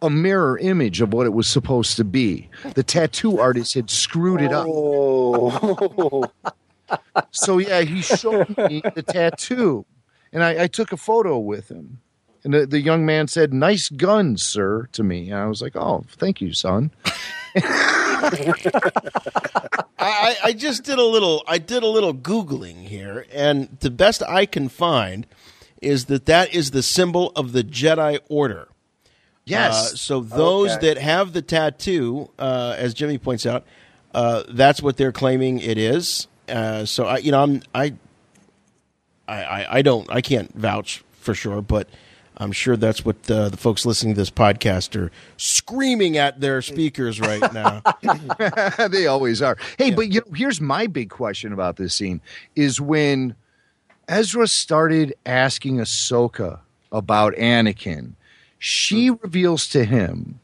a 0.00 0.10
mirror 0.10 0.58
image 0.58 1.00
of 1.00 1.12
what 1.12 1.26
it 1.26 1.32
was 1.32 1.46
supposed 1.46 1.96
to 1.96 2.04
be. 2.04 2.48
The 2.74 2.82
tattoo 2.82 3.38
artist 3.38 3.74
had 3.74 3.88
screwed 3.88 4.40
it 4.42 4.52
up. 4.52 4.66
Oh, 4.68 6.24
So 7.30 7.56
yeah, 7.58 7.80
he 7.82 8.02
showed 8.02 8.54
me 8.58 8.82
the 8.94 9.02
tattoo, 9.02 9.86
and 10.30 10.42
I, 10.44 10.64
I 10.64 10.66
took 10.66 10.92
a 10.92 10.96
photo 10.98 11.38
with 11.38 11.70
him. 11.70 12.01
And 12.44 12.52
the, 12.54 12.66
the 12.66 12.80
young 12.80 13.06
man 13.06 13.28
said, 13.28 13.52
"Nice 13.54 13.88
gun, 13.88 14.36
sir," 14.36 14.88
to 14.92 15.02
me. 15.02 15.30
And 15.30 15.38
I 15.38 15.46
was 15.46 15.62
like, 15.62 15.76
"Oh, 15.76 16.04
thank 16.18 16.40
you, 16.40 16.52
son." 16.52 16.90
I, 19.98 20.36
I 20.44 20.52
just 20.52 20.84
did 20.84 20.98
a 20.98 21.04
little. 21.04 21.42
I 21.46 21.58
did 21.58 21.82
a 21.82 21.86
little 21.88 22.14
googling 22.14 22.86
here, 22.86 23.26
and 23.32 23.76
the 23.80 23.90
best 23.90 24.22
I 24.28 24.46
can 24.46 24.68
find 24.68 25.26
is 25.80 26.06
that 26.06 26.26
that 26.26 26.54
is 26.54 26.70
the 26.72 26.82
symbol 26.82 27.32
of 27.36 27.52
the 27.52 27.62
Jedi 27.64 28.18
Order. 28.28 28.68
Yes. 29.44 29.92
Uh, 29.92 29.96
so 29.96 30.20
those 30.20 30.70
Okay. 30.72 30.88
that 30.94 30.98
have 30.98 31.32
the 31.32 31.42
tattoo, 31.42 32.30
uh, 32.38 32.74
as 32.78 32.94
Jimmy 32.94 33.18
points 33.18 33.44
out, 33.46 33.64
uh, 34.14 34.44
that's 34.48 34.80
what 34.82 34.96
they're 34.96 35.10
claiming 35.12 35.58
it 35.58 35.78
is. 35.78 36.28
Uh, 36.48 36.84
so 36.84 37.06
I, 37.06 37.16
you 37.18 37.32
know, 37.32 37.42
I'm 37.42 37.62
I, 37.74 37.94
I, 39.26 39.66
I 39.78 39.82
don't, 39.82 40.08
I 40.10 40.20
can't 40.20 40.52
vouch 40.54 41.02
for 41.12 41.34
sure, 41.34 41.60
but 41.62 41.88
I'm 42.42 42.52
sure 42.52 42.76
that's 42.76 43.04
what 43.04 43.30
uh, 43.30 43.48
the 43.50 43.56
folks 43.56 43.86
listening 43.86 44.14
to 44.14 44.20
this 44.20 44.30
podcast 44.30 45.00
are 45.00 45.12
screaming 45.36 46.16
at 46.16 46.40
their 46.40 46.60
speakers 46.60 47.20
right 47.20 47.52
now. 47.52 47.82
they 48.88 49.06
always 49.06 49.40
are. 49.40 49.56
Hey, 49.78 49.92
but 49.92 50.12
you 50.12 50.20
know, 50.20 50.32
here's 50.34 50.60
my 50.60 50.88
big 50.88 51.08
question 51.08 51.52
about 51.52 51.76
this 51.76 51.94
scene: 51.94 52.20
is 52.56 52.80
when 52.80 53.36
Ezra 54.08 54.48
started 54.48 55.14
asking 55.24 55.76
Ahsoka 55.76 56.58
about 56.90 57.34
Anakin, 57.34 58.14
she 58.58 59.06
hmm. 59.06 59.14
reveals 59.22 59.68
to 59.68 59.84
him 59.84 60.40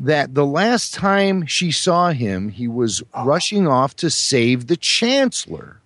that 0.00 0.34
the 0.34 0.46
last 0.46 0.94
time 0.94 1.46
she 1.46 1.70
saw 1.70 2.10
him, 2.10 2.48
he 2.48 2.66
was 2.66 3.02
ah. 3.14 3.22
rushing 3.22 3.68
off 3.68 3.94
to 3.96 4.10
save 4.10 4.66
the 4.66 4.76
Chancellor. 4.76 5.80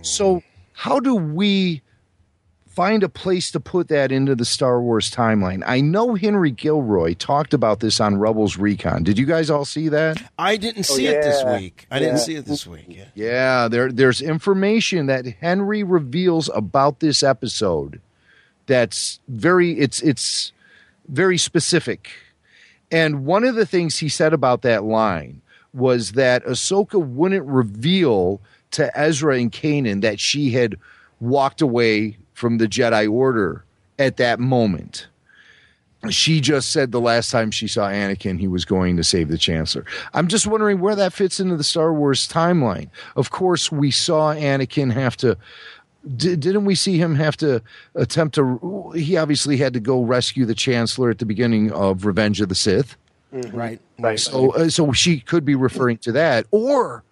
So, 0.00 0.34
hmm. 0.34 0.38
how 0.72 1.00
do 1.00 1.14
we 1.14 1.82
find 2.74 3.02
a 3.02 3.08
place 3.08 3.50
to 3.52 3.60
put 3.60 3.88
that 3.88 4.10
into 4.10 4.34
the 4.34 4.44
Star 4.44 4.80
Wars 4.80 5.10
timeline? 5.10 5.62
I 5.66 5.80
know 5.80 6.14
Henry 6.14 6.50
Gilroy 6.50 7.14
talked 7.14 7.54
about 7.54 7.80
this 7.80 8.00
on 8.00 8.16
Rebels 8.16 8.56
Recon. 8.56 9.04
Did 9.04 9.18
you 9.18 9.26
guys 9.26 9.48
all 9.48 9.64
see 9.64 9.88
that? 9.90 10.22
I 10.38 10.56
didn't 10.56 10.84
see 10.84 11.08
oh, 11.08 11.12
it 11.12 11.22
this 11.22 11.44
week. 11.60 11.86
I 11.90 11.98
didn't 11.98 12.18
see 12.18 12.34
it 12.34 12.46
this 12.46 12.66
week. 12.66 12.86
Yeah. 12.88 13.04
Yeah, 13.14 13.68
there 13.68 13.92
there's 13.92 14.20
information 14.20 15.06
that 15.06 15.26
Henry 15.26 15.82
reveals 15.82 16.50
about 16.54 17.00
this 17.00 17.22
episode 17.22 18.00
that's 18.66 19.20
very 19.28 19.78
it's 19.78 20.00
it's 20.00 20.52
very 21.08 21.38
specific. 21.38 22.10
And 22.90 23.24
one 23.24 23.44
of 23.44 23.54
the 23.54 23.66
things 23.66 23.98
he 23.98 24.08
said 24.08 24.32
about 24.32 24.62
that 24.62 24.84
line 24.84 25.42
was 25.72 26.12
that 26.12 26.44
Ahsoka 26.44 27.04
wouldn't 27.04 27.46
reveal 27.46 28.40
to 28.72 28.96
Ezra 28.98 29.38
and 29.38 29.52
Kanan 29.52 30.02
that 30.02 30.20
she 30.20 30.50
had 30.50 30.76
walked 31.20 31.62
away 31.62 32.16
from 32.44 32.58
the 32.58 32.68
Jedi 32.68 33.10
Order 33.10 33.64
at 33.98 34.18
that 34.18 34.38
moment. 34.38 35.06
She 36.10 36.42
just 36.42 36.70
said 36.72 36.92
the 36.92 37.00
last 37.00 37.30
time 37.30 37.50
she 37.50 37.66
saw 37.66 37.88
Anakin, 37.88 38.38
he 38.38 38.46
was 38.48 38.66
going 38.66 38.98
to 38.98 39.02
save 39.02 39.28
the 39.28 39.38
Chancellor. 39.38 39.86
I'm 40.12 40.28
just 40.28 40.46
wondering 40.46 40.78
where 40.78 40.94
that 40.94 41.14
fits 41.14 41.40
into 41.40 41.56
the 41.56 41.64
Star 41.64 41.94
Wars 41.94 42.28
timeline. 42.28 42.90
Of 43.16 43.30
course, 43.30 43.72
we 43.72 43.90
saw 43.90 44.34
Anakin 44.34 44.92
have 44.92 45.16
to. 45.16 45.38
di- 46.18 46.36
Didn't 46.36 46.66
we 46.66 46.74
see 46.74 46.98
him 46.98 47.14
have 47.14 47.38
to 47.38 47.62
attempt 47.94 48.34
to? 48.34 48.92
He 48.94 49.16
obviously 49.16 49.56
had 49.56 49.72
to 49.72 49.80
go 49.80 50.02
rescue 50.02 50.44
the 50.44 50.54
Chancellor 50.54 51.08
at 51.08 51.20
the 51.20 51.24
beginning 51.24 51.72
of 51.72 52.04
Revenge 52.04 52.42
of 52.42 52.50
the 52.50 52.54
Sith. 52.54 52.98
Right. 53.32 53.80
right. 53.98 54.20
So, 54.20 54.50
uh, 54.52 54.68
so 54.68 54.92
she 54.92 55.18
could 55.18 55.46
be 55.46 55.54
referring 55.54 55.96
to 55.98 56.12
that, 56.12 56.44
or 56.50 57.04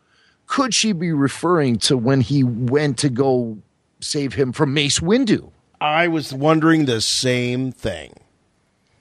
could 0.46 0.74
she 0.74 0.92
be 0.92 1.10
referring 1.12 1.78
to 1.78 1.96
when 1.96 2.20
he 2.20 2.44
went 2.44 2.98
to 2.98 3.08
go 3.08 3.56
save 4.02 4.34
him 4.34 4.52
from 4.52 4.74
Mace 4.74 5.00
Windu? 5.00 5.50
I 5.80 6.08
was 6.08 6.32
wondering 6.32 6.84
the 6.84 7.00
same 7.00 7.72
thing. 7.72 8.12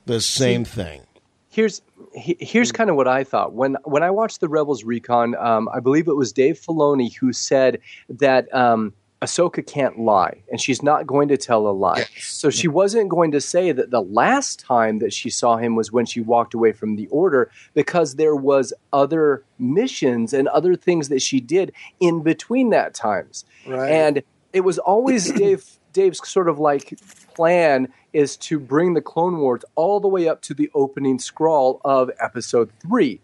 The 0.06 0.22
same 0.22 0.66
thing. 0.66 1.02
here's 1.50 1.82
here's 2.14 2.72
kind 2.72 2.90
of 2.90 2.96
what 2.96 3.08
I 3.08 3.24
thought 3.24 3.54
when 3.54 3.78
when 3.84 4.04
I 4.04 4.10
watched 4.12 4.40
the 4.42 4.50
Rebels 4.50 4.84
Recon. 4.84 5.36
Um, 5.36 5.70
I 5.74 5.80
believe 5.80 6.08
it 6.08 6.16
was 6.16 6.34
Dave 6.34 6.60
Filoni 6.60 7.14
who 7.16 7.32
said 7.32 7.80
that 8.10 8.54
um, 8.54 8.94
Ahsoka 9.22 9.66
can't 9.66 10.00
lie, 10.00 10.42
and 10.52 10.60
she's 10.60 10.82
not 10.82 11.06
going 11.06 11.28
to 11.28 11.38
tell 11.38 11.68
a 11.68 11.72
lie. 11.72 12.06
So 12.20 12.50
she 12.50 12.68
wasn't 12.68 13.10
going 13.10 13.32
to 13.32 13.40
say 13.40 13.72
that 13.72 13.92
the 13.92 14.02
last 14.02 14.60
time 14.60 14.98
that 15.00 15.14
she 15.14 15.30
saw 15.30 15.58
him 15.58 15.76
was 15.76 15.92
when 15.92 16.06
she 16.08 16.20
walked 16.20 16.54
away 16.56 16.72
from 16.72 16.96
the 16.96 17.08
Order, 17.08 17.52
because 17.76 18.16
there 18.16 18.36
was 18.36 18.74
other 18.92 19.44
missions 19.60 20.34
and 20.34 20.48
other 20.48 20.76
things 20.76 21.10
that 21.10 21.22
she 21.22 21.40
did 21.40 21.72
in 22.00 22.24
between 22.24 22.72
that 22.72 22.94
times, 22.96 23.46
Right. 23.68 23.92
and 23.92 24.24
it 24.54 24.62
was 24.62 24.78
always 24.80 25.32
Dave 25.38 25.66
Dave's 25.94 26.28
sort 26.28 26.48
of 26.50 26.60
like 26.60 26.98
plan 27.36 27.88
is 28.14 28.38
to 28.38 28.60
bring 28.60 28.94
the 28.94 29.02
Clone 29.02 29.38
Wars 29.40 29.64
all 29.76 30.00
the 30.00 30.08
way 30.08 30.28
up 30.28 30.42
to 30.44 30.54
the 30.54 30.70
opening 30.74 31.20
scrawl 31.20 31.82
of 31.84 32.10
Episode 32.20 32.72
Three. 32.82 33.20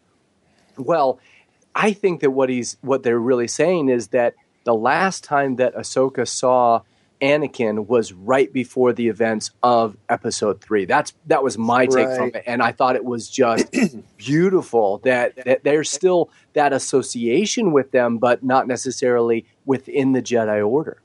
Well, 0.78 1.20
I 1.76 1.93
think 1.93 2.22
that 2.22 2.32
what 2.32 2.49
he's 2.49 2.78
what 2.82 3.04
they're 3.04 3.20
really 3.20 3.47
saying 3.47 3.89
is 3.89 4.10
that 4.10 4.36
the 4.64 4.76
last 4.76 5.24
time 5.24 5.56
that 5.58 5.76
Ahsoka 5.76 6.28
saw 6.28 6.82
Anakin 7.22 7.88
was 7.88 8.14
right 8.14 8.51
before 8.54 8.93
the 8.93 9.08
events 9.08 9.49
of 9.64 9.97
Episode 10.08 10.62
Three. 10.62 10.86
That's 10.86 11.14
that 11.26 11.41
was 11.43 11.58
my 11.58 11.86
take 11.88 12.08
Right. 12.08 12.18
from 12.18 12.32
it, 12.36 12.43
and 12.45 12.62
I 12.62 12.72
thought 12.74 12.95
it 12.95 13.06
was 13.06 13.30
just 13.30 13.66
beautiful 14.18 14.99
that, 14.99 15.36
that 15.45 15.64
there's 15.64 15.89
still 15.89 16.30
that 16.54 16.74
association 16.74 17.72
with 17.72 17.91
them, 17.91 18.18
but 18.20 18.43
not 18.43 18.68
necessarily 18.68 19.45
within 19.66 20.12
the 20.12 20.22
Jedi 20.22 20.68
Order. 20.68 20.97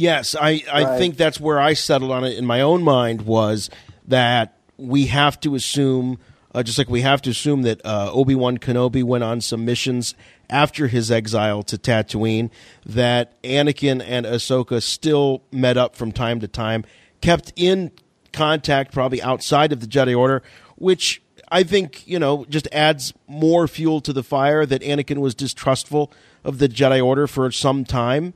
Yes, 0.00 0.34
I, 0.34 0.62
I 0.72 0.84
Right. 0.84 0.98
think 0.98 1.16
that's 1.18 1.38
where 1.38 1.60
I 1.60 1.74
settled 1.74 2.10
on 2.10 2.24
it 2.24 2.38
in 2.38 2.46
my 2.46 2.62
own 2.62 2.82
mind 2.82 3.22
was 3.22 3.68
that 4.08 4.56
we 4.78 5.06
have 5.06 5.38
to 5.40 5.54
assume, 5.54 6.18
uh, 6.54 6.62
just 6.62 6.78
like 6.78 6.88
we 6.88 7.02
have 7.02 7.20
to 7.22 7.30
assume 7.30 7.62
that 7.62 7.84
uh, 7.84 8.10
Obi 8.10 8.34
Wan 8.34 8.56
Kenobi 8.56 9.04
went 9.04 9.24
on 9.24 9.42
some 9.42 9.66
missions 9.66 10.14
after 10.48 10.86
his 10.88 11.10
exile 11.10 11.62
to 11.64 11.76
Tatooine, 11.76 12.48
that 12.86 13.40
Anakin 13.42 14.02
and 14.02 14.24
Ahsoka 14.24 14.82
still 14.82 15.42
met 15.52 15.76
up 15.76 15.94
from 15.94 16.12
time 16.12 16.40
to 16.40 16.48
time, 16.48 16.82
kept 17.20 17.52
in 17.54 17.90
contact 18.32 18.92
probably 18.94 19.20
outside 19.20 19.70
of 19.70 19.80
the 19.80 19.86
Jedi 19.86 20.16
Order, 20.18 20.42
which 20.76 21.20
I 21.50 21.62
think, 21.62 22.06
you 22.06 22.18
know, 22.18 22.46
just 22.48 22.68
adds 22.72 23.12
more 23.28 23.68
fuel 23.68 24.00
to 24.00 24.14
the 24.14 24.22
fire 24.22 24.64
that 24.64 24.80
Anakin 24.80 25.18
was 25.18 25.34
distrustful 25.34 26.10
of 26.42 26.58
the 26.58 26.70
Jedi 26.70 27.04
Order 27.04 27.26
for 27.26 27.50
some 27.50 27.84
time 27.84 28.32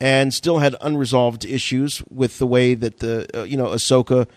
and 0.00 0.32
still 0.32 0.58
had 0.58 0.76
unresolved 0.80 1.44
issues 1.44 2.02
with 2.10 2.38
the 2.38 2.46
way 2.46 2.74
that 2.74 2.98
the 2.98 3.26
uh, 3.34 3.42
you 3.44 3.56
know 3.56 3.66
Ahsoka 3.66 4.28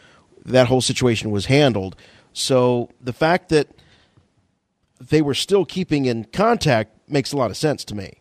that 0.46 0.68
whole 0.68 0.82
situation 0.82 1.32
was 1.32 1.46
handled. 1.46 1.96
So 2.34 2.90
the 3.00 3.14
fact 3.14 3.50
that 3.50 3.68
they 5.00 5.22
were 5.22 5.34
still 5.34 5.66
keeping 5.66 6.06
in 6.06 6.26
contact 6.26 6.98
makes 7.10 7.32
a 7.32 7.38
lot 7.38 7.52
of 7.52 7.58
sense 7.58 7.84
to 7.86 7.96
me. 7.96 8.21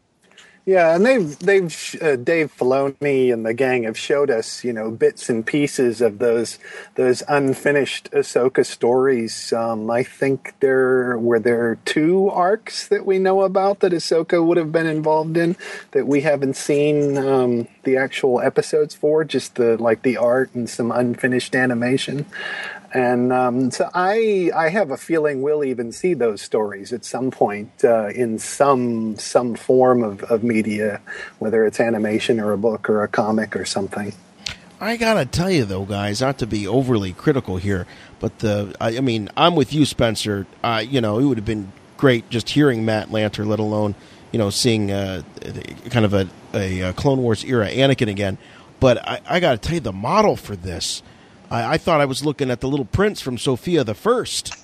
Yeah, 0.66 0.94
and 0.94 1.04
they've 1.04 1.38
they've 1.38 1.96
uh, 2.02 2.16
Dave 2.16 2.54
Filoni 2.56 3.32
and 3.32 3.46
the 3.46 3.54
gang 3.54 3.84
have 3.84 3.98
showed 3.98 4.30
us 4.30 4.62
you 4.62 4.72
know 4.72 4.90
bits 4.90 5.30
and 5.30 5.44
pieces 5.44 6.00
of 6.00 6.18
those 6.18 6.58
those 6.96 7.22
unfinished 7.28 8.10
Ahsoka 8.12 8.64
stories. 8.64 9.52
Um, 9.54 9.90
I 9.90 10.02
think 10.02 10.54
there 10.60 11.18
were 11.18 11.40
there 11.40 11.78
two 11.86 12.28
arcs 12.28 12.86
that 12.88 13.06
we 13.06 13.18
know 13.18 13.40
about 13.42 13.80
that 13.80 13.92
Ahsoka 13.92 14.44
would 14.46 14.58
have 14.58 14.70
been 14.70 14.86
involved 14.86 15.36
in 15.36 15.56
that 15.92 16.06
we 16.06 16.20
haven't 16.20 16.56
seen 16.56 17.16
um, 17.16 17.66
the 17.84 17.96
actual 17.96 18.40
episodes 18.40 18.94
for, 18.94 19.24
just 19.24 19.54
the 19.54 19.78
like 19.78 20.02
the 20.02 20.18
art 20.18 20.54
and 20.54 20.68
some 20.68 20.92
unfinished 20.92 21.56
animation. 21.56 22.26
And 22.92 23.32
um, 23.32 23.70
so 23.70 23.88
I 23.94 24.50
I 24.54 24.68
have 24.68 24.90
a 24.90 24.96
feeling 24.96 25.42
we'll 25.42 25.62
even 25.62 25.92
see 25.92 26.14
those 26.14 26.42
stories 26.42 26.92
at 26.92 27.04
some 27.04 27.30
point 27.30 27.70
uh, 27.84 28.08
in 28.08 28.38
some 28.38 29.16
some 29.16 29.54
form 29.54 30.02
of, 30.02 30.24
of 30.24 30.42
media, 30.42 31.00
whether 31.38 31.64
it's 31.64 31.78
animation 31.78 32.40
or 32.40 32.52
a 32.52 32.58
book 32.58 32.90
or 32.90 33.02
a 33.04 33.08
comic 33.08 33.54
or 33.54 33.64
something. 33.64 34.12
I 34.80 34.96
gotta 34.96 35.24
tell 35.24 35.50
you 35.50 35.64
though, 35.64 35.84
guys, 35.84 36.20
not 36.20 36.38
to 36.38 36.46
be 36.46 36.66
overly 36.66 37.12
critical 37.12 37.58
here, 37.58 37.86
but 38.18 38.40
the 38.40 38.74
I, 38.80 38.96
I 38.96 39.00
mean, 39.00 39.28
I'm 39.36 39.54
with 39.54 39.72
you, 39.72 39.84
Spencer. 39.84 40.46
Uh, 40.64 40.82
you 40.84 41.00
know, 41.00 41.20
it 41.20 41.24
would 41.24 41.38
have 41.38 41.44
been 41.44 41.72
great 41.96 42.28
just 42.28 42.48
hearing 42.48 42.84
Matt 42.84 43.10
Lanter, 43.10 43.46
let 43.46 43.60
alone 43.60 43.94
you 44.32 44.38
know 44.40 44.50
seeing 44.50 44.90
uh, 44.90 45.22
kind 45.90 46.04
of 46.04 46.14
a, 46.14 46.28
a, 46.54 46.82
uh 46.82 46.92
Clone 46.94 47.22
Wars 47.22 47.44
era 47.44 47.68
Anakin 47.68 48.08
again. 48.08 48.36
But 48.80 49.06
I, 49.06 49.20
I 49.28 49.38
gotta 49.38 49.58
tell 49.58 49.74
you, 49.74 49.80
the 49.80 49.92
model 49.92 50.34
for 50.34 50.56
this. 50.56 51.04
I, 51.50 51.74
I 51.74 51.78
thought 51.78 52.00
I 52.00 52.04
was 52.04 52.24
looking 52.24 52.50
at 52.50 52.60
the 52.60 52.68
little 52.68 52.86
prince 52.86 53.20
from 53.20 53.38
Sofia 53.38 53.84
the 53.84 53.94
First. 53.94 54.54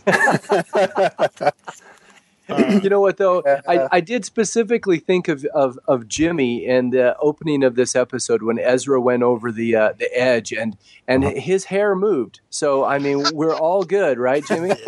you 2.83 2.89
know 2.89 3.01
what 3.01 3.17
though 3.17 3.43
I, 3.67 3.89
I 3.91 4.01
did 4.01 4.25
specifically 4.25 5.01
think 5.01 5.27
of, 5.27 5.45
of, 5.47 5.79
of 5.89 6.07
jimmy 6.07 6.65
in 6.65 6.91
the 6.91 7.17
opening 7.19 7.65
of 7.65 7.75
this 7.75 7.97
episode 7.97 8.41
when 8.41 8.57
ezra 8.61 9.01
went 9.01 9.25
over 9.25 9.51
the 9.51 9.75
uh, 9.75 9.93
the 9.99 10.09
edge 10.17 10.53
and 10.53 10.77
and 11.09 11.25
his 11.25 11.65
hair 11.65 11.97
moved 11.97 12.39
so 12.49 12.85
i 12.85 13.01
mean 13.01 13.25
we're 13.33 13.53
all 13.53 13.83
good 13.83 14.17
right 14.19 14.45
jimmy 14.47 14.71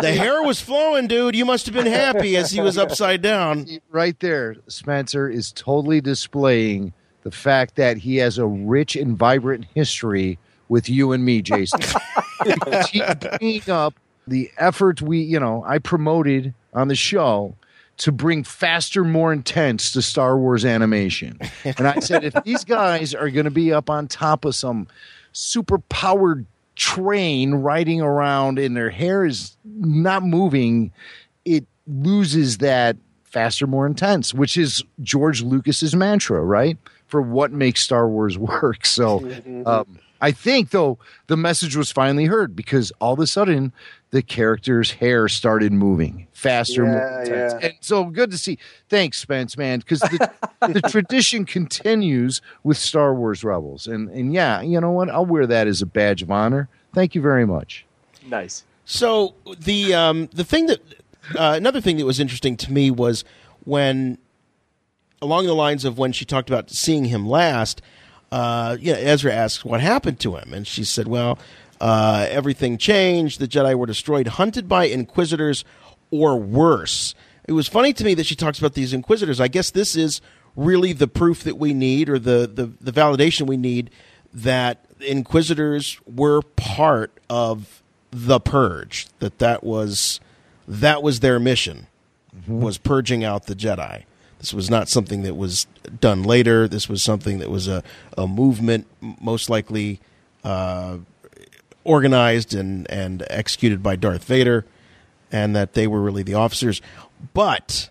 The 0.00 0.12
hair 0.14 0.42
was 0.42 0.60
flowing, 0.60 1.06
dude. 1.06 1.36
You 1.36 1.44
must 1.44 1.66
have 1.66 1.74
been 1.74 1.86
happy 1.86 2.36
as 2.36 2.50
he 2.50 2.60
was 2.60 2.78
upside 2.78 3.20
down. 3.20 3.66
right 3.90 4.18
there, 4.20 4.56
Spencer 4.66 5.28
is 5.28 5.52
totally 5.52 6.00
displaying 6.00 6.94
the 7.22 7.30
fact 7.30 7.76
that 7.76 7.98
he 7.98 8.16
has 8.16 8.38
a 8.38 8.46
rich 8.46 8.96
and 8.96 9.16
vibrant 9.16 9.66
history 9.74 10.38
with 10.72 10.88
you 10.88 11.12
and 11.12 11.24
me, 11.24 11.42
Jason. 11.42 11.80
He's 12.90 13.02
bringing 13.38 13.70
up 13.70 13.94
the 14.26 14.50
effort 14.56 15.02
we, 15.02 15.20
you 15.20 15.38
know, 15.38 15.62
I 15.66 15.78
promoted 15.78 16.54
on 16.72 16.88
the 16.88 16.96
show 16.96 17.54
to 17.98 18.10
bring 18.10 18.42
faster, 18.42 19.04
more 19.04 19.32
intense 19.32 19.92
to 19.92 20.02
Star 20.02 20.36
Wars 20.38 20.64
animation. 20.64 21.38
And 21.64 21.86
I 21.86 22.00
said, 22.00 22.24
if 22.24 22.34
these 22.42 22.64
guys 22.64 23.14
are 23.14 23.30
going 23.30 23.44
to 23.44 23.50
be 23.50 23.72
up 23.72 23.90
on 23.90 24.08
top 24.08 24.46
of 24.46 24.54
some 24.54 24.88
super 25.32 25.78
powered 25.78 26.46
train 26.74 27.56
riding 27.56 28.00
around 28.00 28.58
and 28.58 28.74
their 28.74 28.90
hair 28.90 29.26
is 29.26 29.56
not 29.64 30.24
moving, 30.24 30.90
it 31.44 31.66
loses 31.86 32.58
that 32.58 32.96
faster, 33.24 33.66
more 33.66 33.86
intense, 33.86 34.32
which 34.32 34.56
is 34.56 34.82
George 35.02 35.42
Lucas's 35.42 35.94
mantra, 35.94 36.42
right? 36.42 36.78
For 37.08 37.20
what 37.20 37.52
makes 37.52 37.82
Star 37.82 38.08
Wars 38.08 38.38
work. 38.38 38.86
So 38.86 39.18
um, 39.66 39.98
I 40.22 40.30
think, 40.30 40.70
though, 40.70 40.98
the 41.26 41.36
message 41.36 41.76
was 41.76 41.90
finally 41.92 42.26
heard 42.26 42.54
because 42.56 42.92
all 43.00 43.12
of 43.14 43.18
a 43.18 43.26
sudden 43.26 43.72
the 44.10 44.22
character's 44.22 44.92
hair 44.92 45.28
started 45.28 45.72
moving 45.72 46.28
faster, 46.32 46.84
Yeah, 46.84 47.20
intense. 47.22 47.52
yeah. 47.54 47.66
And 47.68 47.74
so 47.80 48.04
good 48.04 48.30
to 48.30 48.38
see. 48.38 48.56
Thanks, 48.88 49.18
Spence, 49.18 49.58
man, 49.58 49.80
because 49.80 49.98
the, 50.00 50.30
the 50.60 50.80
tradition 50.90 51.44
continues 51.44 52.40
with 52.62 52.78
Star 52.78 53.14
Wars 53.14 53.42
Rebels. 53.42 53.86
And, 53.88 54.08
and 54.10 54.32
yeah, 54.32 54.60
you 54.62 54.80
know 54.80 54.92
what? 54.92 55.10
I'll 55.10 55.26
wear 55.26 55.46
that 55.46 55.66
as 55.66 55.82
a 55.82 55.86
badge 55.86 56.22
of 56.22 56.30
honor. 56.30 56.68
Thank 56.94 57.14
you 57.14 57.20
very 57.20 57.44
much. 57.46 57.84
nice 58.26 58.64
So 58.84 59.34
the 59.58 59.92
um, 59.94 60.28
the 60.32 60.44
thing 60.44 60.66
that 60.66 60.80
uh, 61.36 61.54
another 61.56 61.80
thing 61.80 61.96
that 61.96 62.04
was 62.06 62.20
interesting 62.20 62.56
to 62.58 62.72
me 62.72 62.90
was 62.90 63.24
when 63.64 64.18
along 65.20 65.46
the 65.46 65.54
lines 65.54 65.84
of 65.84 65.98
when 65.98 66.12
she 66.12 66.24
talked 66.24 66.48
about 66.50 66.70
seeing 66.70 67.06
him 67.06 67.26
last. 67.26 67.82
Uh, 68.32 68.78
yeah, 68.80 68.94
Ezra 68.94 69.30
asks 69.30 69.62
what 69.62 69.82
happened 69.82 70.18
to 70.20 70.36
him, 70.36 70.54
and 70.54 70.66
she 70.66 70.84
said, 70.84 71.06
"Well, 71.06 71.38
uh, 71.82 72.26
everything 72.30 72.78
changed. 72.78 73.38
The 73.38 73.46
Jedi 73.46 73.74
were 73.74 73.84
destroyed, 73.84 74.26
hunted 74.26 74.70
by 74.70 74.84
Inquisitors, 74.84 75.66
or 76.10 76.40
worse." 76.40 77.14
It 77.46 77.52
was 77.52 77.68
funny 77.68 77.92
to 77.92 78.04
me 78.04 78.14
that 78.14 78.24
she 78.24 78.34
talks 78.34 78.58
about 78.58 78.72
these 78.72 78.94
Inquisitors. 78.94 79.38
I 79.38 79.48
guess 79.48 79.70
this 79.70 79.94
is 79.94 80.22
really 80.56 80.94
the 80.94 81.08
proof 81.08 81.44
that 81.44 81.58
we 81.58 81.74
need, 81.74 82.08
or 82.08 82.18
the 82.18 82.50
the, 82.52 82.72
the 82.80 82.90
validation 82.90 83.46
we 83.46 83.58
need 83.58 83.90
that 84.32 84.86
Inquisitors 85.00 86.00
were 86.06 86.40
part 86.56 87.12
of 87.28 87.82
the 88.10 88.40
purge. 88.40 89.08
That 89.18 89.40
that 89.40 89.62
was 89.62 90.20
that 90.66 91.02
was 91.02 91.20
their 91.20 91.38
mission 91.38 91.86
was 92.48 92.78
purging 92.78 93.24
out 93.24 93.44
the 93.44 93.54
Jedi. 93.54 94.04
This 94.42 94.52
was 94.52 94.68
not 94.68 94.88
something 94.88 95.22
that 95.22 95.36
was 95.36 95.68
done 96.00 96.24
later. 96.24 96.66
This 96.66 96.88
was 96.88 97.00
something 97.00 97.38
that 97.38 97.48
was 97.48 97.68
a, 97.68 97.84
a 98.18 98.26
movement, 98.26 98.88
most 99.00 99.48
likely 99.48 100.00
uh, 100.42 100.98
organized 101.84 102.52
and, 102.52 102.90
and 102.90 103.24
executed 103.30 103.84
by 103.84 103.94
Darth 103.94 104.24
Vader, 104.24 104.64
and 105.30 105.54
that 105.54 105.74
they 105.74 105.86
were 105.86 106.00
really 106.02 106.24
the 106.24 106.34
officers. 106.34 106.82
But 107.32 107.88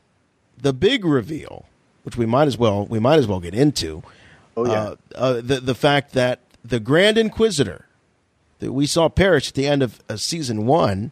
the 0.62 0.74
big 0.74 1.06
reveal, 1.06 1.66
which 2.04 2.18
we 2.18 2.26
might 2.26 2.48
as 2.48 2.58
well 2.58 2.86
we 2.86 3.00
might 3.00 3.18
as 3.20 3.28
well 3.28 3.40
get 3.40 3.54
into, 3.54 4.04
Oh, 4.58 4.66
yeah. 4.68 4.74
uh, 4.74 4.96
uh, 5.16 5.34
the 5.42 5.62
the 5.62 5.76
fact 5.76 6.12
that 6.14 6.40
the 6.66 6.82
Grand 6.82 7.18
Inquisitor 7.18 7.86
that 8.60 8.74
we 8.74 8.86
saw 8.86 9.08
perish 9.08 9.48
at 9.48 9.54
the 9.54 9.68
end 9.68 9.82
of 9.82 10.04
uh, 10.10 10.18
season 10.18 10.66
one, 10.66 11.12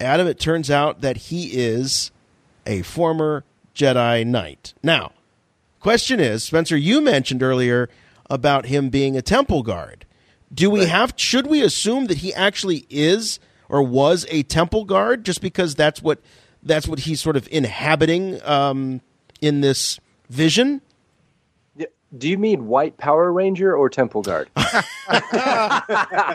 Adam, 0.00 0.26
it 0.26 0.40
turns 0.40 0.72
out 0.72 1.02
that 1.02 1.16
he 1.16 1.52
is 1.56 2.10
a 2.66 2.82
former 2.82 3.44
Jedi 3.80 4.26
Knight. 4.26 4.74
Now, 4.82 5.12
question 5.80 6.20
is, 6.20 6.44
Spencer, 6.44 6.76
you 6.76 7.00
mentioned 7.00 7.42
earlier 7.42 7.88
about 8.28 8.66
him 8.66 8.90
being 8.90 9.16
a 9.16 9.22
temple 9.22 9.62
guard. 9.62 10.04
Do 10.52 10.68
we 10.68 10.84
have 10.84 11.14
should 11.16 11.46
we 11.46 11.62
assume 11.62 12.06
that 12.06 12.18
he 12.18 12.34
actually 12.34 12.84
is 12.90 13.40
or 13.70 13.82
was 13.82 14.26
a 14.28 14.42
temple 14.42 14.84
guard 14.84 15.24
just 15.24 15.40
because 15.40 15.74
that's 15.74 16.02
what 16.02 16.20
that's 16.62 16.86
what 16.86 17.00
he's 17.00 17.20
sort 17.22 17.36
of 17.36 17.48
inhabiting 17.50 18.42
um, 18.44 19.00
in 19.40 19.62
this 19.62 19.98
vision? 20.28 20.82
Do 22.18 22.28
you 22.28 22.36
mean 22.36 22.66
white 22.66 22.98
power 22.98 23.32
ranger 23.32 23.74
or 23.74 23.88
temple 23.88 24.22
guard 24.22 24.50
sorry 24.56 24.82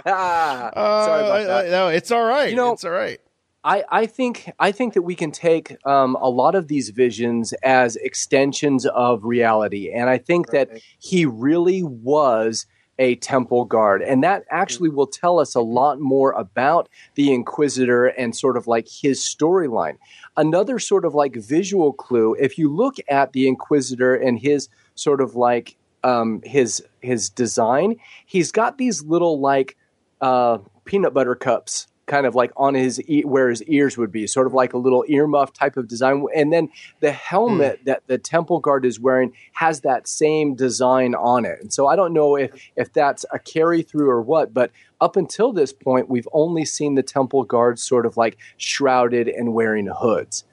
about 0.06 1.46
that 1.46 1.70
no, 1.70 1.90
it's 1.90 2.10
all 2.12 2.24
right. 2.24 2.50
You 2.50 2.56
know- 2.56 2.72
it's 2.74 2.86
all 2.86 2.92
right. 2.92 3.20
I, 3.66 3.84
I 3.90 4.06
think 4.06 4.52
I 4.60 4.72
think 4.72 4.94
that 4.94 5.02
we 5.02 5.16
can 5.16 5.32
take 5.32 5.76
um, 5.88 6.16
a 6.22 6.30
lot 6.30 6.54
of 6.54 6.68
these 6.68 6.90
visions 6.90 7.52
as 7.64 7.96
extensions 7.96 8.86
of 8.86 9.24
reality, 9.24 9.92
and 9.92 10.08
I 10.08 10.20
think 10.20 10.52
that 10.52 10.70
he 11.00 11.26
really 11.26 11.82
was 11.82 12.68
a 13.00 13.16
temple 13.16 13.66
guard, 13.66 14.04
and 14.04 14.24
that 14.24 14.44
actually 14.52 14.90
will 14.90 15.08
tell 15.08 15.40
us 15.40 15.56
a 15.56 15.62
lot 15.62 16.00
more 16.00 16.32
about 16.34 16.88
the 17.16 17.34
Inquisitor 17.34 18.06
and 18.06 18.36
sort 18.36 18.56
of 18.56 18.68
like 18.68 18.88
his 18.88 19.20
storyline. 19.20 19.98
Another 20.38 20.78
sort 20.78 21.04
of 21.04 21.16
like 21.16 21.36
visual 21.36 21.92
clue, 21.92 22.36
if 22.36 22.60
you 22.60 22.72
look 22.72 22.98
at 23.10 23.34
the 23.34 23.48
Inquisitor 23.48 24.14
and 24.14 24.38
his 24.38 24.70
sort 24.94 25.22
of 25.22 25.36
like 25.36 25.76
um, 26.04 26.40
his 26.44 26.84
his 27.02 27.32
design, 27.32 27.96
he's 28.28 28.52
got 28.52 28.78
these 28.78 29.02
little 29.02 29.40
like 29.40 29.76
uh, 30.22 30.60
peanut 30.86 31.16
butter 31.16 31.34
cups 31.34 31.88
kind 32.06 32.26
of 32.26 32.36
like 32.36 32.52
on 32.56 32.74
his 32.76 33.02
e- 33.10 33.24
where 33.26 33.50
his 33.50 33.64
ears 33.64 33.98
would 33.98 34.12
be, 34.12 34.28
sort 34.28 34.46
of 34.48 34.54
like 34.54 34.74
a 34.74 34.78
little 34.78 35.04
earmuff 35.10 35.52
type 35.54 35.76
of 35.78 35.88
design. 35.88 36.26
And 36.36 36.54
then 36.54 36.70
the 37.00 37.12
helmet 37.12 37.80
Hmm. 37.80 37.86
that 37.86 38.04
the 38.08 38.18
temple 38.18 38.60
guard 38.60 38.86
is 38.86 39.00
wearing 39.00 39.34
has 39.54 39.82
that 39.82 40.08
same 40.08 40.54
design 40.56 41.16
on 41.16 41.46
it. 41.46 41.60
And 41.62 41.74
so 41.74 41.88
I 41.88 41.96
don't 41.96 42.14
know 42.14 42.36
if 42.36 42.52
if 42.76 42.94
that's 42.94 43.26
a 43.34 43.40
carry 43.40 43.82
through 43.82 44.10
or 44.10 44.22
what, 44.22 44.54
but 44.54 44.72
up 45.02 45.16
until 45.18 45.52
this 45.52 45.74
point, 45.74 46.10
we've 46.10 46.28
only 46.32 46.64
seen 46.66 46.96
the 46.96 47.04
temple 47.04 47.44
guards 47.44 47.82
sort 47.82 48.06
of 48.06 48.18
like 48.18 48.38
shrouded 48.58 49.28
and 49.28 49.54
wearing 49.54 49.88
hoods. 49.88 50.44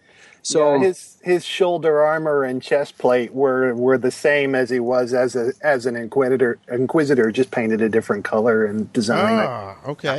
So 0.44 0.74
Yeah, 0.74 0.80
his 0.88 1.18
his 1.22 1.44
shoulder 1.44 2.00
armor 2.03 2.42
and 2.44 2.61
chest 2.62 2.98
plate 2.98 3.32
were 3.32 3.74
were 3.74 3.96
the 3.98 4.11
same 4.11 4.55
as 4.55 4.70
he 4.70 4.80
was 4.80 5.12
as 5.14 5.36
a 5.36 5.53
as 5.62 5.86
an 5.86 5.94
inquisitor 5.96 6.59
inquisitor 6.68 7.30
just 7.30 7.50
painted 7.53 7.80
a 7.80 7.88
different 7.88 8.24
color 8.24 8.64
and 8.64 8.92
design. 8.92 9.46
Ah, 9.48 9.76
okay. 9.86 10.18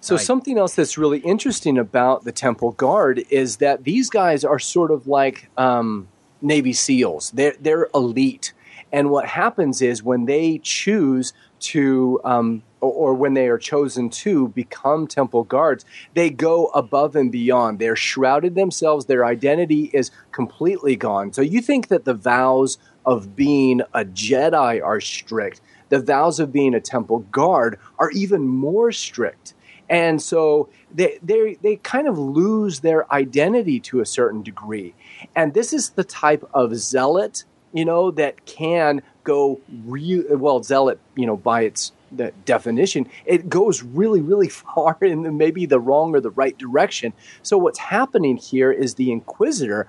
So 0.00 0.16
something 0.16 0.58
else 0.58 0.74
that's 0.74 0.96
really 0.96 1.18
interesting 1.18 1.76
about 1.76 2.24
the 2.24 2.32
Temple 2.32 2.72
Guard 2.72 3.22
is 3.28 3.58
that 3.58 3.84
these 3.84 4.08
guys 4.08 4.44
are 4.44 4.58
sort 4.58 4.90
of 4.90 5.06
like 5.06 5.50
um, 5.58 6.08
Navy 6.40 6.72
SEALs. 6.72 7.30
They're 7.32 7.54
they're 7.60 7.88
elite, 7.94 8.54
and 8.92 9.10
what 9.10 9.26
happens 9.26 9.82
is 9.82 10.02
when 10.02 10.24
they 10.24 10.58
choose 10.62 11.34
to, 11.60 12.18
um, 12.24 12.62
or, 12.80 12.92
or 12.92 13.14
when 13.14 13.34
they 13.34 13.48
are 13.48 13.58
chosen 13.58 14.08
to 14.08 14.48
become 14.48 15.06
Temple 15.06 15.44
Guards, 15.44 15.84
they 16.14 16.30
go 16.30 16.66
above 16.68 17.14
and 17.14 17.30
beyond. 17.30 17.78
They're 17.78 17.94
shrouded 17.94 18.54
themselves. 18.54 19.04
Their 19.04 19.26
identity 19.26 19.90
is 19.92 20.10
completely 20.32 20.96
gone. 20.96 21.34
So 21.34 21.42
you 21.42 21.60
think 21.60 21.88
that 21.88 22.06
the 22.06 22.14
vows 22.14 22.78
of 23.04 23.36
being 23.36 23.82
a 23.92 24.06
Jedi 24.06 24.82
are 24.82 25.00
strict. 25.00 25.60
The 25.90 26.00
vows 26.00 26.40
of 26.40 26.52
being 26.52 26.74
a 26.74 26.80
Temple 26.80 27.20
Guard 27.30 27.78
are 27.98 28.10
even 28.12 28.48
more 28.48 28.92
strict 28.92 29.54
and 29.90 30.22
so 30.22 30.68
they 30.94 31.18
they 31.22 31.58
they 31.60 31.76
kind 31.76 32.08
of 32.08 32.16
lose 32.16 32.80
their 32.80 33.12
identity 33.12 33.80
to 33.80 34.00
a 34.00 34.06
certain 34.06 34.42
degree. 34.42 34.94
And 35.34 35.52
this 35.52 35.72
is 35.72 35.90
the 35.90 36.04
type 36.04 36.48
of 36.54 36.76
zealot 36.76 37.44
you 37.72 37.84
know 37.84 38.10
that 38.12 38.46
can 38.46 39.02
go 39.24 39.60
real 39.84 40.24
well 40.36 40.62
zealot 40.62 40.98
you 41.14 41.26
know 41.26 41.36
by 41.36 41.62
its 41.62 41.92
the 42.10 42.32
definition 42.44 43.08
it 43.24 43.48
goes 43.48 43.84
really 43.84 44.20
really 44.20 44.48
far 44.64 44.96
in 45.02 45.22
the, 45.22 45.30
maybe 45.30 45.66
the 45.66 45.80
wrong 45.80 46.14
or 46.14 46.20
the 46.20 46.30
right 46.30 46.56
direction. 46.56 47.12
So 47.42 47.58
what's 47.58 47.78
happening 47.78 48.36
here 48.36 48.70
is 48.70 48.94
the 48.94 49.10
inquisitor 49.10 49.88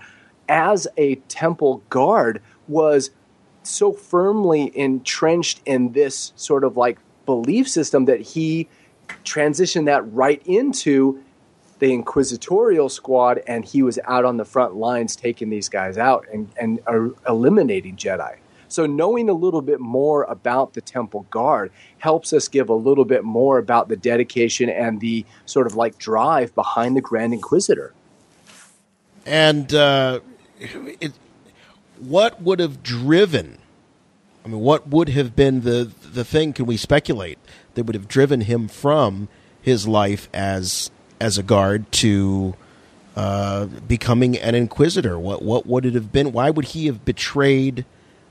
as 0.50 0.88
a 0.98 1.16
temple 1.16 1.84
guard 1.90 2.42
was 2.68 3.12
so 3.64 3.94
firmly 3.94 4.76
entrenched 4.76 5.62
in 5.66 5.92
this 5.92 6.34
sort 6.36 6.64
of 6.64 6.76
like 6.76 6.98
belief 7.28 7.70
system 7.70 8.06
that 8.06 8.20
he 8.20 8.68
transitioned 9.24 9.86
that 9.86 10.02
right 10.14 10.42
into 10.46 11.22
the 11.80 11.94
inquisitorial 11.94 12.90
squad 12.90 13.42
and 13.48 13.66
he 13.66 13.82
was 13.82 13.98
out 14.06 14.24
on 14.26 14.38
the 14.38 14.46
front 14.46 14.76
lines 14.76 15.16
taking 15.16 15.50
these 15.50 15.70
guys 15.70 15.98
out 15.98 16.26
and, 16.32 16.50
and 16.60 16.80
uh, 16.88 17.08
eliminating 17.28 17.96
jedi 17.96 18.38
so 18.68 18.86
knowing 18.86 19.30
a 19.30 19.34
little 19.34 19.62
bit 19.62 19.80
more 19.80 20.24
about 20.26 20.74
the 20.74 20.82
temple 20.82 21.26
guard 21.32 21.72
helps 21.98 22.34
us 22.34 22.48
give 22.48 22.70
a 22.70 22.74
little 22.74 23.06
bit 23.06 23.24
more 23.24 23.58
about 23.58 23.90
the 23.90 23.96
dedication 23.96 24.70
and 24.70 25.02
the 25.02 25.26
sort 25.46 25.66
of 25.68 25.76
like 25.76 25.98
drive 25.98 26.54
behind 26.56 26.96
the 26.96 27.02
grand 27.02 27.34
inquisitor 27.34 27.94
And 29.26 29.74
uh, 29.74 30.20
it, 30.60 31.14
what 32.00 32.42
would 32.42 32.60
have 32.60 32.82
driven? 32.84 33.60
I 34.44 34.48
mean, 34.48 34.62
what 34.62 34.88
would 34.88 35.10
have 35.10 35.36
been 35.36 35.62
the 35.62 35.92
the 36.02 36.24
thing? 36.26 36.54
Can 36.54 36.66
we 36.66 36.78
speculate 36.78 37.38
that 37.76 37.86
would 37.86 37.96
have 37.96 38.08
driven 38.08 38.42
him 38.42 38.68
from 38.68 39.28
his 39.62 39.88
life 39.88 40.30
as 40.34 40.92
as 41.20 41.38
a 41.38 41.44
guard 41.44 41.92
to 41.92 42.56
uh, 43.16 43.66
becoming 43.66 44.38
an 44.38 44.56
inquisitor? 44.56 45.18
What 45.20 45.42
what 45.44 45.66
would 45.66 45.86
it 45.86 45.94
have 45.94 46.12
been? 46.12 46.32
Why 46.32 46.50
would 46.50 46.66
he 46.66 46.86
have 46.88 47.06
betrayed 47.06 47.86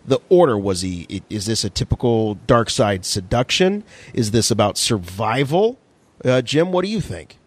the 0.05 0.19
order? 0.29 0.59
Was 0.59 0.81
he? 0.81 1.23
Is 1.31 1.47
this 1.47 1.65
a 1.65 1.71
typical 1.71 2.35
dark 2.47 2.71
side 2.71 3.05
seduction? 3.05 3.85
Is 4.15 4.31
this 4.31 4.51
about 4.51 4.77
survival? 4.79 5.79
Uh, 6.25 6.43
Jim, 6.43 6.73
what 6.73 6.85
do 6.85 6.91
you 6.91 7.01
think? 7.01 7.39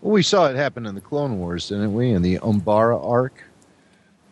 Well, 0.00 0.12
we 0.12 0.22
saw 0.22 0.46
it 0.48 0.56
happen 0.56 0.86
in 0.86 0.94
the 0.94 1.00
Clone 1.00 1.38
Wars, 1.38 1.68
didn't 1.68 1.94
we? 1.94 2.10
In 2.10 2.22
the 2.22 2.38
Umbara 2.38 3.02
arc 3.04 3.44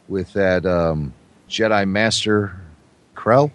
with 0.09 0.33
that 0.35 0.67
um, 0.67 1.15
Jedi 1.49 1.87
Master 1.89 2.61
Krell. 3.17 3.51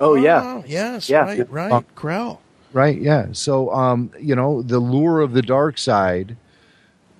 oh 0.00 0.14
yeah 0.14 0.62
yes, 0.66 1.08
Yeah. 1.08 1.20
right, 1.20 1.50
right, 1.50 1.94
Krell. 1.96 2.38
Right, 2.72 3.00
yeah. 3.00 3.28
So, 3.32 3.72
um, 3.72 4.10
you 4.20 4.34
know, 4.34 4.62
the 4.62 4.78
lure 4.78 5.20
of 5.20 5.32
the 5.32 5.42
dark 5.42 5.78
side 5.78 6.36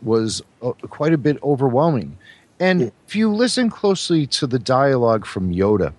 was 0.03 0.43
uh, 0.63 0.73
quite 0.73 1.13
a 1.13 1.19
bit 1.19 1.43
overwhelming. 1.43 2.19
And 2.61 2.93
if 3.07 3.17
you 3.17 3.33
listen 3.33 3.71
closely 3.71 4.27
to 4.29 4.47
the 4.47 4.59
dialogue 4.59 5.25
from 5.25 5.55
Yoda, 5.55 5.93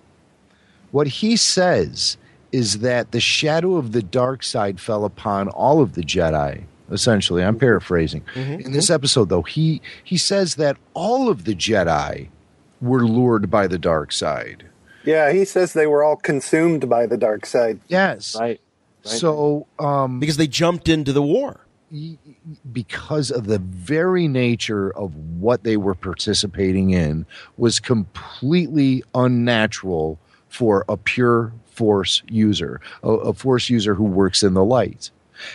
what 0.90 1.06
he 1.06 1.36
says 1.36 2.16
is 2.52 2.80
that 2.80 3.12
the 3.12 3.20
shadow 3.20 3.76
of 3.76 3.92
the 3.92 4.02
dark 4.02 4.42
side 4.42 4.80
fell 4.80 5.04
upon 5.04 5.48
all 5.48 5.80
of 5.80 5.94
the 5.94 6.02
Jedi. 6.02 6.64
Essentially, 6.90 7.44
I'm 7.44 7.56
paraphrasing. 7.56 8.24
In 8.34 8.72
this 8.72 8.90
episode, 8.90 9.28
though, 9.28 9.42
he 9.42 9.80
he 10.02 10.18
says 10.18 10.56
that 10.56 10.76
all 10.92 11.28
of 11.28 11.44
the 11.44 11.54
Jedi 11.54 12.28
were 12.80 13.06
lured 13.06 13.48
by 13.48 13.68
the 13.68 13.78
dark 13.78 14.10
side. 14.10 14.66
Yeah, 15.04 15.30
he 15.30 15.44
says 15.44 15.72
they 15.72 15.86
were 15.86 16.02
all 16.02 16.16
consumed 16.16 16.88
by 16.88 17.06
the 17.06 17.16
dark 17.16 17.46
side. 17.46 17.78
Yes. 17.86 18.36
right 18.38 18.60
So, 19.02 19.66
um, 19.78 20.20
because 20.20 20.36
they 20.36 20.46
jumped 20.46 20.88
into 20.88 21.12
the 21.12 21.22
war. 21.22 21.60
because 22.72 23.30
of 23.30 23.46
the 23.46 23.58
very 23.58 24.28
nature 24.28 24.90
of 24.96 25.14
what 25.40 25.64
they 25.64 25.76
were 25.76 25.94
participating 25.94 26.90
in 26.90 27.26
was 27.56 27.80
completely 27.80 29.02
unnatural 29.14 30.18
for 30.48 30.84
a 30.88 30.96
pure 30.96 31.52
force 31.66 32.22
user, 32.28 32.80
a, 33.02 33.10
a 33.10 33.32
force 33.32 33.70
user 33.70 33.94
who 33.94 34.04
works 34.04 34.42
in 34.42 34.54
the 34.54 34.64
light. 34.64 35.10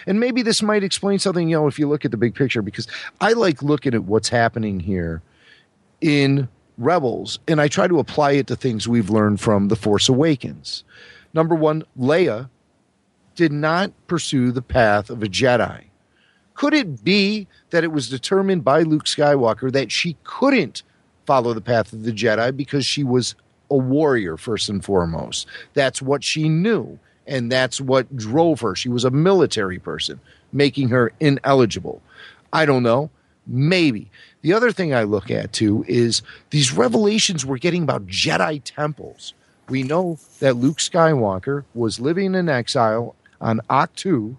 And 0.07 0.19
maybe 0.19 0.41
this 0.41 0.61
might 0.61 0.83
explain 0.83 1.19
something, 1.19 1.47
you 1.47 1.55
know, 1.55 1.67
if 1.67 1.77
you 1.77 1.87
look 1.87 2.05
at 2.05 2.11
the 2.11 2.17
big 2.17 2.33
picture, 2.35 2.61
because 2.61 2.87
I 3.21 3.33
like 3.33 3.61
looking 3.61 3.93
at 3.93 4.03
what's 4.03 4.29
happening 4.29 4.79
here 4.79 5.21
in 6.01 6.49
Rebels, 6.77 7.39
and 7.47 7.61
I 7.61 7.69
try 7.69 7.87
to 7.87 7.99
apply 7.99 8.31
it 8.31 8.47
to 8.47 8.55
things 8.55 8.87
we've 8.87 9.09
learned 9.09 9.39
from 9.39 9.69
The 9.69 9.77
Force 9.77 10.09
Awakens. 10.09 10.83
Number 11.33 11.55
one, 11.55 11.83
Leia 11.97 12.49
did 13.35 13.51
not 13.51 13.91
pursue 14.07 14.51
the 14.51 14.61
path 14.61 15.09
of 15.09 15.21
a 15.21 15.27
Jedi. 15.27 15.85
Could 16.53 16.73
it 16.73 17.03
be 17.03 17.47
that 17.69 17.83
it 17.83 17.91
was 17.91 18.09
determined 18.09 18.63
by 18.63 18.81
Luke 18.81 19.05
Skywalker 19.05 19.71
that 19.73 19.91
she 19.91 20.15
couldn't 20.23 20.83
follow 21.25 21.53
the 21.53 21.61
path 21.61 21.91
of 21.91 22.03
the 22.03 22.13
Jedi 22.13 22.55
because 22.55 22.85
she 22.85 23.03
was 23.03 23.35
a 23.69 23.75
warrior, 23.75 24.37
first 24.37 24.69
and 24.69 24.83
foremost? 24.83 25.47
That's 25.73 26.01
what 26.01 26.23
she 26.23 26.47
knew, 26.47 26.97
and 27.27 27.51
that's 27.51 27.81
what 27.81 28.15
drove 28.15 28.61
her. 28.61 28.73
She 28.73 28.89
was 28.89 29.03
a 29.03 29.11
military 29.11 29.79
person, 29.79 30.19
making 30.53 30.89
her 30.89 31.11
ineligible. 31.19 32.01
I 32.53 32.65
don't 32.65 32.83
know. 32.83 33.09
Maybe. 33.47 34.09
The 34.41 34.53
other 34.53 34.71
thing 34.71 34.93
I 34.93 35.03
look 35.03 35.29
at 35.29 35.51
too 35.51 35.83
is 35.87 36.21
these 36.51 36.71
revelations 36.71 37.45
we're 37.45 37.57
getting 37.57 37.83
about 37.83 38.07
Jedi 38.07 38.61
temples. 38.63 39.33
We 39.67 39.83
know 39.83 40.19
that 40.39 40.55
Luke 40.55 40.77
Skywalker 40.77 41.65
was 41.73 41.99
living 41.99 42.33
in 42.35 42.47
exile 42.47 43.15
on 43.41 43.61
Ahch-To 43.69 44.37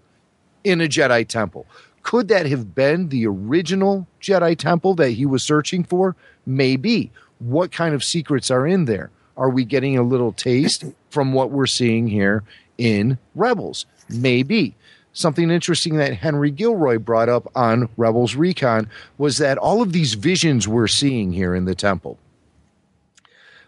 in 0.63 0.81
a 0.81 0.87
Jedi 0.87 1.27
temple. 1.27 1.65
Could 2.03 2.29
that 2.29 2.45
have 2.45 2.73
been 2.73 3.09
the 3.09 3.27
original 3.27 4.07
Jedi 4.21 4.57
temple 4.57 4.95
that 4.95 5.11
he 5.11 5.25
was 5.25 5.43
searching 5.43 5.83
for? 5.83 6.15
Maybe. 6.45 7.11
What 7.39 7.71
kind 7.71 7.93
of 7.93 8.03
secrets 8.03 8.49
are 8.49 8.65
in 8.65 8.85
there? 8.85 9.11
Are 9.35 9.49
we 9.49 9.65
getting 9.65 9.97
a 9.97 10.03
little 10.03 10.31
taste 10.31 10.85
from 11.09 11.33
what 11.33 11.51
we're 11.51 11.67
seeing 11.67 12.07
here 12.07 12.43
in 12.77 13.17
Rebels? 13.35 13.85
Maybe. 14.09 14.75
Something 15.13 15.51
interesting 15.51 15.97
that 15.97 16.13
Henry 16.13 16.51
Gilroy 16.51 16.97
brought 16.97 17.27
up 17.27 17.51
on 17.55 17.89
Rebels 17.97 18.35
Recon 18.35 18.89
was 19.17 19.37
that 19.39 19.57
all 19.57 19.81
of 19.81 19.91
these 19.91 20.13
visions 20.13 20.67
we're 20.67 20.87
seeing 20.87 21.33
here 21.33 21.55
in 21.55 21.65
the 21.65 21.75
temple, 21.75 22.17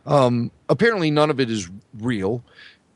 um, 0.05 0.51
apparently 0.69 1.11
none 1.11 1.29
of 1.29 1.39
it 1.39 1.49
is 1.49 1.69
real. 1.99 2.43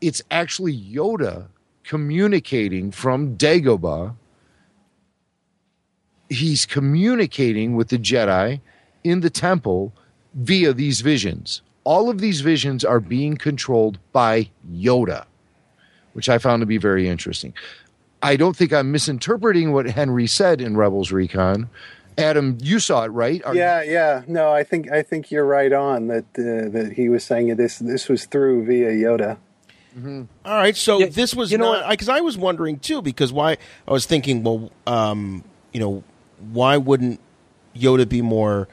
It's 0.01 0.21
actually 0.31 0.77
Yoda 0.77 1.47
communicating 1.83 2.91
from 2.91 3.37
Dagobah 3.37 4.15
he's 6.29 6.65
communicating 6.65 7.75
with 7.75 7.89
the 7.89 7.97
Jedi 7.97 8.59
in 9.03 9.19
the 9.19 9.29
temple 9.29 9.93
via 10.33 10.73
these 10.73 11.01
visions. 11.01 11.61
All 11.83 12.09
of 12.09 12.19
these 12.19 12.41
visions 12.41 12.83
are 12.83 12.99
being 12.99 13.35
controlled 13.37 13.99
by 14.11 14.49
Yoda, 14.71 15.25
which 16.13 16.29
I 16.29 16.37
found 16.37 16.61
to 16.61 16.65
be 16.65 16.77
very 16.77 17.07
interesting. 17.07 17.53
I 18.21 18.35
don't 18.35 18.55
think 18.55 18.71
I'm 18.73 18.91
misinterpreting 18.91 19.73
what 19.73 19.85
Henry 19.85 20.27
said 20.27 20.61
in 20.61 20.77
Rebels 20.77 21.11
Recon. 21.11 21.69
Adam, 22.17 22.57
you 22.61 22.79
saw 22.79 23.03
it, 23.03 23.09
right? 23.09 23.43
Are- 23.43 23.53
Yeah, 23.55 23.83
yeah. 23.83 24.23
No, 24.27 24.51
I 24.51 24.63
think 24.63 24.89
I 24.91 25.01
think 25.03 25.29
you're 25.29 25.45
right 25.45 25.73
on 25.73 26.07
that 26.07 26.25
uh, 26.37 26.69
that 26.69 26.93
he 26.95 27.09
was 27.09 27.23
saying 27.23 27.53
this 27.57 27.79
this 27.79 28.07
was 28.07 28.25
through 28.25 28.65
via 28.65 28.91
Yoda. 28.91 29.37
All 29.95 30.27
right, 30.45 30.75
so 30.75 30.99
Yeah, 30.99 31.07
this 31.07 31.35
was 31.35 31.51
you 31.51 31.57
know 31.57 31.73
not 31.73 31.89
because 31.89 32.09
I 32.09 32.21
was 32.21 32.37
wondering 32.37 32.79
too 32.79 33.01
because 33.01 33.31
why 33.31 33.57
I 33.87 33.91
was 33.91 34.05
thinking, 34.05 34.43
well, 34.43 34.71
um, 34.87 35.43
you 35.71 35.79
know, 35.79 36.03
why 36.51 36.77
wouldn't 36.77 37.19
Yoda 37.75 38.07
be 38.07 38.21
more, 38.21 38.67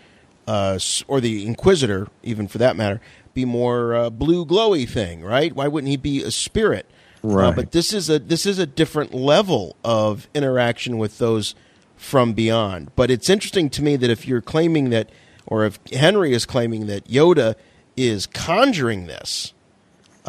uh, 0.47 0.79
or 1.09 1.21
the 1.21 1.47
Inquisitor, 1.47 2.09
even 2.23 2.49
for 2.49 2.59
that 2.59 2.77
matter, 2.77 3.01
be 3.35 3.45
more 3.45 3.95
uh, 3.95 4.11
blue 4.11 4.45
glowy 4.47 4.89
thing, 4.89 5.23
right? 5.23 5.55
Why 5.55 5.69
wouldn't 5.69 5.91
he 5.91 5.97
be 5.97 6.23
a 6.23 6.31
spirit? 6.31 6.87
Uh, 7.23 7.29
Right. 7.29 7.55
but 7.57 7.73
this 7.73 7.93
is 7.93 8.09
a 8.09 8.19
this 8.19 8.47
is 8.47 8.59
a 8.59 8.65
different 8.67 9.13
level 9.13 9.77
of 9.85 10.27
interaction 10.35 10.97
with 10.97 11.19
those 11.19 11.55
from 11.97 12.33
beyond. 12.33 12.93
But 12.97 13.11
it's 13.11 13.29
interesting 13.29 13.69
to 13.71 13.83
me 13.83 13.97
that 13.97 14.09
if 14.09 14.27
you're 14.27 14.41
claiming 14.41 14.89
that, 14.89 15.11
or 15.47 15.65
if 15.67 15.79
Henry 15.93 16.33
is 16.33 16.47
claiming 16.47 16.87
that 16.87 17.05
Yoda 17.09 17.57
is 17.95 18.25
conjuring 18.27 19.07
this, 19.07 19.53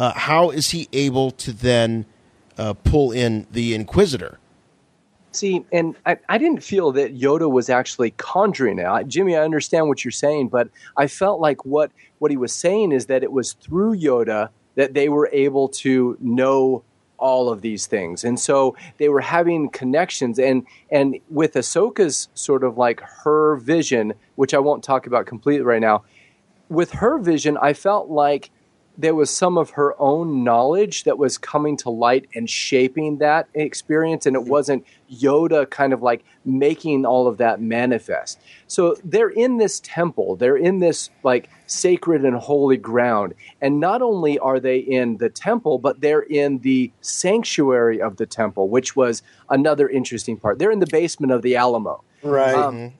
uh, 0.02 0.12
how 0.14 0.49
is 0.49 0.72
he 0.72 0.89
able 0.93 1.30
to 1.30 1.54
then 1.54 2.08
uh, 2.58 2.74
pull 2.74 3.12
in 3.12 3.45
the 3.52 3.76
Inquisitor? 3.76 4.39
See, 5.32 5.64
and 5.72 5.95
I, 6.08 6.18
I 6.28 6.39
didn't 6.39 6.64
feel 6.64 6.91
that 6.93 7.16
Yoda 7.16 7.49
was 7.49 7.70
actually 7.70 8.10
conjuring 8.18 8.80
it. 8.80 8.88
I, 8.88 9.04
Jimmy, 9.04 9.38
I 9.38 9.43
understand 9.43 9.88
what 9.88 10.04
you're 10.04 10.12
saying, 10.12 10.49
but 10.49 10.70
I 10.97 11.06
felt 11.06 11.39
like 11.39 11.66
what, 11.66 11.91
what 12.18 12.32
he 12.32 12.38
was 12.38 12.52
saying 12.52 12.91
is 12.91 13.06
that 13.06 13.22
it 13.22 13.32
was 13.32 13.54
through 13.54 13.95
Yoda 13.95 14.49
that 14.74 14.95
they 14.95 15.08
were 15.08 15.30
able 15.32 15.68
to 15.68 16.18
know 16.20 16.84
all 17.20 17.49
of 17.49 17.62
these 17.62 17.86
things. 17.86 18.24
And 18.24 18.39
so 18.39 18.76
they 18.97 19.08
were 19.08 19.22
having 19.22 19.70
connections. 19.70 20.39
And, 20.39 20.66
and 20.89 21.20
with 21.30 21.54
Ahsoka's 21.54 22.28
sort 22.34 22.64
of 22.64 22.76
like 22.76 23.02
her 23.24 23.58
vision, 23.58 24.14
which 24.34 24.56
I 24.56 24.60
won't 24.60 24.84
talk 24.84 25.06
about 25.06 25.28
completely 25.28 25.64
right 25.64 25.80
now, 25.80 26.06
with 26.70 26.91
her 26.93 27.20
vision, 27.20 27.56
I 27.62 27.74
felt 27.74 28.10
like 28.10 28.49
there 28.97 29.15
was 29.15 29.29
some 29.29 29.57
of 29.57 29.71
her 29.71 29.99
own 29.99 30.43
knowledge 30.43 31.05
that 31.05 31.17
was 31.17 31.37
coming 31.37 31.77
to 31.77 31.89
light 31.89 32.27
and 32.35 32.49
shaping 32.49 33.17
that 33.17 33.47
experience, 33.53 34.25
and 34.25 34.35
it 34.35 34.43
wasn't 34.43 34.85
Yoda 35.11 35.69
kind 35.69 35.93
of 35.93 36.01
like 36.01 36.23
making 36.45 37.05
all 37.05 37.27
of 37.27 37.37
that 37.37 37.61
manifest. 37.61 38.39
So 38.67 38.95
they're 39.03 39.29
in 39.29 39.57
this 39.57 39.79
temple, 39.79 40.35
they're 40.35 40.57
in 40.57 40.79
this 40.79 41.09
like 41.23 41.49
sacred 41.67 42.25
and 42.25 42.35
holy 42.35 42.77
ground, 42.77 43.33
and 43.61 43.79
not 43.79 44.01
only 44.01 44.37
are 44.39 44.59
they 44.59 44.77
in 44.77 45.17
the 45.17 45.29
temple, 45.29 45.77
but 45.77 46.01
they're 46.01 46.21
in 46.21 46.59
the 46.59 46.91
sanctuary 47.01 48.01
of 48.01 48.17
the 48.17 48.25
temple, 48.25 48.69
which 48.69 48.95
was 48.95 49.23
another 49.49 49.87
interesting 49.89 50.37
part. 50.37 50.59
They're 50.59 50.71
in 50.71 50.79
the 50.79 50.87
basement 50.87 51.31
of 51.31 51.41
the 51.41 51.55
Alamo. 51.55 52.03
Right. 52.24 52.55
Um, 52.55 52.93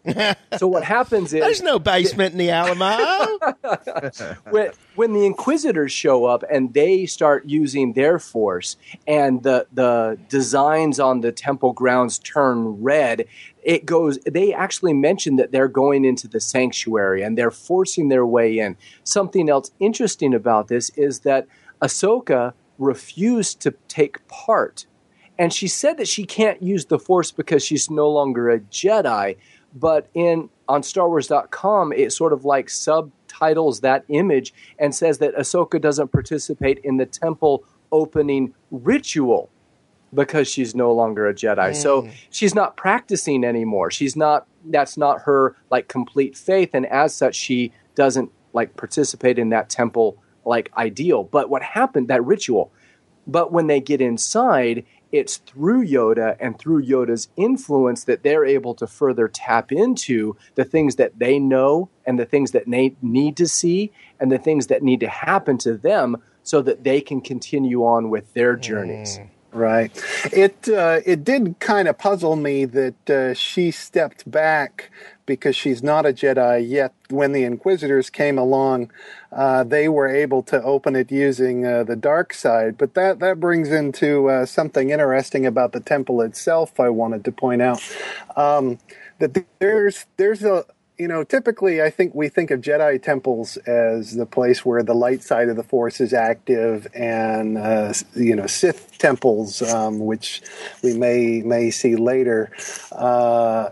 so 0.57 0.67
what 0.67 0.84
happens 0.84 1.34
is 1.34 1.41
There's 1.41 1.61
no 1.61 1.80
basement 1.80 2.34
in 2.34 2.38
the 2.38 2.49
Alamo. 2.49 3.39
when, 4.49 4.72
when 4.95 5.13
the 5.13 5.26
inquisitors 5.26 5.91
show 5.91 6.26
up 6.26 6.43
and 6.51 6.74
they 6.74 7.05
start 7.05 7.45
using 7.45 7.93
their 7.93 8.19
force 8.19 8.78
and 9.07 9.43
the 9.43 9.67
the 9.72 10.17
designs 10.30 10.99
on 10.99 11.22
the 11.22 11.32
temple 11.32 11.74
grounds 11.74 12.19
turn 12.19 12.82
red 12.82 13.26
it 13.63 13.86
goes 13.86 14.17
they 14.26 14.53
actually 14.53 14.93
mention 14.93 15.36
that 15.36 15.51
they're 15.51 15.67
going 15.67 16.03
into 16.05 16.28
the 16.28 16.39
sanctuary 16.39 17.22
and 17.22 17.38
they're 17.38 17.51
forcing 17.51 18.09
their 18.09 18.26
way 18.26 18.59
in 18.59 18.76
something 19.03 19.49
else 19.49 19.72
interesting 19.80 20.34
about 20.34 20.67
this 20.67 20.89
is 20.91 21.19
that 21.19 21.47
ahsoka 21.82 22.53
refused 22.78 23.59
to 23.61 23.72
take 23.88 24.26
part 24.28 24.86
and 25.41 25.51
she 25.51 25.67
said 25.67 25.97
that 25.97 26.07
she 26.07 26.23
can't 26.23 26.61
use 26.61 26.85
the 26.85 26.99
force 26.99 27.31
because 27.31 27.63
she's 27.63 27.89
no 27.89 28.09
longer 28.09 28.49
a 28.49 28.59
jedi 28.59 29.35
but 29.73 30.07
in 30.13 30.49
on 30.67 30.81
starwars.com 30.81 31.91
it 31.93 32.11
sort 32.11 32.33
of 32.33 32.45
like 32.45 32.69
subtitles 32.69 33.81
that 33.81 34.03
image 34.09 34.53
and 34.77 34.93
says 34.93 35.17
that 35.17 35.35
ahsoka 35.35 35.81
doesn't 35.81 36.11
participate 36.11 36.79
in 36.83 36.97
the 36.97 37.05
temple 37.05 37.63
opening 37.91 38.53
ritual 38.69 39.49
because 40.13 40.47
she's 40.47 40.75
no 40.75 40.91
longer 40.91 41.27
a 41.27 41.33
jedi. 41.33 41.71
Mm. 41.71 41.75
So 41.75 42.09
she's 42.29 42.53
not 42.53 42.75
practicing 42.75 43.43
anymore. 43.43 43.91
She's 43.91 44.15
not 44.15 44.45
that's 44.65 44.97
not 44.97 45.21
her 45.21 45.55
like 45.69 45.87
complete 45.87 46.37
faith 46.37 46.71
and 46.73 46.85
as 46.87 47.15
such 47.15 47.35
she 47.35 47.71
doesn't 47.95 48.31
like 48.53 48.75
participate 48.75 49.39
in 49.39 49.49
that 49.49 49.69
temple 49.69 50.17
like 50.45 50.71
ideal. 50.77 51.23
But 51.23 51.49
what 51.49 51.63
happened 51.63 52.07
that 52.09 52.23
ritual? 52.23 52.71
But 53.27 53.51
when 53.51 53.67
they 53.67 53.79
get 53.79 54.01
inside, 54.01 54.85
it's 55.12 55.38
through 55.38 55.86
Yoda 55.86 56.38
and 56.39 56.57
through 56.57 56.84
Yoda's 56.84 57.30
influence 57.36 58.05
that 58.05 58.24
they're 58.24 58.45
able 58.45 58.74
to 58.76 58.88
further 58.88 59.28
tap 59.28 59.72
into 59.72 60.36
the 60.55 60.64
things 60.64 60.95
that 60.95 61.20
they 61.20 61.39
know 61.39 61.89
and 62.05 62.18
the 62.18 62.26
things 62.26 62.51
that 62.51 62.70
they 62.70 62.95
need 63.01 63.38
to 63.38 63.47
see 63.47 63.91
and 64.20 64.32
the 64.32 64.38
things 64.38 64.68
that 64.68 64.84
need 64.84 64.99
to 65.01 65.09
happen 65.09 65.57
to 65.59 65.76
them 65.76 66.18
so 66.43 66.62
that 66.62 66.84
they 66.84 67.01
can 67.01 67.22
continue 67.22 67.84
on 67.84 68.09
with 68.09 68.34
their 68.34 68.55
journeys. 68.55 69.20
Mm. 69.20 69.30
Right. 69.54 69.91
It 70.32 70.70
uh, 70.70 71.02
it 71.06 71.26
did 71.26 71.60
kind 71.60 71.88
of 71.88 71.97
puzzle 71.97 72.36
me 72.38 72.66
that 72.66 73.10
uh, 73.10 73.34
she 73.34 73.72
stepped 73.72 74.30
back 74.30 74.91
because 75.26 75.56
she's 75.56 75.84
not 75.84 76.06
a 76.06 76.14
Jedi. 76.14 76.70
Yet 76.70 76.93
when 77.10 77.34
the 77.34 77.43
Inquisitors 77.43 78.12
came 78.12 78.38
along, 78.38 78.91
uh, 79.34 79.64
they 79.64 79.89
were 79.89 80.08
able 80.08 80.43
to 80.43 80.64
open 80.64 80.95
it 80.95 81.12
using 81.12 81.66
uh, 81.66 81.84
the 81.84 81.95
dark 81.97 82.34
side. 82.34 82.78
But 82.78 82.93
that 82.93 83.20
that 83.20 83.39
brings 83.41 83.72
into 83.72 84.30
uh, 84.30 84.45
something 84.45 84.91
interesting 84.91 85.47
about 85.47 85.74
the 85.74 85.82
temple 85.82 86.22
itself. 86.22 86.80
I 86.80 86.89
wanted 86.89 87.26
to 87.26 87.32
point 87.34 87.62
out 87.64 87.82
um, 88.38 88.80
that 89.20 89.45
there's 89.60 90.06
there's 90.18 90.43
a 90.43 90.66
you 91.02 91.08
know, 91.08 91.24
typically 91.24 91.82
I 91.82 91.89
think 91.89 92.14
we 92.14 92.30
think 92.30 92.52
of 92.52 92.62
Jedi 92.62 93.02
temples 93.02 93.58
as 93.58 94.16
the 94.16 94.28
place 94.28 94.64
where 94.64 94.84
the 94.84 94.93
light 94.93 95.24
side 95.24 95.49
of 95.49 95.56
the 95.56 95.64
Force 95.64 95.99
is 95.99 96.14
active, 96.14 96.88
and 96.93 97.58
uh, 97.58 97.91
you 98.14 98.36
know, 98.36 98.45
Sith 98.45 98.99
temples, 98.99 99.64
um, 99.64 99.97
which 99.99 100.43
we 100.84 100.93
may 100.93 101.41
may 101.41 101.72
see 101.72 101.95
later. 101.95 102.52
Uh, 102.91 103.72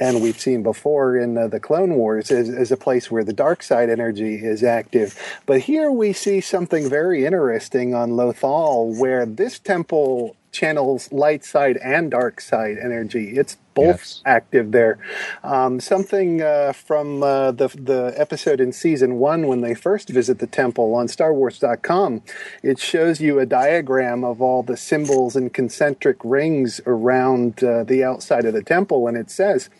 and 0.00 0.22
we've 0.22 0.38
seen 0.38 0.62
before 0.62 1.16
in 1.16 1.36
uh, 1.36 1.48
the 1.48 1.58
Clone 1.58 1.94
Wars 1.96 2.30
as, 2.30 2.48
as 2.48 2.70
a 2.70 2.76
place 2.76 3.10
where 3.10 3.24
the 3.24 3.32
dark 3.32 3.64
side 3.64 3.90
energy 3.90 4.36
is 4.36 4.62
active. 4.62 5.18
But 5.44 5.62
here 5.62 5.90
we 5.90 6.12
see 6.12 6.40
something 6.40 6.88
very 6.88 7.26
interesting 7.26 7.92
on 7.92 8.10
Lothal, 8.10 8.96
where 8.96 9.26
this 9.26 9.58
temple 9.58 10.36
channels 10.52 11.10
light 11.12 11.44
side 11.44 11.76
and 11.78 12.10
dark 12.10 12.40
side 12.40 12.76
energy. 12.82 13.36
It's 13.36 13.56
both 13.74 13.86
Yes. 14.00 14.22
active 14.26 14.72
there. 14.72 14.98
Um, 15.44 15.78
something 15.80 16.42
uh, 16.42 16.72
from 16.72 17.22
uh, 17.22 17.52
the 17.52 17.68
the 17.68 18.12
episode 18.16 18.60
in 18.60 18.72
season 18.72 19.14
one 19.18 19.46
when 19.46 19.60
they 19.60 19.74
first 19.74 20.08
visit 20.08 20.38
the 20.40 20.46
temple 20.48 20.94
on 20.94 21.06
StarWars.com. 21.06 22.22
It 22.62 22.78
shows 22.78 23.20
you 23.20 23.38
a 23.38 23.46
diagram 23.46 24.24
of 24.24 24.42
all 24.42 24.62
the 24.62 24.76
symbols 24.76 25.36
and 25.36 25.52
concentric 25.52 26.16
rings 26.24 26.80
around 26.86 27.62
uh, 27.62 27.84
the 27.84 28.02
outside 28.02 28.44
of 28.44 28.54
the 28.54 28.62
temple, 28.62 29.06
and 29.06 29.16
it 29.16 29.30
says 29.30 29.70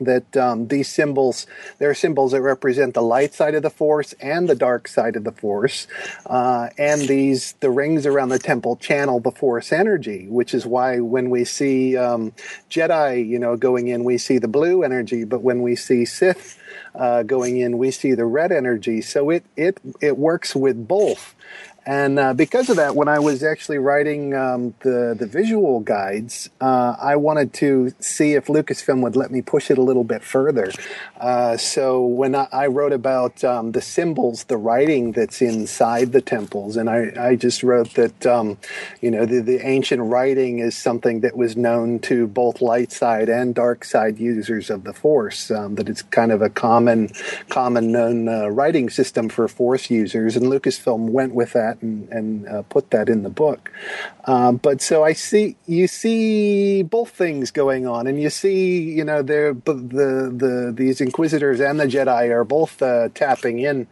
that 0.00 0.36
um, 0.36 0.68
these 0.68 0.88
symbols 0.88 1.46
they're 1.78 1.94
symbols 1.94 2.32
that 2.32 2.42
represent 2.42 2.94
the 2.94 3.02
light 3.02 3.34
side 3.34 3.54
of 3.54 3.62
the 3.62 3.70
force 3.70 4.12
and 4.14 4.48
the 4.48 4.54
dark 4.54 4.88
side 4.88 5.16
of 5.16 5.24
the 5.24 5.32
force 5.32 5.86
uh, 6.26 6.68
and 6.78 7.02
these 7.02 7.52
the 7.60 7.70
rings 7.70 8.06
around 8.06 8.28
the 8.28 8.38
temple 8.38 8.76
channel 8.76 9.20
the 9.20 9.30
force 9.30 9.72
energy 9.72 10.26
which 10.28 10.54
is 10.54 10.66
why 10.66 10.98
when 10.98 11.30
we 11.30 11.44
see 11.44 11.96
um, 11.96 12.32
jedi 12.70 13.26
you 13.26 13.38
know 13.38 13.56
going 13.56 13.88
in 13.88 14.04
we 14.04 14.18
see 14.18 14.38
the 14.38 14.48
blue 14.48 14.82
energy 14.82 15.24
but 15.24 15.42
when 15.42 15.62
we 15.62 15.76
see 15.76 16.04
sith 16.04 16.58
uh, 16.94 17.22
going 17.22 17.58
in 17.58 17.78
we 17.78 17.90
see 17.90 18.14
the 18.14 18.24
red 18.24 18.52
energy. 18.52 19.00
So 19.00 19.30
it 19.30 19.44
it 19.56 19.78
it 20.00 20.18
works 20.18 20.54
with 20.54 20.88
both 20.88 21.34
and 21.86 22.18
uh, 22.18 22.34
because 22.34 22.68
of 22.68 22.76
that, 22.76 22.96
when 22.96 23.06
I 23.06 23.20
was 23.20 23.44
actually 23.44 23.78
writing 23.78 24.34
um, 24.34 24.74
the 24.80 25.14
the 25.16 25.26
visual 25.26 25.78
guides, 25.78 26.50
uh, 26.60 26.96
I 27.00 27.14
wanted 27.14 27.52
to 27.54 27.94
see 28.00 28.32
if 28.32 28.46
Lucasfilm 28.46 29.02
would 29.02 29.14
let 29.14 29.30
me 29.30 29.40
push 29.40 29.70
it 29.70 29.78
a 29.78 29.82
little 29.82 30.02
bit 30.02 30.24
further. 30.24 30.72
Uh, 31.20 31.56
so 31.56 32.04
when 32.04 32.34
I, 32.34 32.48
I 32.50 32.66
wrote 32.66 32.92
about 32.92 33.44
um, 33.44 33.70
the 33.70 33.80
symbols, 33.80 34.44
the 34.44 34.56
writing 34.56 35.12
that's 35.12 35.40
inside 35.40 36.10
the 36.10 36.20
temples, 36.20 36.76
and 36.76 36.90
I, 36.90 37.12
I 37.16 37.36
just 37.36 37.62
wrote 37.62 37.94
that 37.94 38.26
um, 38.26 38.58
you 39.00 39.12
know 39.12 39.24
the, 39.24 39.40
the 39.40 39.64
ancient 39.64 40.02
writing 40.02 40.58
is 40.58 40.76
something 40.76 41.20
that 41.20 41.36
was 41.36 41.56
known 41.56 42.00
to 42.00 42.26
both 42.26 42.60
light 42.60 42.90
side 42.90 43.28
and 43.28 43.54
dark 43.54 43.84
side 43.84 44.18
users 44.18 44.70
of 44.70 44.82
the 44.82 44.92
Force. 44.92 45.52
Um, 45.52 45.76
that 45.76 45.88
it's 45.88 46.02
kind 46.02 46.32
of 46.32 46.42
a 46.42 46.50
common 46.50 47.10
common 47.48 47.92
known 47.92 48.28
uh, 48.28 48.48
writing 48.48 48.90
system 48.90 49.28
for 49.28 49.46
Force 49.46 49.88
users, 49.88 50.34
and 50.34 50.46
Lucasfilm 50.46 51.10
went 51.10 51.32
with 51.32 51.52
that 51.52 51.75
and, 51.82 52.08
and 52.10 52.48
uh, 52.48 52.62
put 52.62 52.90
that 52.90 53.08
in 53.08 53.22
the 53.22 53.30
book. 53.30 53.72
Um, 54.24 54.56
but 54.56 54.80
so 54.80 55.04
I 55.04 55.12
see 55.12 55.56
you 55.66 55.86
see 55.86 56.82
both 56.82 57.10
things 57.10 57.50
going 57.50 57.86
on, 57.86 58.06
and 58.06 58.20
you 58.20 58.30
see 58.30 58.82
you 58.92 59.04
know 59.04 59.22
they're 59.22 59.54
the 59.54 60.32
the 60.34 60.72
these 60.74 61.00
Inquisitors 61.00 61.60
and 61.60 61.78
the 61.78 61.86
Jedi 61.86 62.30
are 62.30 62.44
both 62.44 62.82
uh, 62.82 63.08
tapping 63.14 63.60
in 63.60 63.86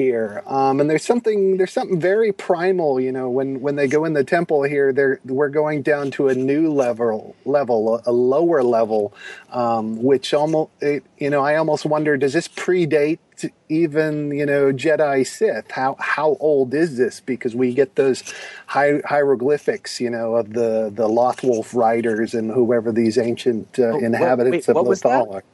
here. 0.00 0.42
Um, 0.46 0.80
and 0.80 0.88
there's 0.88 1.04
something 1.04 1.58
there's 1.58 1.72
something 1.72 2.00
very 2.00 2.32
primal, 2.32 2.98
you 3.00 3.12
know, 3.12 3.28
when 3.28 3.60
when 3.60 3.76
they 3.76 3.86
go 3.86 4.06
in 4.06 4.14
the 4.14 4.24
temple 4.24 4.62
here, 4.62 4.92
they're 4.92 5.20
we're 5.24 5.50
going 5.50 5.82
down 5.82 6.10
to 6.12 6.28
a 6.28 6.34
new 6.34 6.72
level 6.72 7.36
level, 7.44 7.96
a, 7.96 8.10
a 8.10 8.12
lower 8.12 8.62
level, 8.62 9.12
um, 9.50 10.02
which 10.02 10.32
almost 10.32 10.70
it, 10.80 11.04
you 11.18 11.28
know 11.28 11.42
I 11.42 11.56
almost 11.56 11.84
wonder 11.84 12.16
does 12.16 12.32
this 12.32 12.48
predate 12.48 13.18
first 13.42 13.54
even 13.68 14.30
you 14.32 14.46
know 14.46 14.72
Jedi 14.72 15.26
Sith? 15.26 15.70
How 15.70 15.96
how 15.98 16.36
old 16.40 16.74
is 16.74 16.96
this? 16.96 17.20
Because 17.20 17.54
we 17.54 17.74
get 17.74 17.96
those 17.96 18.22
hi- 18.66 19.00
hieroglyphics, 19.04 20.00
you 20.00 20.10
know, 20.10 20.34
of 20.36 20.52
the 20.52 20.90
the 20.94 21.08
Lothwolf 21.08 21.74
riders 21.74 22.34
and 22.34 22.50
whoever 22.50 22.92
these 22.92 23.18
ancient 23.18 23.78
uh, 23.78 23.84
Oh, 23.84 23.98
inhabitants 23.98 24.68
wait, 24.68 24.74
what 24.74 24.82
of 24.82 24.86
was? 24.88 25.02
Lothal 25.02 25.34
are. 25.34 25.44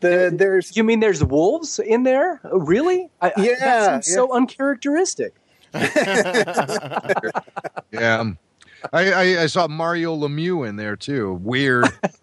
The, 0.00 0.30
there's 0.34 0.76
You 0.76 0.84
mean 0.84 1.00
there's 1.00 1.24
wolves 1.24 1.78
in 1.78 2.02
there? 2.02 2.40
Oh, 2.44 2.58
Really? 2.58 3.08
I, 3.22 3.32
I- 3.36 3.42
that 3.58 4.02
seems 4.04 4.08
yeah. 4.08 4.14
so 4.14 4.32
uncharacteristic. 4.34 5.34
Yeah. 7.92 8.32
I, 8.92 9.12
I, 9.12 9.42
I 9.42 9.46
saw 9.46 9.68
Mario 9.68 10.16
Lemieux 10.16 10.68
in 10.68 10.76
there 10.76 10.96
too. 10.96 11.34
Weird. 11.42 11.86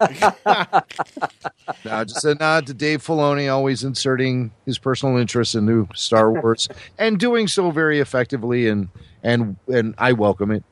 no, 1.84 2.04
just 2.04 2.24
a 2.24 2.34
nod 2.38 2.66
to 2.66 2.74
Dave 2.74 3.02
Filoni, 3.02 3.52
always 3.52 3.84
inserting 3.84 4.52
his 4.66 4.78
personal 4.78 5.16
interest 5.16 5.54
in 5.54 5.66
new 5.66 5.88
Star 5.94 6.30
Wars 6.30 6.68
and 6.98 7.18
doing 7.18 7.48
so 7.48 7.70
very 7.70 8.00
effectively, 8.00 8.68
and 8.68 8.88
and 9.22 9.56
and 9.68 9.94
I 9.98 10.12
welcome 10.12 10.50
it. 10.50 10.64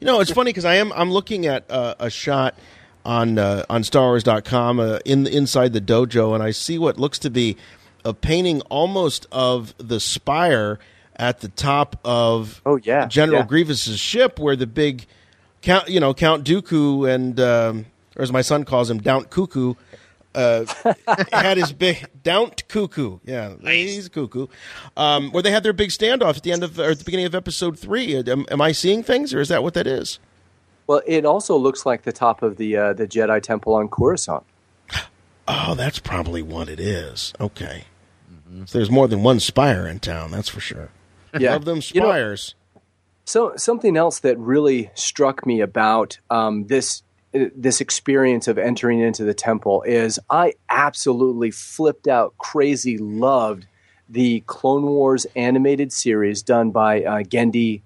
You 0.00 0.06
know, 0.06 0.20
it's 0.20 0.32
funny 0.32 0.50
because 0.50 0.64
I 0.64 0.74
am 0.76 0.92
I'm 0.92 1.10
looking 1.10 1.46
at 1.46 1.70
uh, 1.70 1.94
a 1.98 2.10
shot 2.10 2.54
on 3.04 3.38
uh, 3.38 3.64
on 3.68 3.82
StarWars.com 3.82 4.80
uh, 4.80 4.98
in 5.04 5.26
inside 5.26 5.72
the 5.72 5.80
dojo, 5.80 6.34
and 6.34 6.42
I 6.42 6.50
see 6.50 6.78
what 6.78 6.98
looks 6.98 7.18
to 7.20 7.30
be 7.30 7.56
a 8.04 8.14
painting 8.14 8.60
almost 8.62 9.26
of 9.30 9.74
the 9.78 10.00
spire 10.00 10.78
at 11.16 11.40
the 11.40 11.48
top 11.48 12.00
of 12.04 12.60
Oh 12.66 12.76
yeah, 12.76 13.06
General 13.06 13.40
yeah. 13.40 13.46
Grievous's 13.46 13.98
ship, 13.98 14.38
where 14.38 14.56
the 14.56 14.66
big 14.66 15.06
Count, 15.62 15.88
you 15.88 16.00
know, 16.00 16.12
Count 16.12 16.44
Dooku 16.44 17.08
and 17.12 17.38
um, 17.40 17.86
or 18.16 18.22
as 18.22 18.32
my 18.32 18.42
son 18.42 18.64
calls 18.64 18.90
him, 18.90 18.98
Daunt 19.00 19.30
Cuckoo. 19.30 19.74
Uh, 20.34 20.64
had 21.32 21.58
his 21.58 21.72
big 21.72 22.06
Daunt 22.22 22.66
Cuckoo, 22.68 23.18
yeah, 23.24 23.52
he's 23.62 24.06
a 24.06 24.10
cuckoo. 24.10 24.46
Um, 24.96 25.30
where 25.30 25.42
they 25.42 25.50
had 25.50 25.62
their 25.62 25.74
big 25.74 25.90
standoff 25.90 26.38
at 26.38 26.42
the 26.42 26.52
end 26.52 26.64
of 26.64 26.78
or 26.78 26.90
at 26.90 26.98
the 26.98 27.04
beginning 27.04 27.26
of 27.26 27.34
episode 27.34 27.78
three. 27.78 28.16
Am, 28.16 28.46
am 28.50 28.60
I 28.62 28.72
seeing 28.72 29.02
things, 29.02 29.34
or 29.34 29.40
is 29.40 29.48
that 29.50 29.62
what 29.62 29.74
that 29.74 29.86
is? 29.86 30.18
Well, 30.86 31.02
it 31.06 31.26
also 31.26 31.54
looks 31.56 31.84
like 31.84 32.02
the 32.04 32.12
top 32.12 32.42
of 32.42 32.56
the 32.56 32.76
uh, 32.76 32.92
the 32.94 33.06
Jedi 33.06 33.42
Temple 33.42 33.74
on 33.74 33.88
Coruscant. 33.88 34.42
Oh, 35.46 35.74
that's 35.74 35.98
probably 35.98 36.40
what 36.40 36.68
it 36.68 36.80
is. 36.80 37.34
Okay. 37.38 37.84
So 38.66 38.78
there's 38.78 38.90
more 38.90 39.08
than 39.08 39.22
one 39.22 39.38
spire 39.40 39.86
in 39.86 39.98
town, 39.98 40.30
that's 40.30 40.48
for 40.48 40.60
sure. 40.60 40.88
Yeah. 41.38 41.52
Love 41.52 41.64
them 41.64 41.80
You 41.92 42.00
know- 42.00 42.08
spires. 42.08 42.54
So 43.24 43.54
something 43.56 43.96
else 43.96 44.20
that 44.20 44.38
really 44.38 44.90
struck 44.94 45.46
me 45.46 45.60
about 45.60 46.18
um, 46.30 46.66
this 46.66 47.02
uh, 47.34 47.46
this 47.56 47.80
experience 47.80 48.48
of 48.48 48.58
entering 48.58 49.00
into 49.00 49.24
the 49.24 49.34
temple 49.34 49.82
is 49.82 50.18
I 50.28 50.54
absolutely 50.68 51.50
flipped 51.50 52.08
out, 52.08 52.36
crazy 52.38 52.98
loved 52.98 53.66
the 54.08 54.40
Clone 54.40 54.84
Wars 54.84 55.26
animated 55.34 55.92
series 55.92 56.42
done 56.42 56.70
by 56.70 57.02
uh, 57.02 57.22
Genndy. 57.22 57.82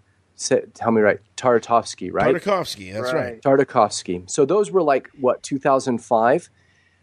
Tell 0.74 0.90
me 0.90 1.00
right, 1.00 1.18
Tartakovsky, 1.36 2.12
right? 2.12 2.34
Tartakovsky, 2.34 2.92
that's 2.92 3.12
right. 3.12 3.40
Tartakovsky. 3.40 4.28
So 4.28 4.44
those 4.44 4.70
were 4.70 4.82
like 4.82 5.08
what 5.18 5.42
2005. 5.42 6.50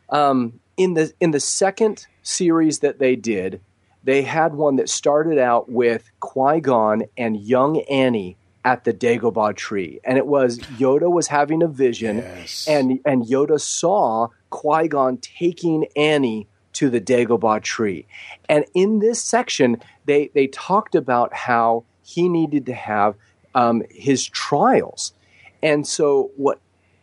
Um, 0.09 0.59
in 0.75 0.95
the 0.95 1.13
in 1.19 1.31
the 1.31 1.39
second 1.39 2.05
series 2.21 2.79
that 2.79 2.99
they 2.99 3.15
did, 3.15 3.61
they 4.03 4.21
had 4.21 4.53
one 4.55 4.75
that 4.77 4.89
started 4.89 5.37
out 5.37 5.69
with 5.69 6.09
Qui 6.19 6.59
Gon 6.61 7.03
and 7.17 7.37
young 7.37 7.79
Annie 7.81 8.37
at 8.65 8.83
the 8.85 8.93
Dagobah 8.93 9.55
tree, 9.55 9.99
and 10.03 10.17
it 10.17 10.25
was 10.25 10.59
Yoda 10.59 11.11
was 11.11 11.27
having 11.27 11.61
a 11.61 11.67
vision, 11.67 12.17
Yes. 12.17 12.65
and 12.67 12.99
and 13.05 13.23
Yoda 13.23 13.59
saw 13.59 14.29
Qui 14.49 14.87
Gon 14.87 15.17
taking 15.17 15.85
Annie 15.95 16.47
to 16.73 16.89
the 16.89 17.01
Dagobah 17.01 17.61
tree, 17.61 18.05
and 18.47 18.65
in 18.73 18.99
this 18.99 19.21
section 19.23 19.81
they 20.05 20.29
they 20.33 20.47
talked 20.47 20.95
about 20.95 21.33
how 21.33 21.83
he 22.03 22.27
needed 22.29 22.65
to 22.67 22.73
have 22.73 23.15
um, 23.55 23.83
his 23.89 24.25
trials, 24.27 25.13
and 25.61 25.85
so 25.85 26.31
what 26.37 26.59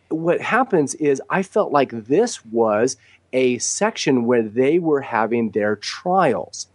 what 0.09 0.41
happens 0.41 0.93
is 0.95 1.21
I 1.29 1.43
felt 1.43 1.71
like 1.71 1.91
this 1.91 2.43
was 2.45 2.97
a 3.33 3.57
section 3.59 4.25
where 4.25 4.43
they 4.43 4.77
were 4.79 5.01
having 5.01 5.51
their 5.51 5.75
trials. 5.77 6.67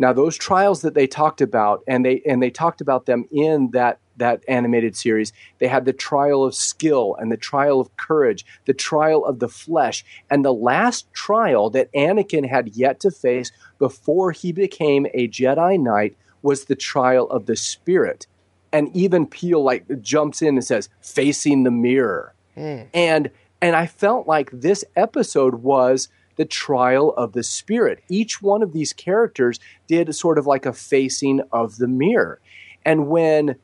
Now 0.00 0.14
those 0.14 0.38
trials 0.38 0.80
that 0.80 0.94
they 0.94 1.06
talked 1.06 1.42
about 1.42 1.82
and 1.86 2.06
they 2.06 2.22
and 2.26 2.42
they 2.42 2.48
talked 2.48 2.80
about 2.80 3.04
them 3.04 3.26
in 3.30 3.70
that 3.72 4.00
that 4.16 4.42
animated 4.48 4.96
series, 4.96 5.30
they 5.58 5.68
had 5.68 5.84
the 5.84 5.92
trial 5.92 6.42
of 6.42 6.54
skill 6.54 7.16
and 7.18 7.30
the 7.30 7.36
trial 7.36 7.80
of 7.80 7.94
courage, 7.98 8.46
the 8.64 8.72
trial 8.72 9.22
of 9.26 9.40
the 9.40 9.48
flesh, 9.48 10.02
and 10.30 10.42
the 10.42 10.54
last 10.54 11.12
trial 11.12 11.68
that 11.70 11.92
Anakin 11.92 12.48
had 12.48 12.74
yet 12.74 12.98
to 13.00 13.10
face 13.10 13.52
before 13.78 14.32
he 14.32 14.52
became 14.52 15.06
a 15.12 15.28
Jedi 15.28 15.78
Knight 15.78 16.16
was 16.40 16.64
the 16.64 16.76
trial 16.76 17.28
of 17.28 17.44
the 17.44 17.56
spirit. 17.56 18.26
And 18.72 18.94
even 18.96 19.26
Peel 19.26 19.62
like 19.62 19.84
jumps 20.00 20.40
in 20.40 20.56
and 20.56 20.64
says, 20.64 20.88
facing 21.02 21.64
the 21.64 21.70
mirror 21.70 22.34
hmm. 22.54 22.82
and 22.94 23.30
and 23.60 23.76
I 23.76 23.86
felt 23.86 24.26
like 24.26 24.50
this 24.50 24.82
episode 24.96 25.56
was 25.56 26.08
the 26.40 26.46
trial 26.46 27.10
of 27.18 27.34
the 27.34 27.42
spirit. 27.42 28.02
Each 28.08 28.40
one 28.40 28.62
of 28.62 28.72
these 28.72 28.94
characters 28.94 29.60
did 29.86 30.14
sort 30.14 30.38
of 30.38 30.46
like 30.46 30.64
a 30.64 30.72
facing 30.72 31.42
of 31.52 31.76
the 31.76 31.86
mirror, 31.86 32.40
and 32.82 33.08
when 33.08 33.56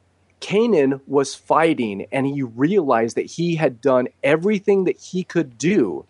Kanan 0.42 1.00
was 1.06 1.34
fighting 1.34 2.06
and 2.12 2.26
he 2.26 2.42
realized 2.42 3.16
that 3.16 3.30
he 3.30 3.54
had 3.54 3.80
done 3.80 4.08
everything 4.22 4.84
that 4.84 4.98
he 4.98 5.24
could 5.24 5.56
do, 5.56 6.04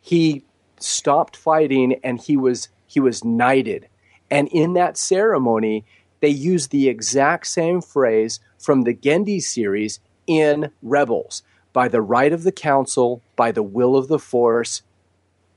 he 0.00 0.46
stopped 0.78 1.36
fighting 1.36 2.00
and 2.02 2.18
he 2.18 2.38
was 2.38 2.70
he 2.86 2.98
was 2.98 3.22
knighted. 3.22 3.86
And 4.30 4.48
in 4.48 4.72
that 4.72 4.96
ceremony, 4.96 5.84
they 6.20 6.30
used 6.30 6.70
the 6.70 6.88
exact 6.88 7.48
same 7.48 7.82
phrase 7.82 8.40
from 8.58 8.84
the 8.84 8.94
Genndy 8.94 9.42
series 9.42 10.00
in 10.26 10.72
Rebels 10.80 11.42
by 11.74 11.88
the 11.88 12.00
right 12.00 12.32
of 12.32 12.44
the 12.44 12.50
council, 12.50 13.20
by 13.36 13.52
the 13.52 13.62
will 13.62 13.94
of 13.94 14.08
the 14.08 14.18
force. 14.18 14.80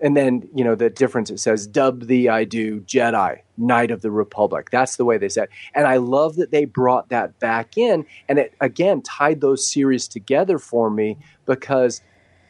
And 0.04 0.18
then, 0.18 0.47
you 0.54 0.64
know, 0.66 0.76
the 0.76 0.89
difference 0.89 1.32
it 1.32 1.39
says, 1.39 1.66
dub 1.66 2.08
thee 2.08 2.28
I 2.28 2.43
do 2.43 2.82
Jedi, 2.82 3.39
Knight 3.58 3.89
of 3.89 4.01
the 4.01 4.12
Republic. 4.12 4.70
That's 4.70 4.97
the 4.97 5.06
way 5.06 5.18
they 5.18 5.30
said. 5.30 5.47
And 5.74 5.88
I 5.88 5.97
love 5.97 6.36
that 6.36 6.51
they 6.51 6.66
brought 6.66 7.08
that 7.10 7.39
back 7.39 7.78
in. 7.78 8.06
And 8.28 8.38
it, 8.38 8.54
again, 8.60 9.01
tied 9.01 9.39
those 9.39 9.66
series 9.66 10.10
together 10.10 10.60
for 10.60 10.89
me 10.89 11.18
because 11.45 12.01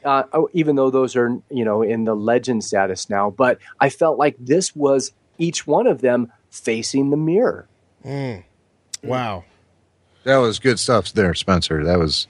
uh, 0.04 0.24
oh, 0.34 0.50
even 0.54 0.76
though 0.76 0.90
those 0.90 1.16
are, 1.16 1.40
you 1.50 1.64
know, 1.64 1.82
in 1.82 2.06
the 2.06 2.16
legend 2.16 2.64
status 2.64 3.10
now, 3.10 3.30
but 3.30 3.60
I 3.80 3.90
felt 3.90 4.18
like 4.18 4.36
this 4.40 4.76
was 4.76 5.14
each 5.38 5.66
one 5.68 5.88
of 5.88 6.02
them 6.02 6.32
facing 6.50 7.10
the 7.10 7.18
mirror. 7.18 7.68
Wow. 9.04 9.46
That 10.24 10.38
was 10.38 10.60
good 10.60 10.80
stuff 10.80 11.14
there, 11.14 11.34
Spencer. 11.34 11.84
That 11.84 12.00
was 12.00 12.28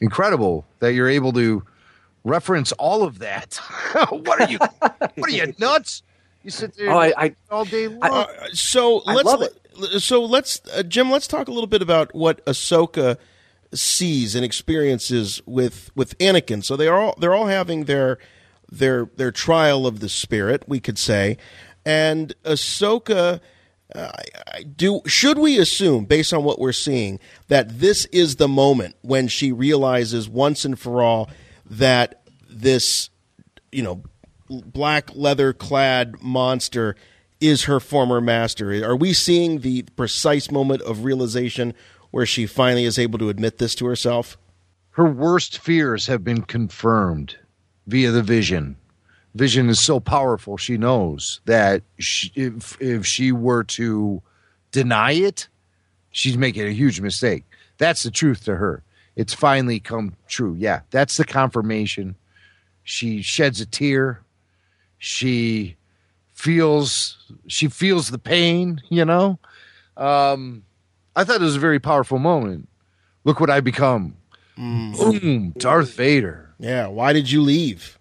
incredible 0.00 0.66
that 0.80 0.92
you're 0.92 1.08
able 1.08 1.32
to 1.32 1.62
reference 2.26 2.72
all 2.72 3.02
of 3.02 3.20
that. 3.20 3.54
what 4.10 4.40
are 4.40 4.50
you? 4.50 4.58
What 4.58 5.30
are 5.30 5.30
you 5.30 5.54
nuts? 5.58 6.02
You 6.42 6.50
sit 6.50 6.76
there 6.76 6.90
Oh, 6.90 6.98
I- 6.98 7.12
I- 7.16 7.36
all 7.50 7.64
day 7.64 7.88
long. 7.88 8.02
Uh, 8.02 8.26
so 8.52 8.98
let's 9.06 9.24
love 9.24 9.42
it. 9.42 10.00
so 10.00 10.24
let's 10.24 10.60
uh, 10.74 10.82
Jim. 10.82 11.10
Let's 11.10 11.26
talk 11.26 11.48
a 11.48 11.52
little 11.52 11.66
bit 11.66 11.82
about 11.82 12.14
what 12.14 12.44
Ahsoka 12.46 13.16
sees 13.74 14.34
and 14.34 14.44
experiences 14.44 15.40
with 15.46 15.90
with 15.96 16.16
Anakin. 16.18 16.62
So 16.64 16.76
they 16.76 16.88
are 16.88 16.98
all 16.98 17.14
they're 17.18 17.34
all 17.34 17.46
having 17.46 17.84
their 17.84 18.18
their 18.70 19.08
their 19.16 19.30
trial 19.32 19.86
of 19.86 20.00
the 20.00 20.08
spirit, 20.08 20.64
we 20.66 20.80
could 20.80 20.98
say, 20.98 21.36
and 21.84 22.34
Ahsoka. 22.44 23.40
Uh, 23.94 24.10
I, 24.14 24.58
I 24.58 24.62
do 24.64 25.00
should 25.06 25.38
we 25.38 25.58
assume, 25.58 26.06
based 26.06 26.32
on 26.32 26.42
what 26.42 26.58
we're 26.58 26.72
seeing, 26.72 27.20
that 27.48 27.78
this 27.78 28.04
is 28.06 28.36
the 28.36 28.48
moment 28.48 28.96
when 29.02 29.28
she 29.28 29.52
realizes 29.52 30.28
once 30.28 30.64
and 30.64 30.76
for 30.78 31.02
all 31.02 31.30
that 31.70 32.22
this, 32.48 33.10
you 33.72 33.82
know, 33.82 34.02
black 34.48 35.14
leather 35.14 35.52
clad 35.52 36.22
monster 36.22 36.96
is 37.40 37.64
her 37.64 37.80
former 37.80 38.20
master. 38.20 38.84
Are 38.84 38.96
we 38.96 39.12
seeing 39.12 39.60
the 39.60 39.82
precise 39.96 40.50
moment 40.50 40.82
of 40.82 41.04
realization 41.04 41.74
where 42.10 42.26
she 42.26 42.46
finally 42.46 42.84
is 42.84 42.98
able 42.98 43.18
to 43.18 43.28
admit 43.28 43.58
this 43.58 43.74
to 43.76 43.86
herself? 43.86 44.38
her 44.96 45.04
worst 45.04 45.58
fears 45.58 46.06
have 46.06 46.24
been 46.24 46.40
confirmed 46.40 47.36
via 47.86 48.10
the 48.10 48.22
vision. 48.22 48.76
Vision 49.34 49.68
is 49.68 49.78
so 49.78 50.00
powerful, 50.00 50.56
she 50.56 50.78
knows 50.78 51.42
that 51.44 51.82
she, 51.98 52.32
if, 52.34 52.80
if 52.80 53.04
she 53.04 53.30
were 53.30 53.62
to 53.62 54.22
deny 54.72 55.12
it, 55.12 55.48
she's 56.10 56.38
making 56.38 56.66
a 56.66 56.70
huge 56.70 57.02
mistake. 57.02 57.44
That's 57.76 58.04
the 58.04 58.10
truth 58.10 58.44
to 58.44 58.56
her. 58.56 58.82
It's 59.16 59.32
finally 59.34 59.80
come 59.80 60.14
true. 60.28 60.54
Yeah, 60.58 60.80
that's 60.90 61.16
the 61.16 61.24
confirmation. 61.24 62.14
She 62.84 63.22
sheds 63.22 63.60
a 63.60 63.66
tear. 63.66 64.20
She 64.98 65.76
feels 66.32 67.16
she 67.46 67.68
feels 67.68 68.10
the 68.10 68.18
pain, 68.18 68.80
you 68.88 69.04
know? 69.04 69.38
Um 69.96 70.64
I 71.14 71.24
thought 71.24 71.36
it 71.40 71.44
was 71.44 71.56
a 71.56 71.60
very 71.60 71.80
powerful 71.80 72.18
moment. 72.18 72.68
Look 73.24 73.40
what 73.40 73.50
I 73.50 73.60
become. 73.60 74.16
Boom, 74.56 75.52
Darth 75.58 75.94
Vader. 75.94 76.54
Yeah. 76.58 76.86
Why 76.86 77.12
did 77.12 77.30
you 77.30 77.42
leave? 77.42 77.98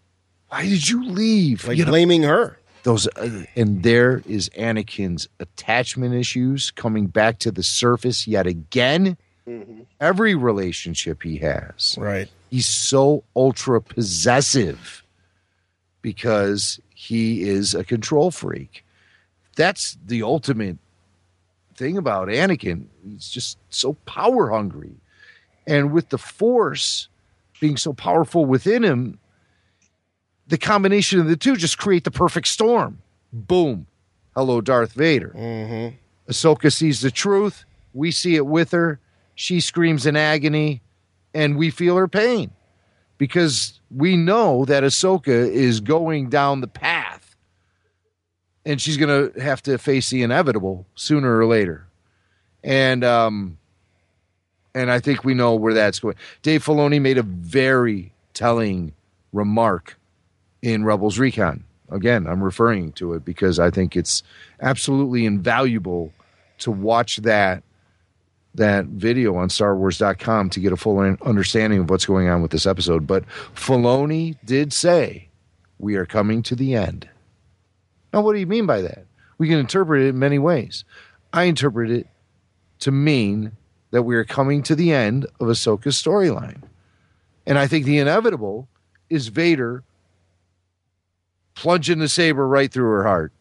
Why 0.49 0.63
did 0.63 0.88
you 0.89 1.05
leave? 1.05 1.68
Like 1.68 1.78
You 1.78 1.86
know, 1.86 1.91
blaming 1.91 2.24
her. 2.24 2.59
those 2.84 3.07
uh, 3.16 3.43
and 3.55 3.84
there 3.84 4.22
is 4.28 4.49
Anakin's 4.57 5.28
attachment 5.39 6.13
issues 6.13 6.72
coming 6.72 7.07
back 7.07 7.39
to 7.39 7.51
the 7.51 7.63
surface 7.63 8.28
yet 8.28 8.47
again. 8.47 9.18
Every 10.00 10.34
relationship 10.36 11.22
he 11.24 11.38
has, 11.38 11.96
Right. 12.00 12.30
he's 12.50 12.66
so 12.66 13.24
ultra 13.36 13.80
possessive 13.82 15.04
because 16.02 16.80
he 16.93 17.43
is 17.43 17.76
a 17.76 17.84
control 17.84 18.32
freak. 18.32 18.84
That's 19.56 19.98
the 20.06 20.24
ultimate 20.24 20.78
thing 21.76 21.98
about 21.98 22.28
Anakin. 22.28 22.88
He's 23.08 23.30
just 23.30 23.58
so 23.70 23.93
power 24.06 24.50
hungry. 24.50 24.96
And 25.68 25.91
with 25.91 26.10
the 26.10 26.18
force 26.18 27.08
being 27.60 27.78
so 27.78 27.93
powerful 27.93 28.46
within 28.46 28.84
him, 28.84 29.20
the 30.48 30.58
combination 30.58 31.20
of 31.20 31.28
the 31.28 31.36
two 31.38 31.56
just 31.56 31.78
create 31.78 32.04
the 32.04 32.12
perfect 32.12 32.48
storm. 32.48 33.00
Boom. 33.32 33.88
Hello, 34.36 34.62
Darth 34.62 34.93
Vader. 34.93 35.34
Mm-hmm. 35.36 35.96
Ahsoka 36.32 36.72
sees 36.72 37.02
the 37.02 37.12
truth. 37.12 37.64
We 37.93 38.12
see 38.12 38.36
it 38.36 38.46
with 38.46 38.72
her. 38.72 39.00
She 39.36 39.59
screams 39.59 40.05
in 40.05 40.15
agony, 40.15 40.81
and 41.33 41.57
we 41.57 41.69
feel 41.69 41.97
her 41.97 42.07
pain 42.07 42.51
because 43.17 43.79
we 43.95 44.17
know 44.17 44.65
that 44.65 44.83
Ahsoka 44.83 45.27
is 45.27 45.79
going 45.79 46.29
down 46.29 46.61
the 46.61 46.67
path 46.67 47.36
and 48.65 48.81
she's 48.81 48.97
going 48.97 49.31
to 49.31 49.39
have 49.39 49.61
to 49.63 49.77
face 49.77 50.09
the 50.09 50.23
inevitable 50.23 50.86
sooner 50.95 51.38
or 51.38 51.45
later. 51.45 51.86
And, 52.63 53.03
um, 53.03 53.57
and 54.73 54.91
I 54.91 54.99
think 54.99 55.23
we 55.23 55.33
know 55.33 55.55
where 55.55 55.73
that's 55.73 55.99
going. 55.99 56.15
Dave 56.41 56.65
Filoni 56.65 56.99
made 56.99 57.17
a 57.17 57.23
very 57.23 58.11
telling 58.33 58.93
remark 59.31 59.97
in 60.61 60.83
Rebels 60.83 61.19
Recon. 61.19 61.63
Again, 61.91 62.25
I'm 62.25 62.43
referring 62.43 62.91
to 62.93 63.13
it 63.13 63.23
because 63.23 63.59
I 63.59 63.69
think 63.69 63.95
it's 63.95 64.23
absolutely 64.59 65.25
invaluable 65.25 66.11
to 66.59 66.71
watch 66.71 67.17
that 67.17 67.63
that 68.56 68.86
video 68.86 69.36
on 69.36 69.49
StarWars.com 69.49 70.49
to 70.51 70.60
get 70.60 70.74
a 70.74 70.78
full 70.78 70.99
understanding 70.99 71.80
of 71.82 71.89
what's 71.89 72.06
going 72.06 72.28
on 72.30 72.41
with 72.41 72.51
this 72.51 72.66
episode. 72.66 73.06
But 73.06 73.26
Filoni 73.53 74.38
did 74.45 74.74
say 74.74 75.30
we 75.80 75.95
are 75.95 76.06
coming 76.06 76.41
to 76.43 76.56
the 76.56 76.74
end. 76.76 77.10
Now, 78.14 78.22
what 78.22 78.34
do 78.34 78.39
you 78.39 78.47
mean 78.47 78.66
by 78.66 78.82
that? 78.82 79.06
We 79.38 79.49
can 79.49 79.60
interpret 79.60 80.01
it 80.03 80.10
in 80.10 80.20
many 80.20 80.39
ways. 80.39 80.86
I 81.34 81.43
interpret 81.43 81.91
it 81.91 82.08
to 82.80 82.91
mean 82.91 83.51
that 83.91 84.03
we 84.03 84.16
are 84.16 84.24
coming 84.24 84.64
to 84.64 84.76
the 84.76 84.93
end 84.93 85.26
of 85.39 85.47
Ahsoka's 85.47 86.01
storyline. 86.01 86.62
And 87.45 87.58
I 87.58 87.68
think 87.68 87.86
the 87.86 87.99
inevitable 87.99 88.68
is 89.10 89.28
Vader 89.28 89.84
plunging 91.56 91.99
the 91.99 92.10
saber 92.10 92.47
right 92.47 92.72
through 92.72 92.89
her 92.89 93.03
heart. 93.03 93.32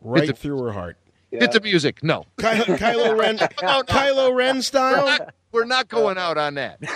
Right 0.00 0.26
the- 0.28 0.34
through 0.34 0.62
her 0.62 0.72
heart. 0.72 0.96
Hit 1.40 1.52
the 1.52 1.60
music. 1.60 2.02
No. 2.02 2.24
Ky- 2.38 2.46
Kylo 2.46 3.18
Ren, 3.18 3.38
Kylo 3.38 4.34
Ren 4.34 4.56
We're 4.56 4.62
style. 4.62 5.04
not, 5.06 5.34
we're 5.52 5.64
not 5.64 5.88
going 5.88 6.18
out 6.18 6.38
on 6.38 6.54
that. 6.54 6.78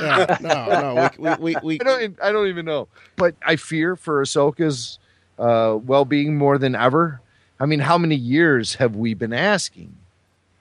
Yeah, 0.00 0.36
no, 0.40 0.66
no. 0.68 1.10
We, 1.18 1.28
we, 1.28 1.56
we, 1.56 1.60
we 1.62 1.80
I 1.80 1.82
don't. 1.84 2.02
even- 2.02 2.16
I 2.22 2.30
don't 2.30 2.46
even 2.46 2.64
know. 2.66 2.86
But 3.16 3.34
I 3.44 3.56
fear 3.56 3.96
for 3.96 4.22
Ahsoka's 4.22 5.00
uh, 5.40 5.76
well-being 5.84 6.36
more 6.38 6.56
than 6.56 6.76
ever. 6.76 7.20
I 7.58 7.66
mean, 7.66 7.80
how 7.80 7.98
many 7.98 8.14
years 8.14 8.76
have 8.76 8.94
we 8.94 9.14
been 9.14 9.32
asking? 9.32 9.92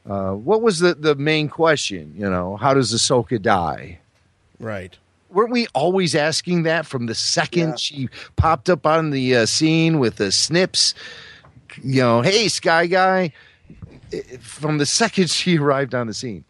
Uh, 0.10 0.32
what 0.32 0.64
was 0.64 0.80
the 0.80 0.96
the 0.96 1.14
main 1.14 1.50
question? 1.50 2.16
You 2.18 2.28
know, 2.32 2.58
how 2.58 2.74
does 2.74 2.92
Ahsoka 2.92 3.40
die? 3.40 4.00
right. 4.60 4.98
Weren't 5.30 5.52
we 5.52 5.68
always 5.76 6.16
asking 6.16 6.64
that 6.64 6.88
from 6.88 7.06
the 7.06 7.14
second 7.14 7.70
Yeah. 7.72 7.76
she 7.76 8.10
popped 8.38 8.70
up 8.72 8.88
on 8.88 9.12
the 9.12 9.36
uh, 9.36 9.46
scene 9.46 10.00
with 10.00 10.16
the 10.16 10.32
snips? 10.32 10.96
You 11.84 12.02
know, 12.02 12.22
hey, 12.22 12.48
Sky 12.48 12.88
Guy. 12.88 13.32
From 14.40 14.78
the 14.78 14.86
second 14.86 15.30
she 15.30 15.58
arrived 15.58 15.94
on 15.94 16.08
the 16.08 16.14
scene, 16.14 16.46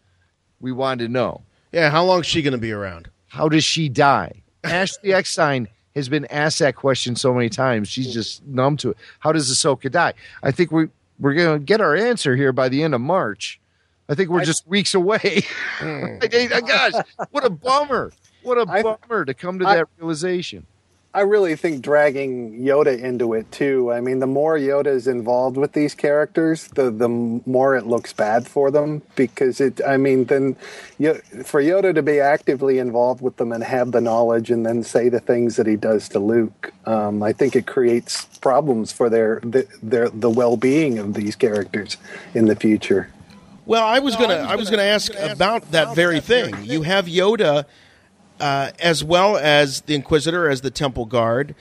we 0.60 0.70
wanted 0.72 1.06
to 1.06 1.12
know. 1.12 1.42
Yeah. 1.72 1.90
How 1.90 2.04
long 2.04 2.20
is 2.20 2.26
she 2.26 2.40
going 2.42 2.52
to 2.52 2.58
be 2.58 2.70
around? 2.72 3.10
How 3.26 3.48
does 3.48 3.64
she 3.64 3.88
die? 3.88 4.42
Ashley 4.64 5.12
Eckstein 5.12 5.68
has 5.94 6.08
been 6.08 6.24
asked 6.26 6.60
that 6.60 6.76
question 6.76 7.16
so 7.16 7.34
many 7.34 7.48
times. 7.48 7.88
She's 7.88 8.12
just 8.12 8.46
numb 8.46 8.76
to 8.78 8.90
it. 8.90 8.96
How 9.18 9.32
does 9.32 9.50
Ahsoka 9.50 9.90
die? 9.90 10.14
I 10.42 10.52
think 10.52 10.70
we 10.70 10.88
we're 11.18 11.34
gonna 11.34 11.58
get 11.58 11.80
our 11.80 11.96
answer 11.96 12.36
here 12.36 12.52
by 12.52 12.68
the 12.68 12.82
end 12.82 12.94
of 12.94 13.00
March. 13.00 13.60
I 14.08 14.14
think 14.14 14.30
we're 14.30 14.44
just 14.44 14.66
weeks 14.66 14.94
away. 14.94 15.44
Hmm. 15.78 16.18
Like, 16.20 16.32
hey, 16.32 16.48
gosh, 16.48 16.92
what 17.30 17.44
a 17.44 17.50
bummer! 17.50 18.12
What 18.42 18.58
a 18.58 18.68
I- 18.68 18.82
bummer 18.82 19.24
to 19.24 19.32
come 19.34 19.58
to 19.60 19.66
I- 19.66 19.76
that 19.76 19.88
realization. 19.98 20.66
I 21.14 21.22
really 21.22 21.56
think 21.56 21.80
dragging 21.82 22.60
Yoda 22.60 22.98
into 22.98 23.32
it 23.32 23.50
too. 23.50 23.90
I 23.90 24.00
mean, 24.00 24.18
the 24.18 24.26
more 24.26 24.58
Yoda 24.58 24.88
is 24.88 25.08
involved 25.08 25.56
with 25.56 25.72
these 25.72 25.94
characters, 25.94 26.68
the 26.68 26.90
the 26.90 27.08
more 27.08 27.76
it 27.76 27.86
looks 27.86 28.12
bad 28.12 28.46
for 28.46 28.70
them 28.70 29.00
because 29.16 29.58
it. 29.58 29.80
I 29.86 29.96
mean, 29.96 30.26
then 30.26 30.54
Yo- 30.98 31.18
for 31.44 31.62
Yoda 31.62 31.94
to 31.94 32.02
be 32.02 32.20
actively 32.20 32.78
involved 32.78 33.22
with 33.22 33.38
them 33.38 33.52
and 33.52 33.64
have 33.64 33.92
the 33.92 34.02
knowledge 34.02 34.50
and 34.50 34.66
then 34.66 34.82
say 34.82 35.08
the 35.08 35.18
things 35.18 35.56
that 35.56 35.66
he 35.66 35.76
does 35.76 36.10
to 36.10 36.18
Luke, 36.18 36.72
um, 36.84 37.22
I 37.22 37.32
think 37.32 37.56
it 37.56 37.66
creates 37.66 38.26
problems 38.40 38.92
for 38.92 39.08
their 39.08 39.40
the, 39.42 39.66
their 39.82 40.10
the 40.10 40.30
well 40.30 40.58
being 40.58 40.98
of 40.98 41.14
these 41.14 41.36
characters 41.36 41.96
in 42.34 42.46
the 42.46 42.54
future. 42.54 43.08
Well, 43.64 43.84
I 43.84 43.98
was 43.98 44.14
gonna 44.14 44.34
I 44.34 44.56
was 44.56 44.68
gonna 44.68 44.82
ask 44.82 45.12
about 45.14 45.70
that 45.72 45.96
very 45.96 46.20
thing. 46.20 46.54
You 46.64 46.82
have 46.82 47.06
Yoda 47.06 47.64
uh, 48.40 48.70
as 48.78 49.02
well 49.02 49.36
as 49.36 49.82
the 49.82 49.94
Inquisitor 49.94 50.48
as 50.48 50.60
the 50.60 50.70
Temple 50.70 51.06
Guard, 51.06 51.54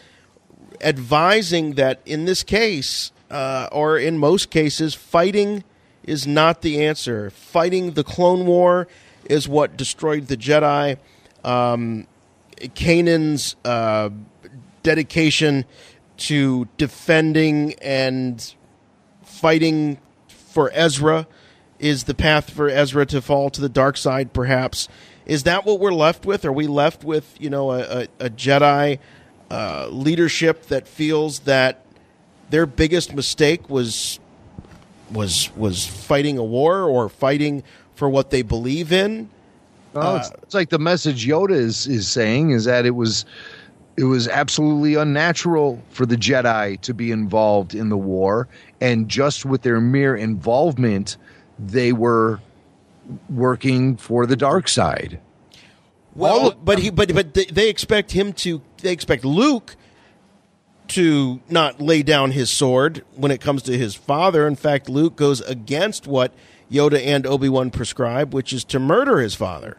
advising 0.81 1.73
that 1.73 2.01
in 2.05 2.25
this 2.25 2.43
case, 2.43 3.11
uh, 3.29 3.67
or 3.71 3.97
in 3.97 4.17
most 4.17 4.49
cases, 4.49 4.93
fighting 4.93 5.63
is 6.03 6.25
not 6.25 6.61
the 6.61 6.85
answer. 6.85 7.29
Fighting 7.29 7.91
the 7.91 8.03
Clone 8.03 8.45
War 8.45 8.87
is 9.25 9.47
what 9.47 9.75
destroyed 9.75 10.27
the 10.27 10.37
Jedi. 10.37 10.97
Um, 11.43 12.07
Kanan's 12.75 13.55
uh, 13.65 14.09
dedication 14.83 15.65
to 16.17 16.67
defending 16.77 17.73
and 17.75 18.55
fighting 19.23 19.99
for 20.27 20.71
Ezra 20.73 21.27
is 21.79 22.05
the 22.05 22.15
path 22.15 22.49
for 22.49 22.69
Ezra 22.69 23.05
to 23.05 23.21
fall 23.21 23.49
to 23.51 23.61
the 23.61 23.69
dark 23.69 23.97
side, 23.97 24.33
perhaps. 24.33 24.87
Is 25.27 25.43
that 25.43 25.65
what 25.65 25.81
we're 25.81 25.93
left 25.93 26.25
with? 26.25 26.45
Are 26.45 26.53
we 26.53 26.67
left 26.67 27.03
with, 27.03 27.35
you 27.37 27.49
know, 27.49 27.71
a, 27.71 27.79
a, 27.79 28.07
a 28.19 28.29
Jedi 28.29 28.99
uh, 29.51 29.89
leadership 29.89 30.67
that 30.67 30.87
feels 30.87 31.39
that 31.39 31.85
their 32.49 32.65
biggest 32.65 33.13
mistake 33.13 33.69
was 33.69 34.19
was 35.11 35.49
was 35.55 35.85
fighting 35.85 36.37
a 36.37 36.43
war 36.43 36.83
or 36.83 37.09
fighting 37.09 37.63
for 37.95 38.09
what 38.09 38.29
they 38.29 38.41
believe 38.41 38.93
in? 38.93 39.29
Well, 39.93 40.17
it's, 40.17 40.31
it's 40.43 40.53
like 40.53 40.69
the 40.69 40.79
message 40.79 41.27
Yoda 41.27 41.51
is 41.51 41.87
is 41.87 42.07
saying 42.07 42.51
is 42.51 42.63
that 42.63 42.85
it 42.85 42.91
was 42.91 43.25
it 43.97 44.05
was 44.05 44.29
absolutely 44.29 44.95
unnatural 44.95 45.81
for 45.89 46.05
the 46.05 46.15
Jedi 46.15 46.79
to 46.81 46.93
be 46.93 47.11
involved 47.11 47.75
in 47.75 47.89
the 47.89 47.97
war, 47.97 48.47
and 48.79 49.09
just 49.09 49.45
with 49.45 49.63
their 49.63 49.81
mere 49.81 50.15
involvement, 50.15 51.17
they 51.59 51.91
were 51.91 52.39
working 53.29 53.97
for 53.97 54.25
the 54.25 54.35
dark 54.35 54.67
side. 54.67 55.19
Well, 56.15 56.51
but 56.63 56.79
he, 56.79 56.89
but 56.89 57.13
but 57.13 57.33
they, 57.33 57.45
they 57.45 57.69
expect 57.69 58.11
him 58.11 58.33
to. 58.33 58.61
They 58.81 58.91
expect 58.91 59.23
Luke 59.23 59.75
to 60.89 61.41
not 61.49 61.79
lay 61.81 62.01
down 62.01 62.31
his 62.31 62.49
sword 62.49 63.03
when 63.15 63.29
it 63.31 63.41
comes 63.41 63.61
to 63.63 63.77
his 63.77 63.93
father. 63.93 64.47
In 64.47 64.55
fact, 64.55 64.89
Luke 64.89 65.15
goes 65.15 65.41
against 65.41 66.07
what 66.07 66.33
Yoda 66.71 67.05
and 67.05 67.27
Obi 67.27 67.49
Wan 67.49 67.69
prescribe, 67.69 68.33
which 68.33 68.51
is 68.51 68.63
to 68.65 68.79
murder 68.79 69.19
his 69.19 69.35
father. 69.35 69.77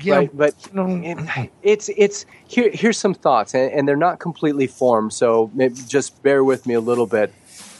Yeah, 0.00 0.16
right, 0.16 0.30
but 0.36 0.54
it- 0.74 1.50
it's 1.62 1.88
it's 1.96 2.26
here. 2.48 2.70
Here's 2.72 2.98
some 2.98 3.14
thoughts, 3.14 3.54
and, 3.54 3.70
and 3.72 3.88
they're 3.88 3.96
not 3.96 4.18
completely 4.18 4.66
formed, 4.66 5.12
so 5.12 5.50
maybe 5.54 5.76
just 5.86 6.20
bear 6.22 6.42
with 6.42 6.66
me 6.66 6.74
a 6.74 6.80
little 6.80 7.06
bit. 7.06 7.32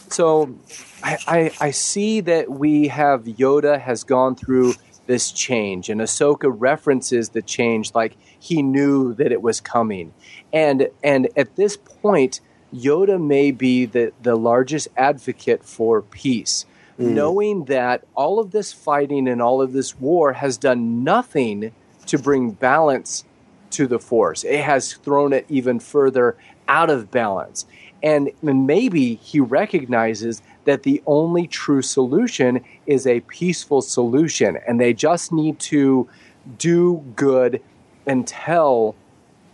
So, 0.09 0.55
I, 1.03 1.17
I 1.27 1.51
I 1.59 1.71
see 1.71 2.21
that 2.21 2.49
we 2.49 2.87
have 2.87 3.23
Yoda 3.23 3.79
has 3.79 4.03
gone 4.03 4.35
through 4.35 4.73
this 5.07 5.31
change, 5.31 5.89
and 5.89 6.01
Ahsoka 6.01 6.53
references 6.53 7.29
the 7.29 7.41
change 7.41 7.93
like 7.93 8.17
he 8.39 8.61
knew 8.61 9.13
that 9.15 9.31
it 9.31 9.41
was 9.41 9.61
coming, 9.61 10.13
and 10.51 10.89
and 11.03 11.29
at 11.35 11.55
this 11.55 11.77
point, 11.77 12.39
Yoda 12.73 13.21
may 13.21 13.51
be 13.51 13.85
the 13.85 14.13
the 14.21 14.35
largest 14.35 14.87
advocate 14.97 15.63
for 15.63 16.01
peace. 16.01 16.65
Hmm. 16.97 17.13
Knowing 17.13 17.65
that 17.65 18.05
all 18.15 18.39
of 18.39 18.51
this 18.51 18.71
fighting 18.71 19.27
and 19.27 19.41
all 19.41 19.61
of 19.61 19.73
this 19.73 19.99
war 19.99 20.33
has 20.33 20.57
done 20.57 21.03
nothing 21.03 21.73
to 22.05 22.17
bring 22.17 22.51
balance 22.51 23.25
to 23.71 23.87
the 23.87 23.99
force. 23.99 24.43
It 24.43 24.61
has 24.61 24.93
thrown 24.93 25.33
it 25.33 25.45
even 25.49 25.79
further 25.79 26.37
out 26.67 26.89
of 26.89 27.11
balance. 27.11 27.65
And 28.05 28.31
maybe 28.43 29.15
he 29.15 29.39
recognizes 29.39 30.43
that 30.65 30.83
the 30.83 31.01
only 31.07 31.47
true 31.47 31.81
solution 31.81 32.63
is 32.85 33.07
a 33.07 33.21
peaceful 33.21 33.81
solution, 33.81 34.57
and 34.67 34.79
they 34.79 34.93
just 34.93 35.33
need 35.33 35.57
to 35.59 36.07
do 36.59 37.03
good 37.15 37.61
until 38.05 38.95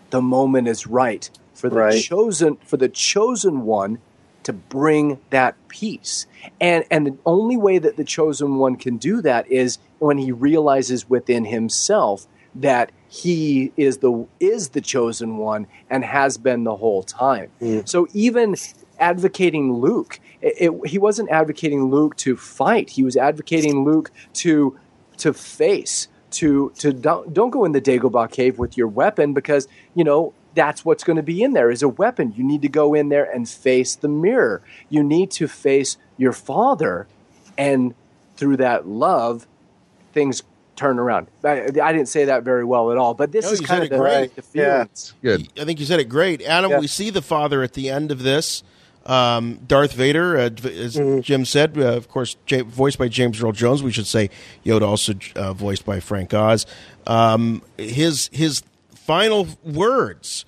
the 0.10 0.22
moment 0.22 0.68
is 0.68 0.86
right 0.86 1.30
for 1.54 1.70
the 1.70 1.78
Right. 1.78 2.04
chosen 2.04 2.58
for 2.66 2.76
the 2.76 2.90
chosen 2.90 3.62
one 3.66 4.00
to 4.44 4.52
bring 4.52 5.20
that 5.30 5.56
peace. 5.70 6.28
And 6.60 6.84
and 6.92 7.08
the 7.08 7.18
only 7.26 7.56
way 7.56 7.78
that 7.78 7.96
the 7.96 8.04
chosen 8.04 8.56
one 8.56 8.76
can 8.76 8.98
do 8.98 9.22
that 9.22 9.50
is 9.50 9.78
when 10.00 10.18
he 10.18 10.32
realizes 10.34 11.10
within 11.10 11.46
himself 11.46 12.28
that 12.56 12.92
he 13.14 13.74
is 13.76 13.98
the 13.98 14.26
is 14.40 14.70
the 14.70 14.80
chosen 14.80 15.36
one 15.38 15.68
and 15.90 16.06
has 16.06 16.38
been 16.38 16.64
the 16.64 16.78
whole 16.78 17.04
time. 17.04 17.50
Hmm. 17.60 17.82
So 17.84 18.08
even 18.14 18.56
advocating 19.00 19.74
Luke, 19.74 20.20
it, 20.42 20.54
it- 20.72 20.88
he 20.90 20.98
wasn't 20.98 21.30
advocating 21.30 21.92
Luke 21.92 22.16
to 22.18 22.38
fight. 22.38 22.92
He 22.92 23.04
was 23.04 23.18
advocating 23.18 23.84
Luke 23.84 24.12
to 24.36 24.80
to 25.18 25.34
face 25.34 26.08
to 26.32 26.72
to 26.78 26.94
don't, 26.94 27.34
don't 27.34 27.50
go 27.50 27.66
in 27.66 27.74
the 27.74 27.82
Dagobah 27.82 28.32
cave 28.32 28.58
with 28.58 28.78
your 28.78 28.88
weapon 28.88 29.34
because 29.34 29.68
you 29.94 30.06
know 30.06 30.34
that's 30.56 30.86
what's 30.86 31.04
going 31.04 31.18
to 31.18 31.24
be 31.24 31.44
in 31.44 31.52
there 31.52 31.70
is 31.70 31.84
a 31.84 31.90
weapon. 31.90 32.34
You 32.38 32.46
need 32.46 32.62
to 32.62 32.70
go 32.70 32.94
in 32.94 33.10
there 33.10 33.30
and 33.30 33.48
face 33.48 33.94
the 33.96 34.08
mirror. 34.08 34.62
You 34.90 35.04
need 35.04 35.32
to 35.32 35.50
face 35.50 35.98
your 36.18 36.32
father, 36.32 37.08
and 37.58 37.94
through 38.38 38.58
that 38.58 38.88
love, 38.88 39.48
things 40.14 40.44
turn 40.82 41.00
around. 41.00 41.28
I, 41.44 41.62
I 41.68 41.94
didn't 41.94 42.08
say 42.08 42.26
that 42.26 42.44
very 42.44 42.66
well 42.66 42.92
at 42.92 42.98
all, 42.98 43.14
but 43.14 43.32
this 43.32 43.46
No, 43.46 43.52
is 43.52 43.62
you 43.62 43.68
kind 43.68 43.78
said 43.84 43.86
of 43.88 43.92
it 43.94 43.96
the, 43.96 43.98
great. 43.98 44.36
the 44.36 44.44
Yeah. 44.60 44.74
feelings. 44.86 45.14
Good. 45.22 45.48
I 45.62 45.66
think 45.66 45.80
you 45.80 45.86
said 45.86 46.00
it 46.00 46.06
great, 46.10 46.42
Adam. 46.42 46.72
Yeah. 46.72 46.80
We 46.80 46.88
see 46.88 47.10
the 47.10 47.22
father 47.22 47.62
at 47.64 47.74
the 47.74 47.90
end 47.90 48.12
of 48.12 48.24
this. 48.24 48.64
Um, 49.06 49.60
Darth 49.66 49.94
Vader, 49.94 50.38
uh, 50.38 50.42
as 50.44 50.96
Mm-hmm. 50.96 51.22
Jim 51.22 51.44
said, 51.46 51.76
uh, 51.78 51.96
of 51.98 52.08
course, 52.08 52.36
J- 52.46 52.62
voiced 52.62 52.98
by 53.00 53.08
James 53.08 53.42
Earl 53.42 53.52
Jones. 53.52 53.82
We 53.82 53.92
should 53.92 54.06
say 54.06 54.30
Yoda 54.66 54.84
also 54.84 55.14
uh, 55.36 55.54
voiced 55.54 55.86
by 55.86 56.00
Frank 56.00 56.34
Oz. 56.36 56.66
Um, 57.08 57.64
his 57.78 58.30
his 58.32 58.62
final 58.94 59.48
words 59.64 60.46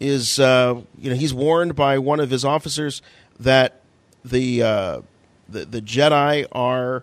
is, 0.00 0.38
uh, 0.38 0.80
you 0.98 1.10
know, 1.10 1.16
he's 1.16 1.34
warned 1.34 1.74
by 1.74 1.98
one 1.98 2.20
of 2.20 2.30
his 2.30 2.44
officers 2.44 3.02
that 3.40 3.80
the 4.24 4.62
uh, 4.62 5.00
the, 5.48 5.64
the 5.64 5.80
Jedi 5.82 6.46
are 6.52 7.02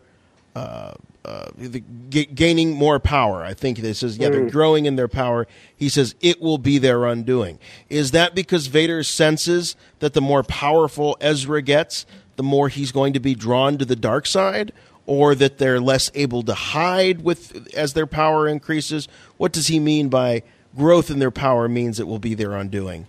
uh, 1.25 1.45
the, 1.57 1.83
g- 2.09 2.25
gaining 2.25 2.75
more 2.75 2.99
power. 2.99 3.43
I 3.43 3.53
think 3.53 3.77
this 3.77 4.03
is 4.03 4.17
yeah, 4.17 4.29
they're 4.29 4.49
growing 4.49 4.85
in 4.85 4.95
their 4.95 5.07
power. 5.07 5.47
He 5.75 5.89
says 5.89 6.15
it 6.21 6.41
will 6.41 6.57
be 6.57 6.77
their 6.77 7.05
undoing. 7.05 7.59
Is 7.89 8.11
that 8.11 8.35
because 8.35 8.67
Vader 8.67 9.03
senses 9.03 9.75
that 9.99 10.13
the 10.13 10.21
more 10.21 10.43
powerful 10.43 11.17
Ezra 11.21 11.61
gets, 11.61 12.05
the 12.35 12.43
more 12.43 12.67
he's 12.67 12.91
going 12.91 13.13
to 13.13 13.19
be 13.19 13.35
drawn 13.35 13.77
to 13.77 13.85
the 13.85 13.95
dark 13.95 14.25
side, 14.25 14.73
or 15.05 15.35
that 15.35 15.57
they're 15.57 15.79
less 15.79 16.11
able 16.13 16.43
to 16.43 16.53
hide 16.53 17.21
with 17.23 17.73
as 17.73 17.93
their 17.93 18.07
power 18.07 18.47
increases? 18.47 19.07
What 19.37 19.53
does 19.53 19.67
he 19.67 19.79
mean 19.79 20.09
by 20.09 20.43
growth 20.75 21.09
in 21.09 21.19
their 21.19 21.31
power 21.31 21.69
means 21.69 21.99
it 21.99 22.07
will 22.07 22.19
be 22.19 22.33
their 22.33 22.53
undoing? 22.53 23.07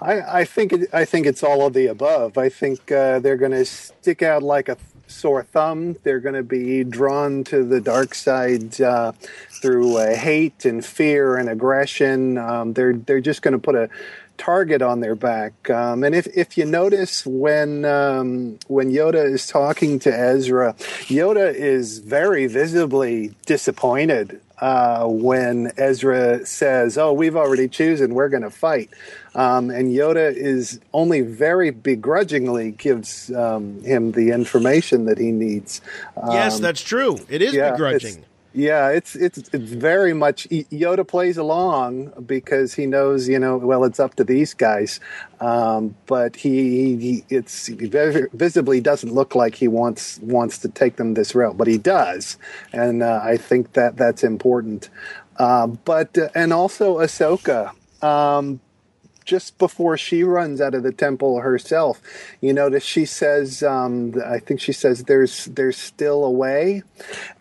I, 0.00 0.40
I 0.40 0.44
think 0.44 0.72
it, 0.72 0.90
I 0.92 1.04
think 1.04 1.26
it's 1.26 1.42
all 1.42 1.66
of 1.66 1.74
the 1.74 1.86
above. 1.86 2.36
I 2.36 2.48
think 2.48 2.90
uh, 2.90 3.20
they're 3.20 3.36
going 3.36 3.52
to 3.52 3.64
stick 3.64 4.22
out 4.22 4.42
like 4.42 4.68
a 4.68 4.76
sore 5.06 5.42
thumb. 5.42 5.96
They're 6.02 6.20
going 6.20 6.34
to 6.34 6.42
be 6.42 6.84
drawn 6.84 7.44
to 7.44 7.64
the 7.64 7.80
dark 7.80 8.14
side 8.14 8.80
uh, 8.80 9.12
through 9.50 9.96
uh, 9.96 10.14
hate 10.14 10.64
and 10.64 10.84
fear 10.84 11.36
and 11.36 11.48
aggression. 11.48 12.38
Um, 12.38 12.72
they're 12.72 12.94
they're 12.94 13.20
just 13.20 13.42
going 13.42 13.52
to 13.52 13.58
put 13.58 13.74
a 13.74 13.88
target 14.36 14.82
on 14.82 15.00
their 15.00 15.14
back. 15.14 15.70
Um, 15.70 16.04
and 16.04 16.14
if, 16.14 16.26
if 16.36 16.58
you 16.58 16.64
notice 16.64 17.24
when 17.24 17.84
um, 17.84 18.58
when 18.66 18.90
Yoda 18.90 19.24
is 19.32 19.46
talking 19.46 19.98
to 20.00 20.16
Ezra, 20.16 20.74
Yoda 21.08 21.54
is 21.54 21.98
very 21.98 22.46
visibly 22.46 23.34
disappointed 23.46 24.40
uh, 24.60 25.06
when 25.06 25.72
Ezra 25.76 26.44
says, 26.46 26.98
"Oh, 26.98 27.12
we've 27.12 27.36
already 27.36 27.68
chosen. 27.68 28.14
We're 28.14 28.28
going 28.28 28.42
to 28.42 28.50
fight." 28.50 28.90
Um, 29.34 29.70
and 29.70 29.90
Yoda 29.92 30.32
is 30.34 30.80
only 30.92 31.20
very 31.22 31.70
begrudgingly 31.70 32.70
gives 32.72 33.32
um, 33.34 33.82
him 33.82 34.12
the 34.12 34.30
information 34.30 35.06
that 35.06 35.18
he 35.18 35.32
needs. 35.32 35.80
yes, 36.28 36.56
Um, 36.56 36.62
that's 36.62 36.80
true. 36.82 37.18
It 37.28 37.42
is 37.42 37.54
yeah, 37.54 37.72
begrudging. 37.72 38.10
it's- 38.18 38.28
yeah, 38.56 38.90
it's 38.90 39.16
it's 39.16 39.38
it's 39.52 39.72
very 39.72 40.14
much 40.14 40.46
Yoda 40.48 41.04
plays 41.04 41.36
along 41.36 42.12
because 42.24 42.72
he 42.72 42.86
knows, 42.86 43.28
you 43.28 43.36
know, 43.40 43.56
well, 43.56 43.82
it's 43.82 43.98
up 43.98 44.14
to 44.14 44.22
these 44.22 44.54
guys, 44.54 45.00
um, 45.40 45.96
but 46.06 46.36
he, 46.36 46.94
he 46.96 47.24
it's 47.30 47.66
he 47.66 47.74
very 47.88 48.28
visibly 48.32 48.80
doesn't 48.80 49.12
look 49.12 49.34
like 49.34 49.56
he 49.56 49.66
wants 49.66 50.20
wants 50.22 50.58
to 50.58 50.68
take 50.68 50.94
them 50.94 51.14
this 51.14 51.34
route, 51.34 51.56
but 51.56 51.66
he 51.66 51.78
does, 51.78 52.38
and 52.72 53.02
uh, 53.02 53.20
I 53.24 53.38
think 53.38 53.72
that 53.72 53.96
that's 53.96 54.22
important. 54.22 54.88
Uh, 55.36 55.66
but 55.66 56.16
uh, 56.16 56.28
and 56.36 56.52
also 56.52 56.98
Ahsoka. 57.00 57.72
Um, 58.04 58.60
just 59.24 59.58
before 59.58 59.96
she 59.96 60.22
runs 60.22 60.60
out 60.60 60.74
of 60.74 60.82
the 60.82 60.92
temple 60.92 61.40
herself, 61.40 62.00
you 62.40 62.52
notice 62.52 62.82
she 62.84 63.04
says, 63.04 63.62
um, 63.62 64.14
"I 64.24 64.38
think 64.38 64.60
she 64.60 64.72
says 64.72 65.04
there's 65.04 65.46
there's 65.46 65.76
still 65.76 66.24
a 66.24 66.30
way," 66.30 66.82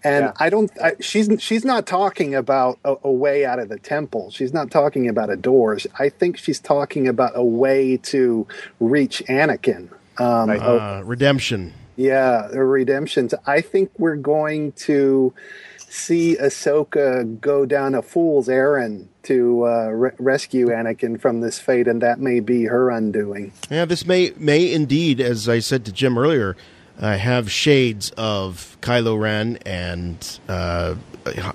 and 0.04 0.26
Yeah. 0.26 0.34
I 0.40 0.50
don't. 0.50 0.72
I, 0.82 0.94
she's 1.00 1.30
she's 1.42 1.66
not 1.66 1.86
talking 1.88 2.34
about 2.36 2.80
a, 2.86 2.96
a 3.04 3.12
way 3.12 3.46
out 3.46 3.60
of 3.60 3.70
the 3.70 3.80
temple. 3.80 4.32
She's 4.32 4.54
not 4.54 4.72
talking 4.72 5.08
about 5.10 5.30
a 5.30 5.36
door. 5.36 5.78
I 6.00 6.10
think 6.10 6.38
she's 6.38 6.60
talking 6.60 7.08
about 7.08 7.32
a 7.36 7.44
way 7.44 7.98
to 7.98 8.48
reach 8.80 9.24
Anakin. 9.28 9.90
Um, 10.20 10.50
a- 10.52 10.54
Uh, 10.58 11.02
redemption. 11.06 11.74
yeah, 11.96 12.48
redemption. 12.48 12.60
redemptions. 12.70 13.34
I 13.48 13.62
think 13.62 13.92
we're 13.98 14.16
going 14.16 14.72
to 14.88 15.34
see 15.78 16.36
Ahsoka 16.40 17.40
go 17.42 17.66
down 17.66 17.94
a 17.96 18.02
fool's 18.02 18.50
errand 18.50 19.10
to 19.24 19.66
uh, 19.66 19.88
re- 19.88 20.12
rescue 20.20 20.68
Anakin 20.68 21.20
from 21.20 21.42
this 21.42 21.60
fate, 21.60 21.88
and 21.88 22.02
that 22.02 22.20
may 22.20 22.40
be 22.40 22.66
her 22.66 22.90
undoing. 22.90 23.52
Yeah, 23.70 23.86
this 23.86 24.06
may 24.06 24.34
may 24.38 24.72
indeed, 24.72 25.20
as 25.20 25.50
I 25.50 25.60
said 25.60 25.86
to 25.86 25.92
Jim 25.92 26.18
earlier, 26.18 26.56
uh, 27.00 27.18
have 27.18 27.52
shades 27.52 28.12
of 28.18 28.78
Kylo 28.82 29.20
Ren 29.20 29.58
and 29.66 30.40
uh, 30.48 30.96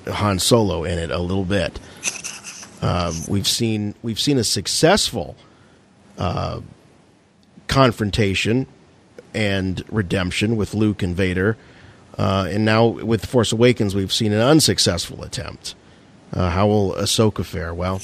Han 0.09 0.39
Solo 0.39 0.85
in 0.85 0.99
it 0.99 1.11
a 1.11 1.19
little 1.19 1.45
bit. 1.45 1.79
Um, 2.83 3.14
we've 3.29 3.47
seen 3.49 3.95
we've 4.03 4.21
seen 4.21 4.39
a 4.39 4.45
successful 4.45 5.37
uh, 6.16 6.61
confrontation 7.66 8.66
and 9.35 9.85
redemption 9.91 10.57
with 10.57 10.75
Luke 10.75 11.03
and 11.03 11.14
Vader, 11.14 11.57
uh, 12.16 12.49
and 12.51 12.64
now 12.64 12.87
with 12.87 13.27
Force 13.27 13.53
Awakens, 13.53 13.95
we've 13.95 14.12
seen 14.12 14.33
an 14.33 14.41
unsuccessful 14.41 15.23
attempt. 15.23 15.75
Uh, 16.33 16.51
how 16.51 16.66
will 16.66 16.93
Ahsoka 16.95 17.45
fare? 17.45 17.72
Well, 17.72 18.01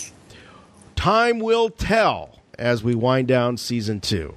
time 0.97 1.39
will 1.39 1.70
tell 1.70 2.41
as 2.59 2.83
we 2.83 2.95
wind 2.95 3.29
down 3.29 3.57
season 3.57 4.01
two. 4.01 4.35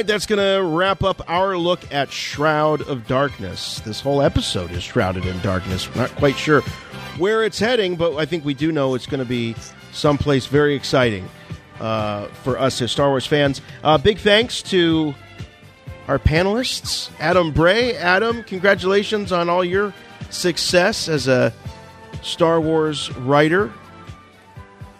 Right, 0.00 0.06
that's 0.06 0.24
going 0.24 0.38
to 0.38 0.66
wrap 0.66 1.02
up 1.02 1.20
our 1.28 1.58
look 1.58 1.80
at 1.92 2.10
Shroud 2.10 2.80
of 2.88 3.06
Darkness. 3.06 3.80
This 3.80 4.00
whole 4.00 4.22
episode 4.22 4.70
is 4.70 4.82
shrouded 4.82 5.26
in 5.26 5.38
darkness. 5.40 5.90
We're 5.94 6.00
not 6.00 6.16
quite 6.16 6.38
sure 6.38 6.62
where 7.18 7.44
it's 7.44 7.58
heading, 7.58 7.96
but 7.96 8.16
I 8.16 8.24
think 8.24 8.42
we 8.42 8.54
do 8.54 8.72
know 8.72 8.94
it's 8.94 9.04
going 9.04 9.22
to 9.22 9.28
be 9.28 9.54
someplace 9.92 10.46
very 10.46 10.74
exciting 10.74 11.28
uh, 11.80 12.28
for 12.28 12.58
us 12.58 12.80
as 12.80 12.90
Star 12.90 13.10
Wars 13.10 13.26
fans. 13.26 13.60
Uh, 13.84 13.98
big 13.98 14.16
thanks 14.16 14.62
to 14.62 15.14
our 16.08 16.18
panelists, 16.18 17.10
Adam 17.20 17.52
Bray. 17.52 17.94
Adam, 17.94 18.42
congratulations 18.44 19.32
on 19.32 19.50
all 19.50 19.62
your 19.62 19.92
success 20.30 21.10
as 21.10 21.28
a 21.28 21.52
Star 22.22 22.58
Wars 22.58 23.14
writer. 23.16 23.70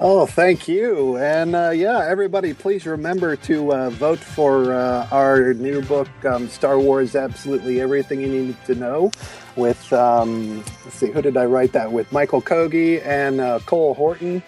Oh, 0.02 0.24
thank 0.24 0.66
you. 0.66 1.18
And 1.18 1.54
uh, 1.54 1.70
yeah, 1.70 2.08
everybody, 2.08 2.54
please 2.54 2.86
remember 2.86 3.36
to 3.36 3.74
uh, 3.74 3.90
vote 3.90 4.18
for 4.18 4.72
uh, 4.72 5.06
our 5.12 5.52
new 5.52 5.82
book, 5.82 6.08
um, 6.24 6.48
Star 6.48 6.80
Wars 6.80 7.14
Absolutely 7.14 7.82
Everything 7.82 8.22
You 8.22 8.28
Need 8.28 8.64
to 8.64 8.76
Know, 8.76 9.12
with, 9.56 9.92
um, 9.92 10.64
let's 10.86 10.94
see, 10.94 11.10
who 11.10 11.20
did 11.20 11.36
I 11.36 11.44
write 11.44 11.72
that 11.74 11.92
with? 11.92 12.10
Michael 12.12 12.40
Kogge 12.40 13.06
and 13.06 13.42
uh, 13.42 13.58
Cole 13.66 13.92
Horton. 13.92 14.42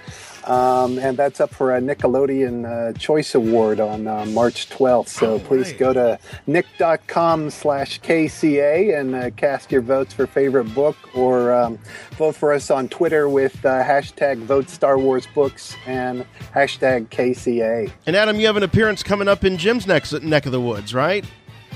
Um, 0.45 0.99
and 0.99 1.17
that's 1.17 1.41
up 1.41 1.55
for 1.55 1.77
a 1.77 1.81
Nickelodeon 1.81 2.67
uh, 2.67 2.99
Choice 2.99 3.35
Award 3.35 3.81
on 3.81 4.07
uh, 4.07 4.25
March 4.27 4.69
12th. 4.69 5.09
So 5.09 5.39
please 5.39 5.71
right. 5.71 5.79
go 5.79 5.93
to 5.93 6.19
nick.com 6.47 7.51
slash 7.51 8.01
KCA 8.01 8.99
and 8.99 9.15
uh, 9.15 9.31
cast 9.31 9.71
your 9.71 9.83
votes 9.83 10.13
for 10.13 10.27
favorite 10.27 10.75
book 10.75 10.97
or 11.15 11.53
um, 11.53 11.79
vote 12.13 12.35
for 12.35 12.53
us 12.53 12.71
on 12.71 12.89
Twitter 12.89 13.29
with 13.29 13.65
uh, 13.65 13.83
hashtag 13.83 14.39
vote 14.39 14.69
Star 14.69 14.99
Wars 14.99 15.27
books 15.35 15.77
and 15.87 16.27
hashtag 16.55 17.09
KCA. 17.09 17.91
And 18.07 18.17
Adam, 18.17 18.41
you 18.41 18.47
have 18.47 18.57
an 18.57 18.63
appearance 18.63 19.03
coming 19.03 19.29
up 19.29 19.45
in 19.45 19.57
Jim's 19.57 19.87
neck, 19.87 20.11
neck 20.23 20.47
of 20.47 20.53
the 20.53 20.61
woods, 20.61 20.95
right? 20.95 21.25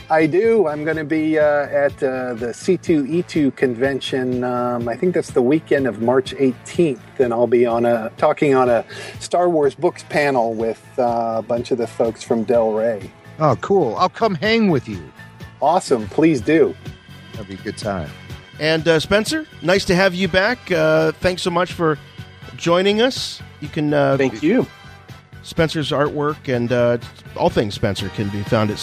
I 0.08 0.26
do. 0.26 0.68
I'm 0.68 0.84
going 0.84 0.96
to 0.96 1.04
be 1.04 1.38
uh, 1.38 1.66
at 1.66 1.92
uh, 2.00 2.34
the 2.34 2.48
C2E2 2.48 3.56
convention. 3.56 4.44
Um, 4.44 4.88
I 4.88 4.96
think 4.96 5.14
that's 5.14 5.32
the 5.32 5.42
weekend 5.42 5.88
of 5.88 6.00
March 6.00 6.32
18th, 6.34 7.18
and 7.18 7.32
I'll 7.32 7.48
be 7.48 7.66
on 7.66 7.84
a 7.84 8.12
talking 8.16 8.54
on 8.54 8.68
a 8.68 8.84
Star 9.18 9.48
Wars 9.48 9.74
books 9.74 10.04
panel 10.04 10.54
with 10.54 10.80
uh, 10.96 11.36
a 11.38 11.42
bunch 11.42 11.72
of 11.72 11.78
the 11.78 11.88
folks 11.88 12.22
from 12.22 12.44
Del 12.44 12.70
Rey. 12.70 13.10
Oh, 13.40 13.56
cool. 13.60 13.96
I'll 13.96 14.08
come 14.08 14.36
hang 14.36 14.70
with 14.70 14.88
you. 14.88 15.02
Awesome. 15.60 16.06
Please 16.08 16.40
do. 16.40 16.74
That'd 17.32 17.48
be 17.48 17.54
a 17.54 17.58
good 17.58 17.78
time. 17.78 18.10
And 18.60 18.86
uh, 18.86 19.00
Spencer, 19.00 19.44
nice 19.60 19.84
to 19.86 19.94
have 19.96 20.14
you 20.14 20.28
back. 20.28 20.70
Uh, 20.70 21.12
thanks 21.12 21.42
so 21.42 21.50
much 21.50 21.72
for 21.72 21.98
joining 22.56 23.02
us. 23.02 23.42
You 23.60 23.68
can 23.68 23.92
uh, 23.92 24.16
Thank 24.16 24.42
you. 24.42 24.66
Spencer's 25.42 25.90
artwork 25.90 26.54
and 26.54 26.72
uh, 26.72 26.98
all 27.36 27.50
things 27.50 27.74
Spencer 27.74 28.08
can 28.10 28.28
be 28.30 28.42
found 28.44 28.70
at 28.70 28.78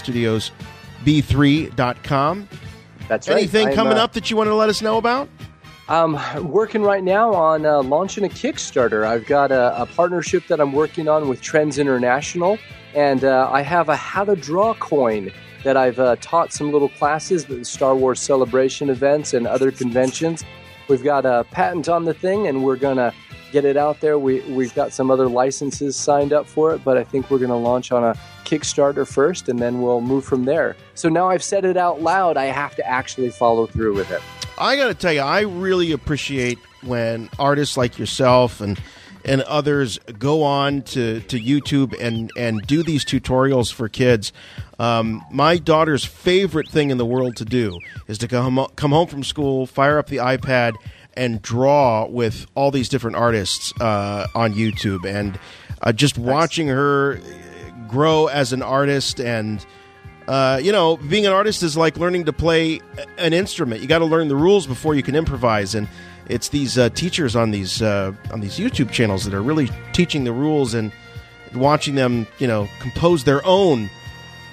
studiosb3.com. 1.04 2.48
That's 3.08 3.28
right. 3.28 3.38
Anything 3.38 3.70
I'm, 3.70 3.76
coming 3.76 3.98
uh, 3.98 4.04
up 4.04 4.14
that 4.14 4.32
you 4.32 4.38
want 4.38 4.48
to 4.48 4.56
let 4.56 4.70
us 4.70 4.82
know 4.82 4.98
about? 4.98 5.30
I'm 5.90 6.18
working 6.50 6.82
right 6.82 7.04
now 7.04 7.34
on 7.34 7.66
uh, 7.66 7.84
launching 7.84 8.24
a 8.24 8.30
Kickstarter. 8.30 9.06
I've 9.06 9.26
got 9.26 9.52
a, 9.52 9.82
a 9.82 9.86
partnership 9.86 10.48
that 10.48 10.62
I'm 10.62 10.72
working 10.72 11.10
on 11.10 11.28
with 11.28 11.42
Trends 11.42 11.78
International, 11.78 12.58
and 12.96 13.24
uh, 13.26 13.50
I 13.52 13.62
have 13.62 13.90
a 13.90 13.96
how 13.96 14.24
to 14.24 14.36
draw 14.36 14.74
coin 14.76 15.32
that 15.64 15.76
I've 15.76 16.00
uh, 16.00 16.16
taught 16.22 16.54
some 16.54 16.72
little 16.72 16.90
classes 16.90 17.44
at 17.44 17.50
the 17.50 17.66
Star 17.66 17.96
Wars 17.96 18.22
Celebration 18.22 18.90
events 18.90 19.34
and 19.34 19.46
other 19.46 19.72
conventions. 19.72 20.44
We've 20.88 21.04
got 21.04 21.26
a 21.26 21.46
patent 21.52 21.90
on 21.90 22.06
the 22.06 22.14
thing, 22.14 22.48
and 22.48 22.64
we're 22.64 22.76
going 22.76 22.98
to 22.98 23.14
get 23.54 23.64
it 23.64 23.78
out 23.78 24.02
there. 24.02 24.20
We, 24.20 24.42
we've 24.42 24.74
got 24.76 24.92
some 24.92 25.10
other 25.10 25.30
licenses 25.30 25.96
signed 25.96 26.34
up 26.34 26.48
for 26.48 26.74
it, 26.74 26.84
but 26.84 26.98
I 26.98 27.06
think 27.06 27.32
we're 27.32 27.38
going 27.38 27.52
to 27.52 27.56
launch 27.56 27.92
on 27.92 28.04
a 28.04 28.18
Kickstarter 28.44 29.08
first, 29.08 29.48
and 29.48 29.60
then 29.60 29.82
we'll 29.82 30.02
move 30.02 30.26
from 30.26 30.44
there. 30.44 30.76
So 30.96 31.08
now 31.08 31.30
I've 31.30 31.44
said 31.44 31.64
it 31.64 31.78
out 31.78 32.02
loud, 32.02 32.36
I 32.36 32.46
have 32.46 32.76
to 32.76 32.86
actually 32.86 33.30
follow 33.30 33.68
through 33.68 33.94
with 33.94 34.12
it. 34.12 34.22
I 34.58 34.76
got 34.76 34.88
to 34.88 34.94
tell 34.94 35.14
you, 35.14 35.22
I 35.22 35.42
really 35.42 35.92
appreciate 35.92 36.58
when 36.82 37.30
artists 37.40 37.78
like 37.78 37.98
yourself 37.98 38.60
and 38.60 38.78
and 39.26 39.42
others 39.44 40.00
go 40.20 40.44
on 40.44 40.82
to, 40.82 41.22
to 41.22 41.40
YouTube 41.40 41.96
and, 41.98 42.30
and 42.38 42.62
do 42.68 42.84
these 42.84 43.06
tutorials 43.06 43.72
for 43.72 43.88
kids. 43.88 44.34
Um, 44.80 45.24
my 45.32 45.56
daughter's 45.58 46.04
favorite 46.04 46.68
thing 46.68 46.90
in 46.90 46.98
the 46.98 47.06
world 47.06 47.38
to 47.38 47.46
do 47.46 47.80
is 48.08 48.18
to 48.18 48.28
come 48.28 48.68
come 48.76 48.92
home 48.92 49.08
from 49.08 49.24
school, 49.24 49.66
fire 49.66 49.98
up 49.98 50.08
the 50.08 50.18
iPad, 50.18 50.76
and 51.16 51.42
draw 51.42 52.06
with 52.08 52.46
all 52.56 52.72
these 52.72 52.90
different 52.90 53.16
artists 53.18 53.74
uh, 53.82 54.28
on 54.36 54.54
YouTube, 54.54 55.06
and 55.06 55.40
uh, 55.82 55.92
just 55.94 56.18
watching 56.18 56.68
her 56.68 57.20
grow 57.88 58.28
as 58.28 58.54
an 58.54 58.62
artist 58.62 59.20
and. 59.20 59.66
Uh, 60.26 60.58
you 60.64 60.72
know, 60.72 60.96
being 60.96 61.26
an 61.26 61.34
artist 61.34 61.64
is 61.64 61.76
like 61.76 61.98
learning 61.98 62.24
to 62.24 62.32
play 62.32 62.80
an 63.18 63.34
instrument. 63.34 63.82
You 63.82 63.90
got 63.90 64.00
to 64.00 64.06
learn 64.06 64.30
the 64.30 64.38
rules 64.38 64.66
before 64.66 64.96
you 64.96 65.04
can 65.04 65.16
improvise, 65.16 65.76
and 65.76 65.86
it's 66.30 66.48
these 66.48 66.78
uh, 66.78 66.88
teachers 66.92 67.36
on 67.36 67.52
these 67.52 67.82
uh, 67.82 68.14
on 68.32 68.40
these 68.40 68.58
YouTube 68.58 68.90
channels 68.90 69.26
that 69.26 69.34
are 69.34 69.42
really 69.44 69.70
teaching 69.92 70.24
the 70.24 70.32
rules 70.32 70.74
and 70.76 70.94
watching 71.54 71.96
them, 71.96 72.26
you 72.40 72.48
know, 72.48 72.70
compose 72.80 73.26
their 73.26 73.46
own 73.46 73.90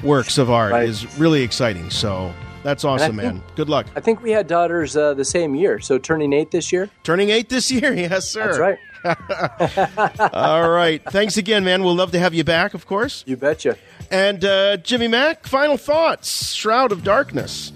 works 0.02 0.38
of 0.38 0.50
art 0.50 0.72
Right. 0.72 0.88
is 0.88 1.06
really 1.20 1.42
exciting. 1.42 1.88
So 1.90 2.34
that's 2.62 2.84
awesome, 2.84 3.16
think- 3.16 3.34
man. 3.34 3.42
Good 3.56 3.68
luck. 3.68 3.86
I 3.96 4.00
think 4.00 4.22
we 4.22 4.30
had 4.30 4.46
daughters 4.46 4.96
uh, 4.96 5.14
the 5.14 5.24
same 5.24 5.54
year, 5.54 5.80
so 5.80 5.98
turning 5.98 6.32
eight 6.32 6.50
this 6.50 6.72
year. 6.72 6.90
Turning 7.02 7.30
eight 7.30 7.48
this 7.48 7.70
year, 7.70 7.92
yes, 7.94 8.28
sir. 8.28 8.46
That's 8.46 8.58
right. 8.58 8.78
All 10.34 10.68
right. 10.70 11.02
Thanks 11.10 11.36
again, 11.38 11.64
man. 11.64 11.82
We'll 11.82 11.94
love 11.96 12.12
to 12.12 12.18
have 12.18 12.34
you 12.34 12.44
back, 12.44 12.74
of 12.74 12.86
course. 12.86 13.24
You 13.26 13.36
betcha. 13.36 13.76
And 14.10 14.44
uh, 14.44 14.76
Jimmy 14.78 15.08
Mac, 15.08 15.46
final 15.46 15.76
thoughts. 15.76 16.52
Shroud 16.52 16.92
of 16.92 17.02
Darkness. 17.02 17.72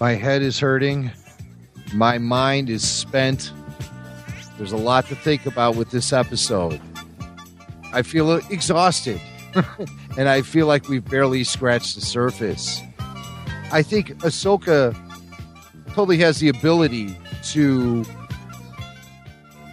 My 0.00 0.14
head 0.14 0.42
is 0.42 0.58
hurting. 0.58 1.10
My 1.94 2.18
mind 2.18 2.70
is 2.70 2.86
spent. 2.86 3.52
There's 4.56 4.72
a 4.72 4.76
lot 4.76 5.06
to 5.06 5.14
think 5.14 5.46
about 5.46 5.76
with 5.76 5.90
this 5.90 6.12
episode. 6.12 6.80
I 7.92 8.02
feel 8.02 8.36
exhausted. 8.50 9.20
and 10.16 10.28
I 10.28 10.42
feel 10.42 10.66
like 10.66 10.88
we've 10.88 11.04
barely 11.04 11.44
scratched 11.44 11.94
the 11.96 12.00
surface. 12.00 12.80
I 13.72 13.82
think 13.82 14.08
Ahsoka 14.18 14.96
totally 15.88 16.18
has 16.18 16.40
the 16.40 16.48
ability 16.48 17.16
to 17.52 18.04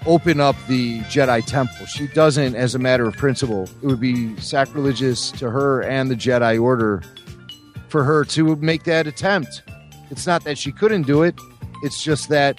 open 0.06 0.40
up 0.40 0.56
the 0.68 1.00
Jedi 1.02 1.46
Temple. 1.46 1.86
She 1.86 2.08
doesn't, 2.08 2.56
as 2.56 2.76
a 2.76 2.80
matter 2.80 3.08
of 3.08 3.18
principle. 3.18 3.64
It 3.82 3.88
would 3.88 4.00
be 4.00 4.40
sacrilegious 4.40 5.32
to 5.32 5.50
her 5.50 5.82
and 5.84 6.10
the 6.10 6.16
Jedi 6.16 6.62
Order 6.62 7.04
for 7.90 8.04
her 8.04 8.24
to 8.26 8.56
make 8.58 8.84
that 8.86 9.08
attempt. 9.08 9.64
It's 10.10 10.26
not 10.26 10.44
that 10.46 10.58
she 10.58 10.72
couldn't 10.72 11.04
do 11.04 11.24
it, 11.24 11.36
it's 11.84 12.04
just 12.04 12.30
that 12.30 12.58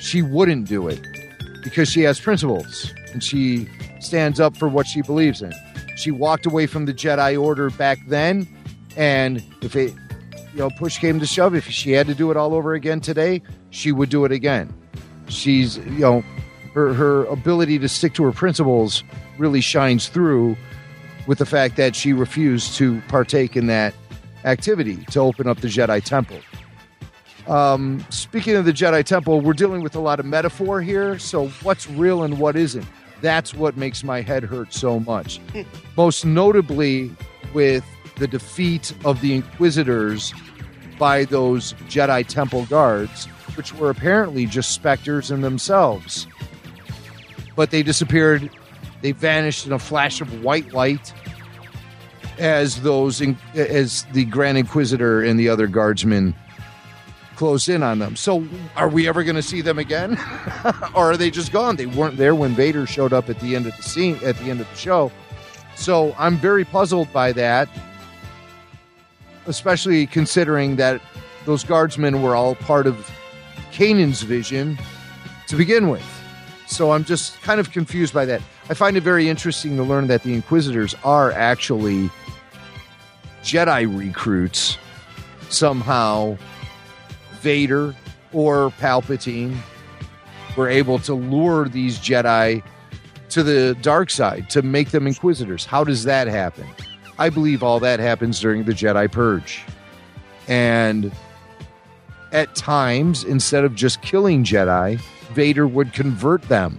she 0.00 0.22
wouldn't 0.22 0.68
do 0.68 0.88
it 0.88 1.00
because 1.62 1.90
she 1.90 2.02
has 2.02 2.20
principles 2.20 2.92
and 3.12 3.22
she 3.22 3.68
stands 4.00 4.38
up 4.38 4.56
for 4.56 4.68
what 4.68 4.86
she 4.86 5.02
believes 5.02 5.42
in. 5.42 5.52
She 5.96 6.10
walked 6.10 6.46
away 6.46 6.66
from 6.66 6.86
the 6.86 6.94
Jedi 6.94 7.40
Order 7.40 7.70
back 7.70 7.98
then, 8.06 8.48
and 8.96 9.42
if 9.62 9.74
it, 9.76 9.94
you 10.54 10.60
know, 10.60 10.70
push 10.70 10.98
came 10.98 11.18
to 11.18 11.26
shove, 11.26 11.54
if 11.54 11.68
she 11.68 11.92
had 11.92 12.06
to 12.06 12.14
do 12.14 12.30
it 12.30 12.36
all 12.36 12.54
over 12.54 12.74
again 12.74 13.00
today, 13.00 13.42
she 13.70 13.90
would 13.90 14.08
do 14.08 14.24
it 14.24 14.30
again. 14.30 14.72
She's, 15.28 15.78
you 15.78 15.98
know, 15.98 16.24
her 16.74 16.94
her 16.94 17.24
ability 17.24 17.78
to 17.80 17.88
stick 17.88 18.14
to 18.14 18.24
her 18.24 18.32
principles 18.32 19.02
really 19.36 19.60
shines 19.60 20.08
through 20.08 20.56
with 21.26 21.38
the 21.38 21.46
fact 21.46 21.76
that 21.76 21.96
she 21.96 22.12
refused 22.12 22.76
to 22.76 23.00
partake 23.08 23.56
in 23.56 23.66
that 23.66 23.94
activity 24.44 24.96
to 25.06 25.20
open 25.20 25.48
up 25.48 25.60
the 25.60 25.68
Jedi 25.68 26.02
Temple. 26.02 26.38
Um, 27.48 28.04
speaking 28.10 28.54
of 28.54 28.64
the 28.64 28.72
Jedi 28.72 29.04
Temple, 29.04 29.40
we're 29.40 29.54
dealing 29.54 29.82
with 29.82 29.96
a 29.96 30.00
lot 30.00 30.20
of 30.20 30.26
metaphor 30.26 30.80
here. 30.80 31.18
So, 31.18 31.48
what's 31.62 31.90
real 31.90 32.22
and 32.22 32.38
what 32.38 32.54
isn't? 32.56 32.86
That's 33.20 33.54
what 33.54 33.76
makes 33.76 34.04
my 34.04 34.20
head 34.20 34.44
hurt 34.44 34.72
so 34.72 35.00
much. 35.00 35.40
Most 35.96 36.24
notably, 36.24 37.10
with 37.54 37.84
the 38.16 38.26
defeat 38.26 38.92
of 39.04 39.20
the 39.20 39.34
Inquisitors 39.34 40.32
by 40.98 41.24
those 41.24 41.72
Jedi 41.88 42.26
Temple 42.26 42.66
guards, 42.66 43.26
which 43.56 43.74
were 43.74 43.90
apparently 43.90 44.46
just 44.46 44.72
specters 44.72 45.30
in 45.30 45.40
themselves. 45.40 46.26
But 47.56 47.70
they 47.70 47.82
disappeared, 47.82 48.50
they 49.02 49.12
vanished 49.12 49.66
in 49.66 49.72
a 49.72 49.78
flash 49.78 50.20
of 50.20 50.42
white 50.42 50.72
light 50.72 51.12
as 52.38 52.82
those 52.82 53.22
as 53.54 54.04
the 54.12 54.24
Grand 54.24 54.58
Inquisitor 54.58 55.22
and 55.22 55.38
the 55.38 55.48
other 55.48 55.66
guardsmen 55.66 56.34
close 57.36 57.68
in 57.68 57.82
on 57.82 57.98
them. 57.98 58.16
So, 58.16 58.46
are 58.76 58.88
we 58.88 59.08
ever 59.08 59.24
going 59.24 59.36
to 59.36 59.42
see 59.42 59.60
them 59.60 59.78
again, 59.78 60.18
or 60.94 61.12
are 61.12 61.16
they 61.16 61.30
just 61.30 61.52
gone? 61.52 61.76
They 61.76 61.86
weren't 61.86 62.16
there 62.16 62.34
when 62.34 62.54
Vader 62.54 62.86
showed 62.86 63.12
up 63.12 63.28
at 63.28 63.40
the 63.40 63.56
end 63.56 63.66
of 63.66 63.76
the 63.76 63.82
scene 63.82 64.18
at 64.24 64.36
the 64.38 64.50
end 64.50 64.60
of 64.60 64.70
the 64.70 64.76
show. 64.76 65.10
So, 65.76 66.14
I'm 66.18 66.36
very 66.36 66.64
puzzled 66.64 67.12
by 67.12 67.32
that, 67.32 67.68
especially 69.46 70.06
considering 70.06 70.76
that 70.76 71.00
those 71.44 71.64
guardsmen 71.64 72.22
were 72.22 72.34
all 72.34 72.54
part 72.54 72.86
of 72.86 73.10
Kanan's 73.72 74.22
vision 74.22 74.78
to 75.48 75.56
begin 75.56 75.88
with. 75.88 76.04
So, 76.66 76.92
I'm 76.92 77.04
just 77.04 77.40
kind 77.42 77.60
of 77.60 77.70
confused 77.70 78.14
by 78.14 78.24
that. 78.24 78.40
I 78.70 78.74
find 78.74 78.96
it 78.96 79.02
very 79.02 79.28
interesting 79.28 79.76
to 79.76 79.82
learn 79.82 80.06
that 80.06 80.22
the 80.22 80.32
Inquisitors 80.32 80.94
are 81.04 81.30
actually 81.32 82.10
Jedi 83.42 83.86
recruits 83.86 84.78
somehow 85.50 86.38
Vader 87.40 87.94
or 88.32 88.70
Palpatine 88.80 89.56
were 90.56 90.68
able 90.68 90.98
to 91.00 91.14
lure 91.14 91.68
these 91.68 91.98
Jedi 91.98 92.62
to 93.30 93.42
the 93.42 93.76
dark 93.82 94.10
side 94.10 94.48
to 94.50 94.62
make 94.62 94.90
them 94.90 95.06
inquisitors. 95.06 95.64
How 95.66 95.84
does 95.84 96.04
that 96.04 96.26
happen? 96.26 96.66
I 97.18 97.30
believe 97.30 97.62
all 97.62 97.80
that 97.80 98.00
happens 98.00 98.40
during 98.40 98.64
the 98.64 98.72
Jedi 98.72 99.10
Purge. 99.10 99.62
And 100.48 101.12
at 102.32 102.54
times, 102.54 103.24
instead 103.24 103.64
of 103.64 103.74
just 103.74 104.02
killing 104.02 104.44
Jedi, 104.44 104.98
Vader 105.32 105.66
would 105.66 105.92
convert 105.92 106.42
them 106.42 106.78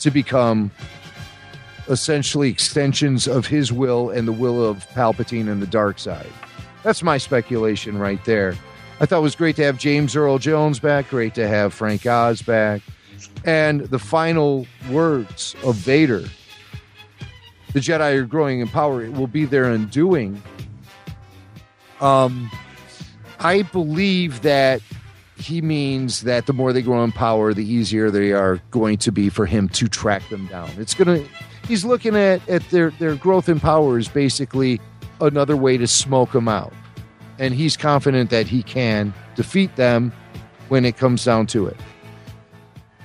to 0.00 0.10
become 0.10 0.70
essentially 1.88 2.50
extensions 2.50 3.26
of 3.26 3.46
his 3.46 3.72
will 3.72 4.10
and 4.10 4.26
the 4.26 4.32
will 4.32 4.64
of 4.64 4.86
Palpatine 4.90 5.48
and 5.48 5.62
the 5.62 5.66
dark 5.66 5.98
side. 5.98 6.30
That's 6.82 7.02
my 7.02 7.18
speculation 7.18 7.98
right 7.98 8.22
there. 8.24 8.54
I 9.00 9.06
thought 9.06 9.18
it 9.18 9.22
was 9.22 9.36
great 9.36 9.56
to 9.56 9.64
have 9.64 9.78
James 9.78 10.16
Earl 10.16 10.38
Jones 10.38 10.78
back, 10.78 11.10
great 11.10 11.34
to 11.34 11.46
have 11.46 11.74
Frank 11.74 12.06
Oz 12.06 12.42
back. 12.42 12.82
And 13.44 13.82
the 13.82 13.98
final 13.98 14.66
words 14.90 15.54
of 15.64 15.76
Vader 15.76 16.24
the 17.76 17.82
Jedi 17.82 18.14
are 18.14 18.24
growing 18.24 18.60
in 18.60 18.68
power, 18.68 19.04
it 19.04 19.12
will 19.12 19.26
be 19.26 19.44
their 19.44 19.64
undoing. 19.70 20.42
Um, 22.00 22.50
I 23.38 23.62
believe 23.64 24.40
that 24.40 24.80
he 25.36 25.60
means 25.60 26.22
that 26.22 26.46
the 26.46 26.54
more 26.54 26.72
they 26.72 26.80
grow 26.80 27.04
in 27.04 27.12
power, 27.12 27.52
the 27.52 27.70
easier 27.70 28.10
they 28.10 28.32
are 28.32 28.62
going 28.70 28.96
to 28.96 29.12
be 29.12 29.28
for 29.28 29.44
him 29.44 29.68
to 29.68 29.88
track 29.88 30.26
them 30.30 30.46
down. 30.46 30.70
It's 30.78 30.94
gonna 30.94 31.22
he's 31.68 31.84
looking 31.84 32.16
at, 32.16 32.48
at 32.48 32.66
their, 32.70 32.92
their 32.92 33.14
growth 33.14 33.46
in 33.46 33.60
power 33.60 33.98
is 33.98 34.08
basically 34.08 34.80
another 35.20 35.54
way 35.54 35.76
to 35.76 35.86
smoke 35.86 36.32
them 36.32 36.48
out 36.48 36.72
and 37.38 37.52
he's 37.52 37.76
confident 37.76 38.30
that 38.30 38.46
he 38.46 38.62
can 38.62 39.12
defeat 39.34 39.76
them 39.76 40.14
when 40.68 40.86
it 40.86 40.96
comes 40.96 41.26
down 41.26 41.46
to 41.48 41.66
it. 41.66 41.76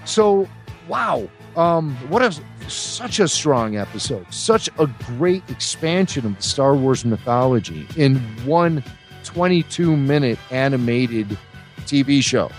So, 0.06 0.48
wow, 0.88 1.28
um, 1.56 1.96
what 2.10 2.22
a 2.22 2.40
such 2.70 3.20
a 3.20 3.28
strong 3.28 3.78
episode, 3.78 4.26
such 4.32 4.70
a 4.80 4.88
great 5.18 5.44
expansion 5.50 6.26
of 6.26 6.36
the 6.38 6.44
Star 6.44 6.76
Wars 6.76 7.04
mythology 7.04 7.88
in 7.98 8.18
one 8.46 8.84
22 9.24 9.96
minute 9.96 10.40
animated 10.52 11.38
TV 11.82 12.24
show. 12.24 12.50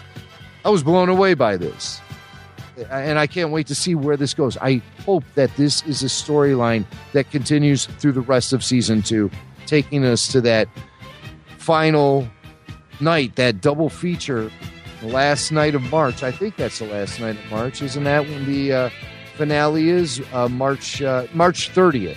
I 0.64 0.70
was 0.70 0.82
blown 0.82 1.09
away 1.09 1.35
by 1.35 1.56
this. 1.56 2.01
And 2.90 3.19
I 3.19 3.27
can't 3.27 3.51
wait 3.51 3.66
to 3.66 3.74
see 3.74 3.94
where 3.94 4.16
this 4.16 4.32
goes. 4.32 4.56
I 4.56 4.81
hope 5.05 5.24
that 5.35 5.55
this 5.56 5.82
is 5.82 6.02
a 6.02 6.06
storyline 6.06 6.86
that 7.12 7.31
continues 7.31 7.86
through 7.86 8.12
the 8.12 8.23
rest 8.23 8.52
of 8.52 8.64
season 8.64 9.02
two, 9.02 9.31
taking 9.66 10.05
us 10.05 10.27
to 10.28 10.40
that 10.40 10.69
final 11.59 12.27
night, 12.98 13.36
that 13.36 13.60
double 13.60 13.90
feature, 13.90 14.51
the 15.02 15.08
last 15.08 15.50
night 15.50 15.74
of 15.74 15.82
March. 15.90 16.22
I 16.22 16.30
think 16.30 16.56
that's 16.56 16.78
the 16.78 16.86
last 16.86 17.20
night 17.20 17.36
of 17.36 17.50
March. 17.50 17.82
Isn't 17.82 18.04
that 18.04 18.24
when 18.24 18.46
the 18.46 18.72
uh, 18.72 18.90
finale 19.36 19.88
is? 19.90 20.22
Uh, 20.32 20.48
March 20.48 21.02
uh, 21.02 21.26
March 21.34 21.70
30th. 21.74 22.16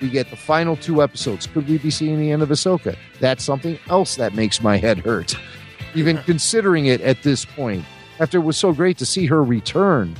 We 0.00 0.08
get 0.10 0.30
the 0.30 0.36
final 0.36 0.76
two 0.76 1.02
episodes. 1.02 1.46
Could 1.46 1.68
we 1.68 1.78
be 1.78 1.90
seeing 1.90 2.18
the 2.18 2.32
end 2.32 2.42
of 2.42 2.48
Ahsoka? 2.48 2.96
That's 3.20 3.44
something 3.44 3.78
else 3.88 4.16
that 4.16 4.34
makes 4.34 4.62
my 4.62 4.76
head 4.76 4.98
hurt, 4.98 5.34
even 5.94 6.18
considering 6.24 6.86
it 6.86 7.00
at 7.02 7.22
this 7.22 7.44
point. 7.44 7.84
After 8.18 8.38
it 8.38 8.42
was 8.42 8.56
so 8.56 8.72
great 8.72 8.98
to 8.98 9.06
see 9.06 9.26
her 9.26 9.42
return 9.44 10.16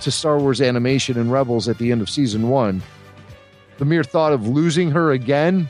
to 0.00 0.10
Star 0.10 0.38
Wars 0.38 0.60
animation 0.60 1.18
and 1.18 1.30
Rebels 1.30 1.68
at 1.68 1.78
the 1.78 1.92
end 1.92 2.00
of 2.02 2.10
season 2.10 2.48
one, 2.48 2.82
the 3.78 3.84
mere 3.84 4.04
thought 4.04 4.32
of 4.32 4.48
losing 4.48 4.90
her 4.90 5.12
again, 5.12 5.68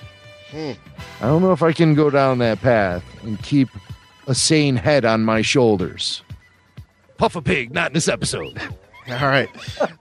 Hmm. 0.51 0.73
I 1.21 1.27
don't 1.27 1.43
know 1.43 1.51
if 1.53 1.65
I 1.65 1.73
can 1.73 1.95
go 1.95 2.11
down 2.11 2.39
that 2.39 2.61
path 2.61 3.03
and 3.25 3.43
keep 3.43 3.69
a 4.27 4.35
sane 4.35 4.77
head 4.77 5.05
on 5.05 5.23
my 5.23 5.43
shoulders. 5.43 6.23
Puffer 7.17 7.41
pig, 7.41 7.73
not 7.73 7.89
in 7.89 7.95
this 7.95 8.09
episode. 8.09 8.61
All 9.09 9.27
right. 9.29 9.49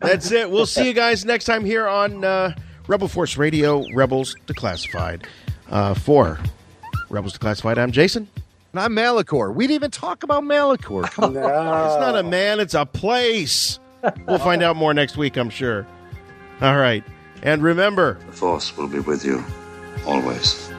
That's 0.01 0.31
it. 0.31 0.49
We'll 0.49 0.65
see 0.65 0.87
you 0.87 0.93
guys 0.93 1.25
next 1.25 1.45
time 1.45 1.65
here 1.65 1.87
on 1.87 2.23
uh, 2.23 2.55
Rebel 2.87 3.07
Force 3.07 3.37
Radio, 3.37 3.83
Rebels 3.93 4.35
Declassified. 4.47 5.25
Uh, 5.69 5.93
for 5.93 6.39
Rebels 7.09 7.37
Declassified, 7.37 7.77
I'm 7.77 7.91
Jason. 7.91 8.27
And 8.71 8.79
I'm 8.79 8.95
Malachor. 8.95 9.53
We 9.53 9.65
didn't 9.67 9.75
even 9.75 9.91
talk 9.91 10.23
about 10.23 10.43
Malachor. 10.43 11.03
Come 11.11 11.33
No. 11.35 11.41
It's 11.41 11.99
not 11.99 12.15
a 12.17 12.23
man, 12.23 12.59
it's 12.59 12.73
a 12.73 12.85
place. 12.85 13.79
We'll 14.27 14.39
find 14.39 14.63
out 14.63 14.75
more 14.75 14.93
next 14.93 15.15
week, 15.17 15.37
I'm 15.37 15.49
sure. 15.49 15.85
All 16.61 16.77
right. 16.77 17.03
And 17.41 17.61
remember, 17.61 18.17
The 18.25 18.31
Force 18.31 18.75
will 18.77 18.87
be 18.87 18.99
with 18.99 19.25
you 19.25 19.43
always. 20.05 20.69